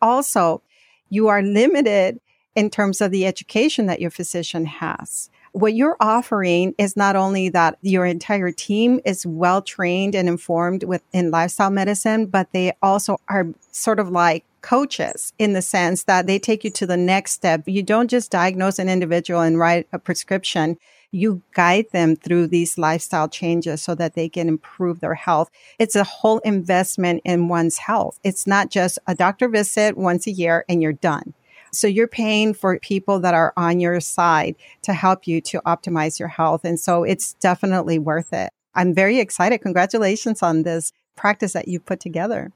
Also, 0.01 0.61
you 1.09 1.27
are 1.27 1.41
limited 1.41 2.19
in 2.55 2.69
terms 2.69 3.01
of 3.01 3.11
the 3.11 3.25
education 3.25 3.85
that 3.87 3.99
your 3.99 4.11
physician 4.11 4.65
has. 4.65 5.29
What 5.55 5.73
you're 5.73 5.95
offering 6.01 6.75
is 6.77 6.97
not 6.97 7.15
only 7.15 7.47
that 7.47 7.77
your 7.81 8.05
entire 8.05 8.51
team 8.51 8.99
is 9.05 9.25
well 9.25 9.61
trained 9.61 10.13
and 10.13 10.27
informed 10.27 10.83
within 10.83 11.31
lifestyle 11.31 11.69
medicine, 11.69 12.25
but 12.25 12.51
they 12.51 12.73
also 12.81 13.17
are 13.29 13.47
sort 13.71 13.97
of 13.97 14.09
like 14.09 14.43
coaches 14.59 15.31
in 15.39 15.53
the 15.53 15.61
sense 15.61 16.03
that 16.03 16.27
they 16.27 16.39
take 16.39 16.65
you 16.65 16.71
to 16.71 16.85
the 16.85 16.97
next 16.97 17.31
step. 17.31 17.63
You 17.67 17.83
don't 17.83 18.09
just 18.09 18.31
diagnose 18.31 18.79
an 18.79 18.89
individual 18.89 19.39
and 19.39 19.57
write 19.57 19.87
a 19.93 19.99
prescription. 19.99 20.77
You 21.11 21.41
guide 21.53 21.85
them 21.93 22.17
through 22.17 22.47
these 22.47 22.77
lifestyle 22.77 23.29
changes 23.29 23.81
so 23.81 23.95
that 23.95 24.13
they 24.13 24.27
can 24.27 24.49
improve 24.49 24.99
their 24.99 25.13
health. 25.13 25.49
It's 25.79 25.95
a 25.95 26.03
whole 26.03 26.39
investment 26.39 27.21
in 27.23 27.47
one's 27.47 27.77
health. 27.77 28.19
It's 28.25 28.45
not 28.45 28.69
just 28.71 28.99
a 29.07 29.15
doctor 29.15 29.47
visit 29.47 29.95
once 29.95 30.27
a 30.27 30.31
year 30.31 30.65
and 30.67 30.81
you're 30.81 30.91
done. 30.91 31.33
So 31.77 31.87
you're 31.87 32.07
paying 32.07 32.53
for 32.53 32.79
people 32.79 33.19
that 33.19 33.33
are 33.33 33.53
on 33.57 33.79
your 33.79 33.99
side 33.99 34.55
to 34.83 34.93
help 34.93 35.27
you 35.27 35.41
to 35.41 35.61
optimize 35.65 36.19
your 36.19 36.27
health. 36.27 36.63
And 36.63 36.79
so 36.79 37.03
it's 37.03 37.33
definitely 37.33 37.99
worth 37.99 38.33
it. 38.33 38.49
I'm 38.73 38.93
very 38.93 39.19
excited. 39.19 39.59
Congratulations 39.59 40.43
on 40.43 40.63
this 40.63 40.91
practice 41.15 41.53
that 41.53 41.67
you 41.67 41.79
put 41.79 41.99
together. 41.99 42.51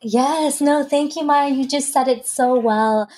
Yes, 0.00 0.60
no, 0.60 0.82
thank 0.82 1.14
you, 1.14 1.22
Maya. 1.22 1.50
You 1.50 1.66
just 1.66 1.92
said 1.92 2.08
it 2.08 2.26
so 2.26 2.58
well. 2.58 3.08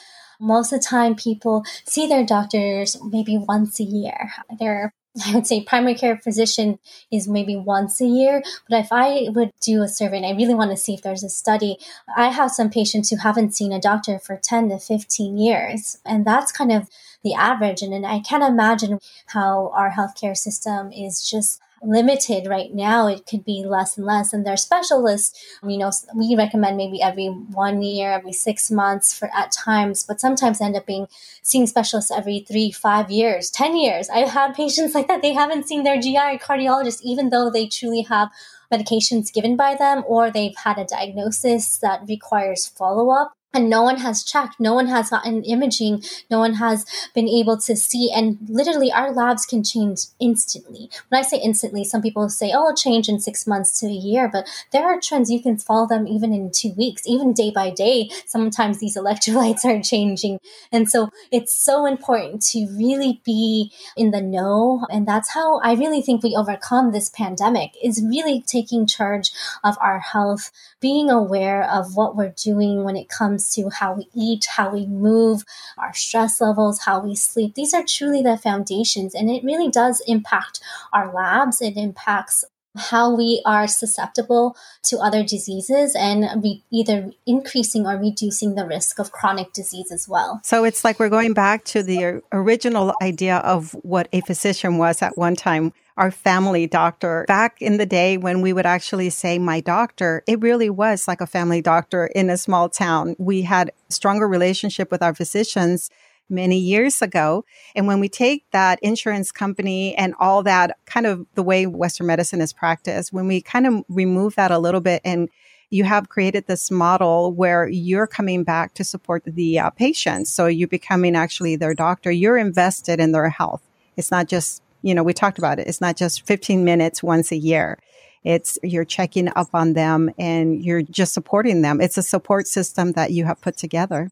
Most 0.41 0.72
of 0.72 0.80
the 0.80 0.85
time, 0.85 1.14
people 1.14 1.64
see 1.87 2.07
their 2.07 2.26
doctors 2.26 2.97
maybe 3.03 3.39
once 3.39 3.80
a 3.80 3.85
year. 3.85 4.32
They're 4.59 4.93
I 5.27 5.35
would 5.35 5.47
say 5.47 5.62
primary 5.62 5.95
care 5.95 6.17
physician 6.17 6.79
is 7.11 7.29
maybe 7.29 7.57
once 7.57 8.01
a 8.01 8.07
year. 8.07 8.43
But 8.69 8.81
if 8.81 8.89
I 8.91 9.29
would 9.29 9.53
do 9.61 9.83
a 9.83 9.89
survey 9.89 10.17
and 10.17 10.27
I 10.27 10.33
really 10.33 10.55
want 10.55 10.71
to 10.73 10.77
see 10.77 10.95
if 10.95 11.03
there's 11.03 11.23
a 11.23 11.29
study, 11.29 11.79
I 12.17 12.29
have 12.29 12.51
some 12.51 12.71
patients 12.71 13.11
who 13.11 13.17
haven't 13.17 13.55
seen 13.55 13.73
a 13.73 13.81
doctor 13.81 14.19
for 14.19 14.37
10 14.37 14.71
to 14.71 14.79
15 14.79 15.39
years. 15.39 15.99
And 16.05 16.25
that's 16.25 16.51
kind 16.51 16.73
of 16.73 16.89
the 17.23 17.35
average. 17.35 17.81
And, 17.83 17.95
and 17.95 18.07
I 18.07 18.21
can't 18.21 18.43
imagine 18.43 18.99
how 19.27 19.71
our 19.75 19.93
healthcare 19.93 20.37
system 20.37 20.93
is 20.93 21.29
just 21.29 21.61
limited 21.87 22.47
right 22.47 22.72
now. 22.72 23.07
It 23.07 23.26
could 23.26 23.45
be 23.45 23.64
less 23.66 23.97
and 23.97 24.07
less. 24.07 24.32
And 24.32 24.47
their 24.47 24.57
specialists, 24.57 25.39
you 25.66 25.78
know, 25.78 25.91
we 26.14 26.35
recommend 26.37 26.76
maybe 26.76 27.03
every 27.03 27.26
one 27.28 27.82
year, 27.82 28.12
every 28.12 28.32
six 28.32 28.70
months 28.70 29.16
for 29.16 29.30
at 29.35 29.53
times, 29.53 30.05
but 30.05 30.20
sometimes 30.20 30.61
end 30.61 30.76
up 30.76 30.87
being 30.87 31.07
seeing 31.43 31.66
specialists 31.66 32.11
every 32.11 32.41
three, 32.41 32.70
five 32.70 33.11
years, 33.11 33.51
10 33.51 33.76
years. 33.76 34.09
I've 34.09 34.30
had 34.30 34.55
patients 34.55 34.95
like 34.95 35.09
that. 35.09 35.22
They 35.22 35.32
haven't 35.32 35.68
seen 35.68 35.85
their 35.85 36.01
GI 36.01 36.39
cardiologist, 36.39 37.01
even 37.03 37.30
though 37.30 37.51
they 37.51 37.66
truly 37.66 38.03
have 38.03 38.30
medications 38.72 39.32
given 39.32 39.57
by 39.57 39.74
them 39.74 40.03
or 40.07 40.30
they've 40.30 40.57
had 40.57 40.78
a 40.78 40.85
diagnosis 40.85 41.78
that 41.78 42.03
requires 42.09 42.66
follow 42.66 43.11
up 43.11 43.35
and 43.55 43.71
no 43.71 43.83
one 43.83 43.99
has 43.99 44.25
checked 44.25 44.59
no 44.59 44.75
one 44.75 44.89
has 44.89 45.11
gotten 45.11 45.43
imaging 45.45 46.03
no 46.31 46.39
one 46.39 46.55
has 46.55 46.85
been 47.15 47.29
able 47.29 47.57
to 47.57 47.77
see 47.77 48.11
and 48.13 48.39
literally 48.49 48.91
our 48.93 49.13
labs 49.13 49.47
can 49.47 49.63
change 49.63 50.07
instantly. 50.21 50.91
When 51.09 51.21
i 51.21 51.23
say 51.23 51.39
instantly 51.39 51.85
some 51.85 52.03
people 52.03 52.29
say 52.29 52.53
oh 52.55 52.65
it'll 52.65 52.77
change 52.77 53.09
in 53.09 53.21
six 53.21 53.47
months 53.47 53.79
to 53.81 53.87
a 53.87 53.91
year 53.91 54.29
but 54.33 54.49
there 54.73 54.85
are 54.85 55.01
trends 55.01 55.31
you 55.31 55.43
can 55.43 55.59
follow 55.59 55.87
them 55.87 56.07
even 56.07 56.33
in 56.33 56.51
two 56.51 56.73
weeks 56.73 57.03
even 57.07 57.33
day 57.33 57.51
by 57.51 57.71
day. 57.71 58.11
Sometimes 58.27 58.79
these 58.79 58.97
electrolytes 58.97 59.65
are 59.65 59.83
changing. 59.83 60.41
And 60.73 60.91
so 60.91 61.11
it's 61.31 61.55
so 61.55 61.87
important 61.87 62.43
to 62.53 62.67
really 62.77 63.21
be 63.25 63.73
in 63.97 64.11
the 64.11 64.21
know 64.21 64.87
and 64.91 65.07
that's 65.07 65.31
how 65.31 65.61
i 65.61 65.75
really 65.75 66.01
think 66.01 66.23
we 66.23 66.35
overcome 66.37 66.93
this 66.93 67.11
pandemic 67.11 67.73
is 67.83 68.05
really 68.05 68.43
taking 68.47 68.87
charge 68.87 69.31
of 69.63 69.77
our 69.81 69.99
health 69.99 70.51
being 70.81 71.11
aware 71.11 71.63
of 71.71 71.97
what 71.97 72.17
we're 72.17 72.35
doing 72.37 72.85
when 72.85 72.97
it 72.97 73.09
comes 73.09 73.43
comes 73.45 73.55
to 73.55 73.70
how 73.78 73.95
we 73.95 74.09
eat, 74.14 74.47
how 74.57 74.70
we 74.70 74.86
move, 74.86 75.45
our 75.78 75.95
stress 75.95 76.40
levels, 76.40 76.80
how 76.80 77.01
we 77.01 77.14
sleep. 77.14 77.55
These 77.55 77.74
are 77.74 77.84
truly 77.86 78.22
the 78.22 78.36
foundations, 78.36 79.14
and 79.14 79.30
it 79.30 79.45
really 79.45 79.70
does 79.70 80.03
impact 80.07 80.61
our 80.92 81.12
labs. 81.12 81.61
It 81.61 81.76
impacts 81.76 82.45
how 82.77 83.14
we 83.14 83.43
are 83.47 83.66
susceptible 83.66 84.57
to 84.83 84.99
other 84.99 85.22
diseases 85.22 85.95
and 85.95 86.43
re- 86.43 86.62
either 86.70 87.12
increasing 87.27 87.87
or 87.87 87.97
reducing 87.97 88.55
the 88.55 88.66
risk 88.66 88.99
of 88.99 89.12
chronic 89.12 89.53
disease 89.53 89.93
as 89.93 90.09
well. 90.09 90.41
So 90.43 90.64
it's 90.64 90.85
like 90.85 90.99
we're 90.99 91.09
going 91.09 91.35
back 91.35 91.64
to 91.66 91.83
the 91.83 92.22
original 92.33 92.95
idea 93.01 93.37
of 93.39 93.72
what 93.83 94.09
a 94.12 94.20
physician 94.22 94.79
was 94.79 95.03
at 95.03 95.16
one 95.16 95.37
time. 95.37 95.72
Our 95.97 96.11
family 96.11 96.66
doctor. 96.66 97.25
Back 97.29 97.62
in 97.62 97.77
the 97.77 97.87
day 97.87 98.16
when 98.16 98.41
we 98.41 98.53
would 98.53 98.66
actually 98.66 99.11
say 99.11 99.39
my 99.39 99.61
doctor, 99.61 100.25
it 100.27 100.41
really 100.41 100.68
was 100.68 101.07
like 101.07 101.20
a 101.20 101.27
family 101.27 101.62
doctor 101.62 102.07
in 102.07 102.31
a 102.31 102.37
small 102.37 102.68
town. 102.68 103.14
We 103.16 103.43
had 103.43 103.70
stronger 103.91 104.27
relationship 104.27 104.91
with 104.91 105.05
our 105.05 105.14
physicians 105.14 105.91
many 106.29 106.59
years 106.59 107.03
ago. 107.03 107.45
And 107.75 107.87
when 107.87 108.01
we 108.01 108.09
take 108.09 108.45
that 108.53 108.79
insurance 108.83 109.31
company 109.31 109.95
and 109.97 110.14
all 110.18 110.43
that 110.45 110.79
kind 110.87 111.07
of 111.07 111.27
the 111.35 111.43
way 111.43 111.66
Western 111.66 112.07
medicine 112.07 112.41
is 112.41 112.53
practiced, 112.53 113.12
when 113.12 113.27
we 113.27 113.41
kind 113.41 113.66
of 113.66 113.85
remove 113.89 114.35
that 114.37 114.51
a 114.51 114.59
little 114.59 114.81
bit 114.81 115.03
and 115.05 115.29
you 115.70 115.85
have 115.85 116.09
created 116.09 116.47
this 116.47 116.70
model 116.70 117.33
where 117.33 117.68
you're 117.68 118.07
coming 118.07 118.45
back 118.45 118.75
to 118.75 118.85
support 118.85 119.25
the 119.27 119.59
uh, 119.59 119.70
patients. 119.70 120.31
So 120.31 120.47
you're 120.47 120.68
becoming 120.68 121.16
actually 121.16 121.57
their 121.57 121.75
doctor. 121.75 122.12
You're 122.12 122.39
invested 122.39 123.01
in 123.01 123.12
their 123.12 123.29
health. 123.29 123.62
It's 123.97 124.11
not 124.11 124.29
just, 124.29 124.62
you 124.83 124.95
know, 124.95 125.03
we 125.03 125.12
talked 125.12 125.39
about 125.39 125.59
it. 125.59 125.66
It's 125.66 125.81
not 125.81 125.97
just 125.97 126.27
15 126.27 126.64
minutes 126.64 127.03
once 127.03 127.33
a 127.33 127.37
year. 127.37 127.79
It's 128.22 128.59
you're 128.62 128.85
checking 128.85 129.29
up 129.37 129.49
on 129.53 129.75
them 129.75 130.11
and 130.18 130.64
you're 130.64 130.83
just 130.83 131.12
supporting 131.12 131.62
them. 131.62 131.81
It's 131.81 131.99
a 131.99 132.03
support 132.03 132.47
system 132.47 132.93
that 132.93 133.11
you 133.11 133.25
have 133.25 133.41
put 133.41 133.57
together. 133.57 134.09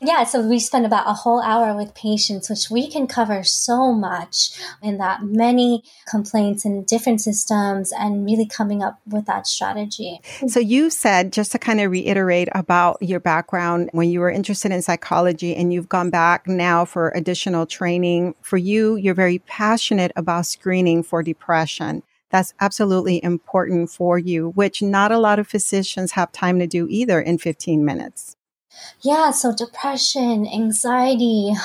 Yeah, 0.00 0.24
so 0.24 0.46
we 0.46 0.58
spend 0.58 0.84
about 0.84 1.08
a 1.08 1.12
whole 1.12 1.40
hour 1.40 1.76
with 1.76 1.94
patients, 1.94 2.50
which 2.50 2.70
we 2.70 2.90
can 2.90 3.06
cover 3.06 3.44
so 3.44 3.92
much 3.92 4.50
in 4.82 4.98
that 4.98 5.22
many 5.22 5.84
complaints 6.08 6.64
and 6.64 6.84
different 6.84 7.20
systems 7.20 7.92
and 7.92 8.24
really 8.24 8.46
coming 8.46 8.82
up 8.82 9.00
with 9.06 9.26
that 9.26 9.46
strategy. 9.46 10.20
So 10.48 10.58
you 10.58 10.90
said, 10.90 11.32
just 11.32 11.52
to 11.52 11.58
kind 11.58 11.80
of 11.80 11.90
reiterate 11.90 12.48
about 12.52 13.00
your 13.00 13.20
background, 13.20 13.90
when 13.92 14.10
you 14.10 14.20
were 14.20 14.30
interested 14.30 14.72
in 14.72 14.82
psychology 14.82 15.54
and 15.54 15.72
you've 15.72 15.88
gone 15.88 16.10
back 16.10 16.48
now 16.48 16.84
for 16.84 17.10
additional 17.10 17.64
training, 17.64 18.34
for 18.42 18.56
you, 18.56 18.96
you're 18.96 19.14
very 19.14 19.38
passionate 19.38 20.12
about 20.16 20.46
screening 20.46 21.02
for 21.02 21.22
depression. 21.22 22.02
That's 22.30 22.54
absolutely 22.60 23.22
important 23.22 23.90
for 23.90 24.18
you, 24.18 24.50
which 24.50 24.82
not 24.82 25.12
a 25.12 25.18
lot 25.18 25.38
of 25.38 25.46
physicians 25.46 26.12
have 26.12 26.32
time 26.32 26.58
to 26.58 26.66
do 26.66 26.88
either 26.90 27.20
in 27.20 27.38
15 27.38 27.84
minutes. 27.84 28.36
Yeah, 29.00 29.30
so 29.32 29.54
depression, 29.54 30.46
anxiety, 30.46 31.52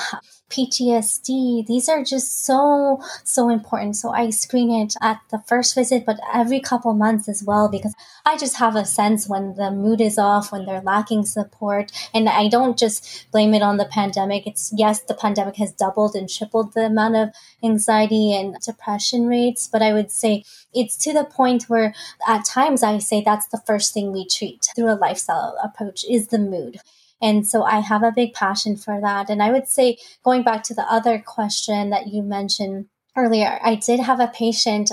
PTSD, 0.50 1.66
these 1.66 1.88
are 1.88 2.02
just 2.02 2.44
so, 2.44 3.02
so 3.22 3.50
important. 3.50 3.96
So 3.96 4.10
I 4.10 4.30
screen 4.30 4.70
it 4.70 4.94
at 5.02 5.20
the 5.30 5.42
first 5.46 5.74
visit, 5.74 6.06
but 6.06 6.18
every 6.32 6.58
couple 6.58 6.94
months 6.94 7.28
as 7.28 7.42
well, 7.42 7.68
because 7.68 7.94
I 8.24 8.36
just 8.38 8.56
have 8.56 8.74
a 8.74 8.84
sense 8.84 9.28
when 9.28 9.56
the 9.56 9.70
mood 9.70 10.00
is 10.00 10.18
off, 10.18 10.50
when 10.50 10.64
they're 10.64 10.80
lacking 10.80 11.26
support. 11.26 11.92
And 12.14 12.28
I 12.28 12.48
don't 12.48 12.78
just 12.78 13.30
blame 13.30 13.52
it 13.52 13.62
on 13.62 13.76
the 13.76 13.84
pandemic. 13.84 14.46
It's 14.46 14.72
yes, 14.74 15.02
the 15.02 15.14
pandemic 15.14 15.56
has 15.56 15.72
doubled 15.72 16.14
and 16.14 16.28
tripled 16.28 16.72
the 16.72 16.86
amount 16.86 17.16
of 17.16 17.30
anxiety 17.62 18.34
and 18.34 18.56
depression 18.60 19.26
rates, 19.26 19.68
but 19.70 19.82
I 19.82 19.92
would 19.92 20.10
say 20.10 20.44
it's 20.72 20.96
to 20.98 21.12
the 21.12 21.24
point 21.24 21.64
where 21.64 21.94
at 22.26 22.44
times 22.44 22.82
I 22.82 22.98
say 22.98 23.20
that's 23.20 23.48
the 23.48 23.62
first 23.66 23.92
thing 23.92 24.12
we 24.12 24.26
treat 24.26 24.68
through 24.74 24.90
a 24.90 24.96
lifestyle 24.96 25.56
approach 25.62 26.04
is 26.08 26.28
the 26.28 26.38
mood. 26.38 26.80
And 27.20 27.46
so 27.46 27.64
I 27.64 27.80
have 27.80 28.02
a 28.02 28.12
big 28.12 28.32
passion 28.34 28.76
for 28.76 29.00
that. 29.00 29.28
And 29.28 29.42
I 29.42 29.50
would 29.50 29.68
say, 29.68 29.98
going 30.22 30.42
back 30.42 30.62
to 30.64 30.74
the 30.74 30.90
other 30.90 31.18
question 31.18 31.90
that 31.90 32.08
you 32.08 32.22
mentioned 32.22 32.86
earlier, 33.16 33.58
I 33.62 33.74
did 33.74 34.00
have 34.00 34.20
a 34.20 34.28
patient 34.28 34.92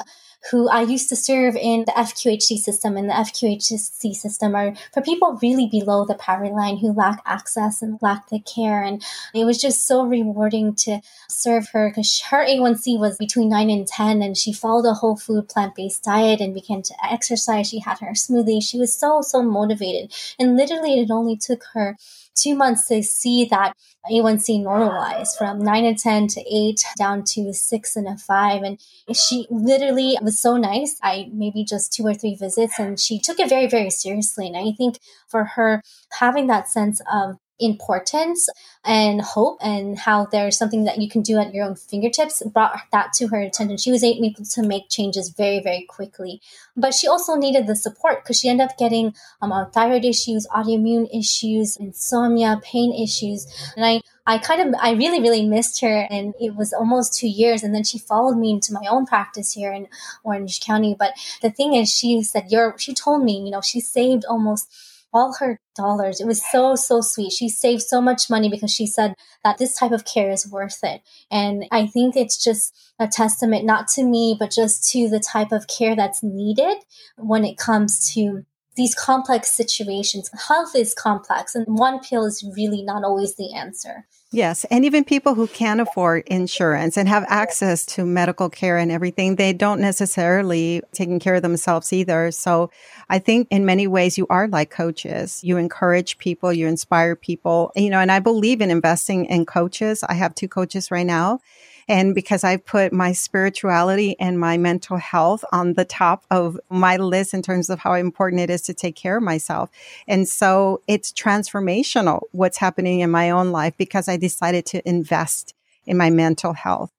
who 0.52 0.70
I 0.70 0.82
used 0.82 1.10
to 1.10 1.16
serve 1.16 1.56
in 1.56 1.86
the 1.86 1.92
FQHC 1.92 2.58
system. 2.58 2.98
And 2.98 3.10
the 3.10 3.14
FQHC 3.14 4.14
system 4.14 4.56
are 4.56 4.74
for 4.94 5.02
people 5.02 5.40
really 5.42 5.68
below 5.68 6.06
the 6.06 6.16
poverty 6.16 6.52
line 6.52 6.78
who 6.78 6.92
lack 6.92 7.22
access 7.26 7.82
and 7.82 8.00
lack 8.02 8.30
the 8.30 8.40
care. 8.40 8.84
And 8.84 9.04
it 9.34 9.46
was 9.46 9.60
just 9.60 9.88
so 9.88 10.06
rewarding 10.06 10.76
to 10.76 11.02
serve 11.30 11.70
her 11.70 11.90
because 11.90 12.22
her 12.30 12.46
A1C 12.46 13.00
was 13.00 13.18
between 13.18 13.50
9 13.50 13.70
and 13.70 13.88
10, 13.88 14.22
and 14.22 14.38
she 14.38 14.54
followed 14.54 14.90
a 14.90 14.94
whole 14.94 15.18
food 15.18 15.50
plant 15.50 15.76
based 15.76 16.04
diet 16.04 16.42
and 16.42 16.54
began 16.54 16.82
to 16.84 16.94
exercise. 17.04 17.70
She 17.70 17.80
had 17.80 18.00
her 18.00 18.12
smoothie. 18.12 18.64
She 18.64 18.78
was 18.78 18.96
so, 18.96 19.22
so 19.22 19.42
motivated. 19.42 20.14
And 20.40 20.56
literally, 20.56 21.00
it 21.00 21.12
only 21.12 21.36
took 21.36 21.64
her 21.74 21.98
two 22.36 22.56
months 22.56 22.88
to 22.88 23.02
see 23.02 23.46
that 23.46 23.74
A1C 24.12 24.64
normalize 24.64 25.36
from 25.38 25.60
nine 25.60 25.86
and 25.86 25.98
10 25.98 26.28
to 26.28 26.42
eight 26.42 26.84
down 26.98 27.24
to 27.24 27.54
six 27.54 27.96
and 27.96 28.08
a 28.08 28.18
five. 28.18 28.62
And 28.64 28.80
she 29.16 29.48
literally 29.50 30.18
was 30.22 30.40
so 30.40 30.58
nice. 30.58 30.98
I 31.02 31.30
maybe 31.34 31.64
just 31.64 31.94
two 31.94 32.06
or 32.06 32.14
three 32.14 32.36
visits 32.36 32.78
and 32.80 33.00
she 33.00 33.20
took 33.20 33.40
it 33.40 33.50
very, 33.50 33.68
very 33.68 33.90
seriously. 33.90 34.48
And 34.48 34.58
I 34.58 34.74
think 34.78 35.00
for 35.28 35.44
her, 35.44 35.82
having 36.20 36.48
that 36.48 36.70
sense 36.70 37.02
of 37.12 37.38
importance 37.60 38.50
and 38.84 39.22
hope 39.22 39.58
and 39.62 39.98
how 39.98 40.26
there's 40.26 40.58
something 40.58 40.84
that 40.84 41.02
you 41.02 41.10
can 41.10 41.22
do 41.22 41.38
at 41.38 41.54
your 41.54 41.66
own 41.66 41.76
fingertips 41.76 42.44
brought 42.54 42.80
that 42.92 43.14
to 43.14 43.28
her 43.28 43.40
attention. 43.40 43.78
She 43.78 43.92
was 43.92 44.04
able 44.04 44.32
to 44.34 44.64
make 44.64 44.90
changes 44.90 45.30
very, 45.30 45.62
very 45.62 45.86
quickly. 45.88 46.42
But 46.76 46.94
she 46.94 47.08
also 47.08 47.36
needed 47.36 47.68
the 47.68 47.76
support 47.76 48.24
because 48.24 48.40
she 48.40 48.50
ended 48.50 48.70
up 48.70 48.78
getting 48.78 49.16
um, 49.42 49.72
thyroid 49.72 50.06
issues, 50.06 50.48
autoimmune 50.48 51.08
issues, 51.18 51.78
insomnia, 51.78 52.60
pain 52.64 52.94
issues. 52.94 53.48
And 53.76 53.86
I 53.86 54.02
I 54.28 54.40
kind 54.40 54.60
of, 54.60 54.82
I 54.82 54.94
really, 54.94 55.22
really 55.22 55.46
missed 55.46 55.82
her. 55.82 56.08
And 56.10 56.34
it 56.40 56.56
was 56.56 56.74
almost 56.74 57.18
two 57.18 57.28
years. 57.28 57.62
And 57.62 57.76
then 57.76 57.84
she 57.84 58.00
followed 58.00 58.38
me 58.38 58.50
into 58.50 58.74
my 58.74 58.86
own 58.90 59.06
practice 59.06 59.54
here 59.54 59.72
in 59.72 59.88
Orange 60.24 60.62
County. 60.62 60.96
But 60.98 61.14
the 61.42 61.52
thing 61.52 61.76
is, 61.76 61.92
she 61.92 62.24
said, 62.24 62.46
you're, 62.50 62.76
she 62.80 62.96
told 62.96 63.24
me, 63.24 63.40
you 63.40 63.52
know, 63.52 63.62
she 63.62 63.80
saved 63.80 64.26
almost 64.26 64.68
all 65.16 65.34
her 65.40 65.60
dollars. 65.76 66.20
It 66.20 66.28
was 66.28 66.44
so, 66.52 66.76
so 66.76 67.00
sweet. 67.00 67.32
She 67.32 67.48
saved 67.48 67.82
so 67.82 68.02
much 68.02 68.30
money 68.30 68.50
because 68.50 68.72
she 68.72 68.86
said 68.86 69.16
that 69.46 69.58
this 69.58 69.74
type 69.74 69.94
of 69.94 70.04
care 70.04 70.30
is 70.30 70.52
worth 70.52 70.80
it. 70.84 71.02
And 71.32 71.66
I 71.72 71.88
think 71.88 72.16
it's 72.16 72.44
just 72.44 72.76
a 73.00 73.08
testament, 73.08 73.64
not 73.64 73.88
to 73.90 74.04
me, 74.04 74.36
but 74.38 74.52
just 74.52 74.92
to 74.92 75.08
the 75.10 75.22
type 75.22 75.54
of 75.54 75.68
care 75.68 75.96
that's 75.96 76.22
needed 76.22 76.78
when 77.18 77.46
it 77.46 77.58
comes 77.58 78.14
to 78.14 78.46
these 78.76 78.94
complex 78.94 79.52
situations. 79.52 80.30
Health 80.48 80.76
is 80.76 80.94
complex, 80.94 81.56
and 81.56 81.66
one 81.68 82.00
pill 82.00 82.26
is 82.26 82.44
really 82.56 82.84
not 82.84 83.04
always 83.04 83.36
the 83.36 83.54
answer. 83.54 84.06
Yes. 84.32 84.66
And 84.66 84.84
even 84.84 85.06
people 85.06 85.34
who 85.34 85.48
can 85.48 85.80
afford 85.80 86.24
insurance 86.28 86.98
and 86.98 87.08
have 87.08 87.24
access 87.30 87.86
to 87.86 88.06
medical 88.06 88.50
care 88.50 88.78
and 88.78 88.92
everything, 88.92 89.36
they 89.36 89.54
don't 89.54 89.80
necessarily 89.80 90.82
taking 90.92 91.20
care 91.20 91.36
of 91.36 91.42
themselves 91.42 91.94
either. 91.94 92.32
So 92.32 92.70
I 93.08 93.20
think 93.20 93.48
in 93.50 93.66
many 93.66 93.88
ways 93.88 94.18
you 94.18 94.28
are 94.30 94.50
like 94.50 94.72
coaches. 94.72 95.42
You 95.42 95.56
encourage 95.56 96.18
people, 96.18 96.52
you 96.52 96.68
inspire 96.68 97.16
people, 97.16 97.72
you 97.78 97.90
know, 97.90 98.00
and 98.00 98.12
I 98.12 98.20
believe 98.20 98.60
in 98.60 98.72
investing 98.72 99.24
in 99.26 99.46
coaches. 99.46 100.04
I 100.04 100.16
have 100.16 100.36
two 100.36 100.50
coaches 100.50 100.92
right 100.92 101.06
now 101.06 101.40
and 101.88 102.16
because 102.16 102.44
I 102.44 102.58
put 102.58 102.92
my 102.92 103.12
spirituality 103.12 104.16
and 104.20 104.40
my 104.40 104.58
mental 104.58 104.98
health 104.98 105.46
on 105.52 105.74
the 105.74 105.86
top 105.86 106.26
of 106.32 106.60
my 106.70 106.98
list 106.98 107.34
in 107.34 107.42
terms 107.42 107.70
of 107.70 107.80
how 107.80 107.94
important 107.94 108.42
it 108.42 108.50
is 108.50 108.62
to 108.64 108.74
take 108.74 108.96
care 108.96 109.18
of 109.18 109.24
myself. 109.24 109.70
And 110.08 110.28
so 110.28 110.82
it's 110.88 111.12
transformational 111.12 112.22
what's 112.32 112.58
happening 112.58 113.02
in 113.02 113.12
my 113.12 113.30
own 113.30 113.52
life 113.52 113.76
because 113.78 114.08
I 114.08 114.18
decided 114.18 114.66
to 114.68 114.88
invest 114.88 115.54
in 115.86 115.98
my 115.98 116.10
mental 116.10 116.54
health. 116.54 116.92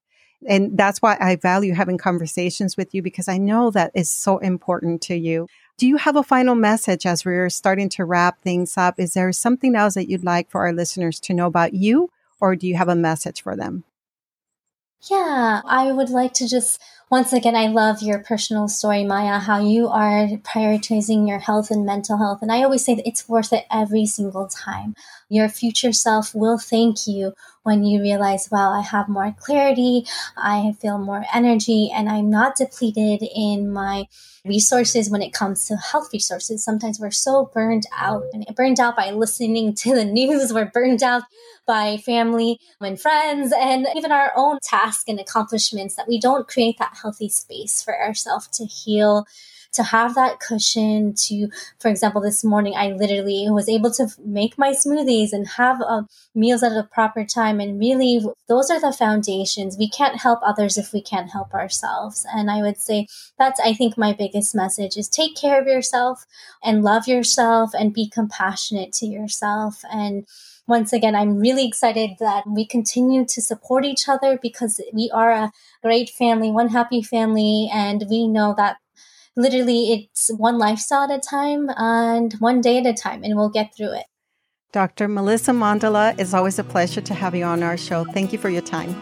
And 0.47 0.77
that's 0.77 1.01
why 1.01 1.17
I 1.19 1.35
value 1.35 1.73
having 1.73 1.97
conversations 1.97 2.77
with 2.77 2.93
you 2.93 3.01
because 3.01 3.27
I 3.27 3.37
know 3.37 3.71
that 3.71 3.91
is 3.93 4.09
so 4.09 4.37
important 4.37 5.01
to 5.03 5.15
you. 5.15 5.47
Do 5.77 5.87
you 5.87 5.97
have 5.97 6.15
a 6.15 6.23
final 6.23 6.55
message 6.55 7.05
as 7.05 7.25
we're 7.25 7.49
starting 7.49 7.89
to 7.89 8.05
wrap 8.05 8.39
things 8.41 8.77
up? 8.77 8.99
Is 8.99 9.13
there 9.13 9.31
something 9.31 9.75
else 9.75 9.95
that 9.95 10.09
you'd 10.09 10.23
like 10.23 10.49
for 10.49 10.61
our 10.61 10.73
listeners 10.73 11.19
to 11.21 11.33
know 11.33 11.47
about 11.47 11.73
you, 11.73 12.09
or 12.39 12.55
do 12.55 12.67
you 12.67 12.75
have 12.75 12.87
a 12.87 12.95
message 12.95 13.41
for 13.41 13.55
them? 13.55 13.83
Yeah, 15.01 15.61
I 15.65 15.91
would 15.91 16.09
like 16.09 16.33
to 16.33 16.47
just 16.47 16.79
once 17.09 17.31
again, 17.31 17.55
I 17.55 17.67
love 17.67 18.01
your 18.01 18.19
personal 18.19 18.67
story, 18.67 19.05
Maya, 19.05 19.39
how 19.39 19.61
you 19.61 19.87
are 19.87 20.27
prioritizing 20.43 21.25
your 21.25 21.39
health 21.39 21.71
and 21.71 21.85
mental 21.85 22.17
health. 22.17 22.39
And 22.41 22.51
I 22.51 22.63
always 22.63 22.83
say 22.83 22.95
that 22.95 23.07
it's 23.07 23.29
worth 23.29 23.53
it 23.53 23.65
every 23.71 24.05
single 24.05 24.47
time. 24.47 24.93
Your 25.29 25.47
future 25.47 25.93
self 25.93 26.35
will 26.35 26.57
thank 26.57 27.07
you 27.07 27.33
when 27.63 27.85
you 27.85 28.01
realize, 28.01 28.49
wow, 28.51 28.71
I 28.71 28.81
have 28.81 29.07
more 29.07 29.33
clarity, 29.39 30.05
I 30.35 30.73
feel 30.81 30.97
more 30.97 31.25
energy, 31.33 31.89
and 31.93 32.09
I'm 32.09 32.29
not 32.29 32.57
depleted 32.57 33.23
in 33.35 33.71
my 33.71 34.07
resources 34.43 35.09
when 35.09 35.21
it 35.21 35.33
comes 35.33 35.65
to 35.67 35.77
health 35.77 36.09
resources. 36.11 36.63
Sometimes 36.63 36.99
we're 36.99 37.11
so 37.11 37.49
burned 37.53 37.85
out 37.97 38.23
and 38.33 38.45
burned 38.55 38.79
out 38.79 38.95
by 38.95 39.11
listening 39.11 39.73
to 39.75 39.95
the 39.95 40.05
news. 40.19 40.53
We're 40.53 40.71
burned 40.71 41.03
out 41.03 41.23
by 41.67 41.97
family 41.97 42.59
and 42.79 42.99
friends 42.99 43.53
and 43.55 43.87
even 43.95 44.11
our 44.11 44.31
own 44.35 44.57
tasks 44.63 45.03
and 45.07 45.19
accomplishments 45.19 45.95
that 45.95 46.07
we 46.07 46.19
don't 46.19 46.47
create 46.47 46.77
that 46.79 46.96
healthy 47.01 47.29
space 47.29 47.83
for 47.83 47.99
ourselves 47.99 48.47
to 48.49 48.65
heal 48.65 49.25
to 49.73 49.83
have 49.83 50.15
that 50.15 50.39
cushion 50.39 51.13
to 51.13 51.49
for 51.79 51.89
example 51.89 52.21
this 52.21 52.43
morning 52.43 52.73
i 52.75 52.91
literally 52.93 53.47
was 53.49 53.69
able 53.69 53.91
to 53.91 54.07
make 54.23 54.57
my 54.57 54.71
smoothies 54.71 55.33
and 55.33 55.47
have 55.47 55.81
uh, 55.81 56.03
meals 56.37 56.63
at 56.63 56.71
a 56.71 56.87
proper 56.91 57.25
time. 57.25 57.59
And 57.59 57.79
really 57.79 58.21
those 58.47 58.69
are 58.69 58.79
the 58.79 58.93
foundations. 58.93 59.77
We 59.77 59.89
can't 59.89 60.19
help 60.21 60.39
others 60.43 60.77
if 60.77 60.93
we 60.93 61.01
can't 61.01 61.31
help 61.31 61.53
ourselves. 61.53 62.25
And 62.33 62.49
i 62.49 62.61
would 62.61 62.77
say 62.77 63.07
that's 63.37 63.59
i 63.59 63.73
think 63.73 63.97
my 63.97 64.13
biggest 64.13 64.55
message 64.55 64.95
is 64.97 65.09
take 65.09 65.35
care 65.35 65.59
of 65.59 65.67
yourself 65.67 66.25
and 66.63 66.83
love 66.83 67.07
yourself 67.07 67.71
and 67.73 67.93
be 67.93 68.09
compassionate 68.09 68.93
to 68.93 69.05
yourself. 69.05 69.81
And 69.91 70.27
once 70.67 70.91
again, 70.91 71.15
I'm 71.15 71.37
really 71.37 71.65
excited 71.65 72.11
that 72.19 72.43
we 72.45 72.65
continue 72.65 73.25
to 73.25 73.41
support 73.41 73.85
each 73.85 74.09
other 74.09 74.37
because 74.41 74.81
we 74.93 75.09
are 75.13 75.31
a 75.31 75.51
great 75.81 76.09
family, 76.09 76.51
one 76.51 76.69
happy 76.69 77.01
family, 77.01 77.69
and 77.73 78.03
we 78.09 78.27
know 78.27 78.53
that 78.57 78.77
literally 79.35 79.93
it's 79.93 80.29
one 80.35 80.57
lifestyle 80.57 81.09
at 81.09 81.17
a 81.17 81.19
time 81.19 81.69
and 81.77 82.33
one 82.39 82.59
day 82.59 82.79
at 82.79 82.85
a 82.85 82.93
time, 82.93 83.23
and 83.23 83.35
we'll 83.37 83.49
get 83.49 83.73
through 83.75 83.93
it. 83.93 84.05
Dr. 84.73 85.07
Melissa 85.07 85.51
Mondala, 85.51 86.19
it's 86.19 86.33
always 86.33 86.59
a 86.59 86.63
pleasure 86.63 87.01
to 87.01 87.13
have 87.13 87.33
you 87.33 87.45
on 87.45 87.63
our 87.63 87.77
show. 87.77 88.03
Thank 88.03 88.33
you 88.33 88.37
for 88.37 88.49
your 88.49 88.61
time. 88.61 88.93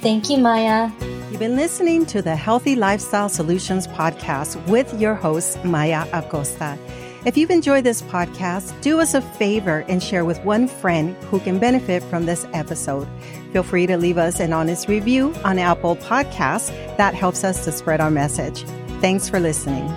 Thank 0.00 0.30
you, 0.30 0.38
Maya. 0.38 0.90
You've 1.30 1.38
been 1.38 1.56
listening 1.56 2.06
to 2.06 2.22
the 2.22 2.34
Healthy 2.34 2.76
Lifestyle 2.76 3.28
Solutions 3.28 3.86
podcast 3.86 4.66
with 4.68 4.98
your 5.00 5.14
host, 5.14 5.62
Maya 5.64 6.06
Acosta. 6.12 6.78
If 7.24 7.36
you've 7.36 7.50
enjoyed 7.50 7.84
this 7.84 8.02
podcast, 8.02 8.80
do 8.80 9.00
us 9.00 9.14
a 9.14 9.20
favor 9.22 9.84
and 9.86 10.02
share 10.02 10.24
with 10.24 10.44
one 10.44 10.66
friend 10.66 11.14
who 11.24 11.38
can 11.38 11.60
benefit 11.60 12.02
from 12.02 12.26
this 12.26 12.44
episode. 12.52 13.06
Feel 13.52 13.62
free 13.62 13.86
to 13.86 13.96
leave 13.96 14.18
us 14.18 14.40
an 14.40 14.52
honest 14.52 14.88
review 14.88 15.32
on 15.44 15.60
Apple 15.60 15.94
Podcasts. 15.94 16.68
That 16.96 17.14
helps 17.14 17.44
us 17.44 17.64
to 17.64 17.70
spread 17.70 18.00
our 18.00 18.10
message. 18.10 18.64
Thanks 19.00 19.28
for 19.28 19.38
listening. 19.38 19.88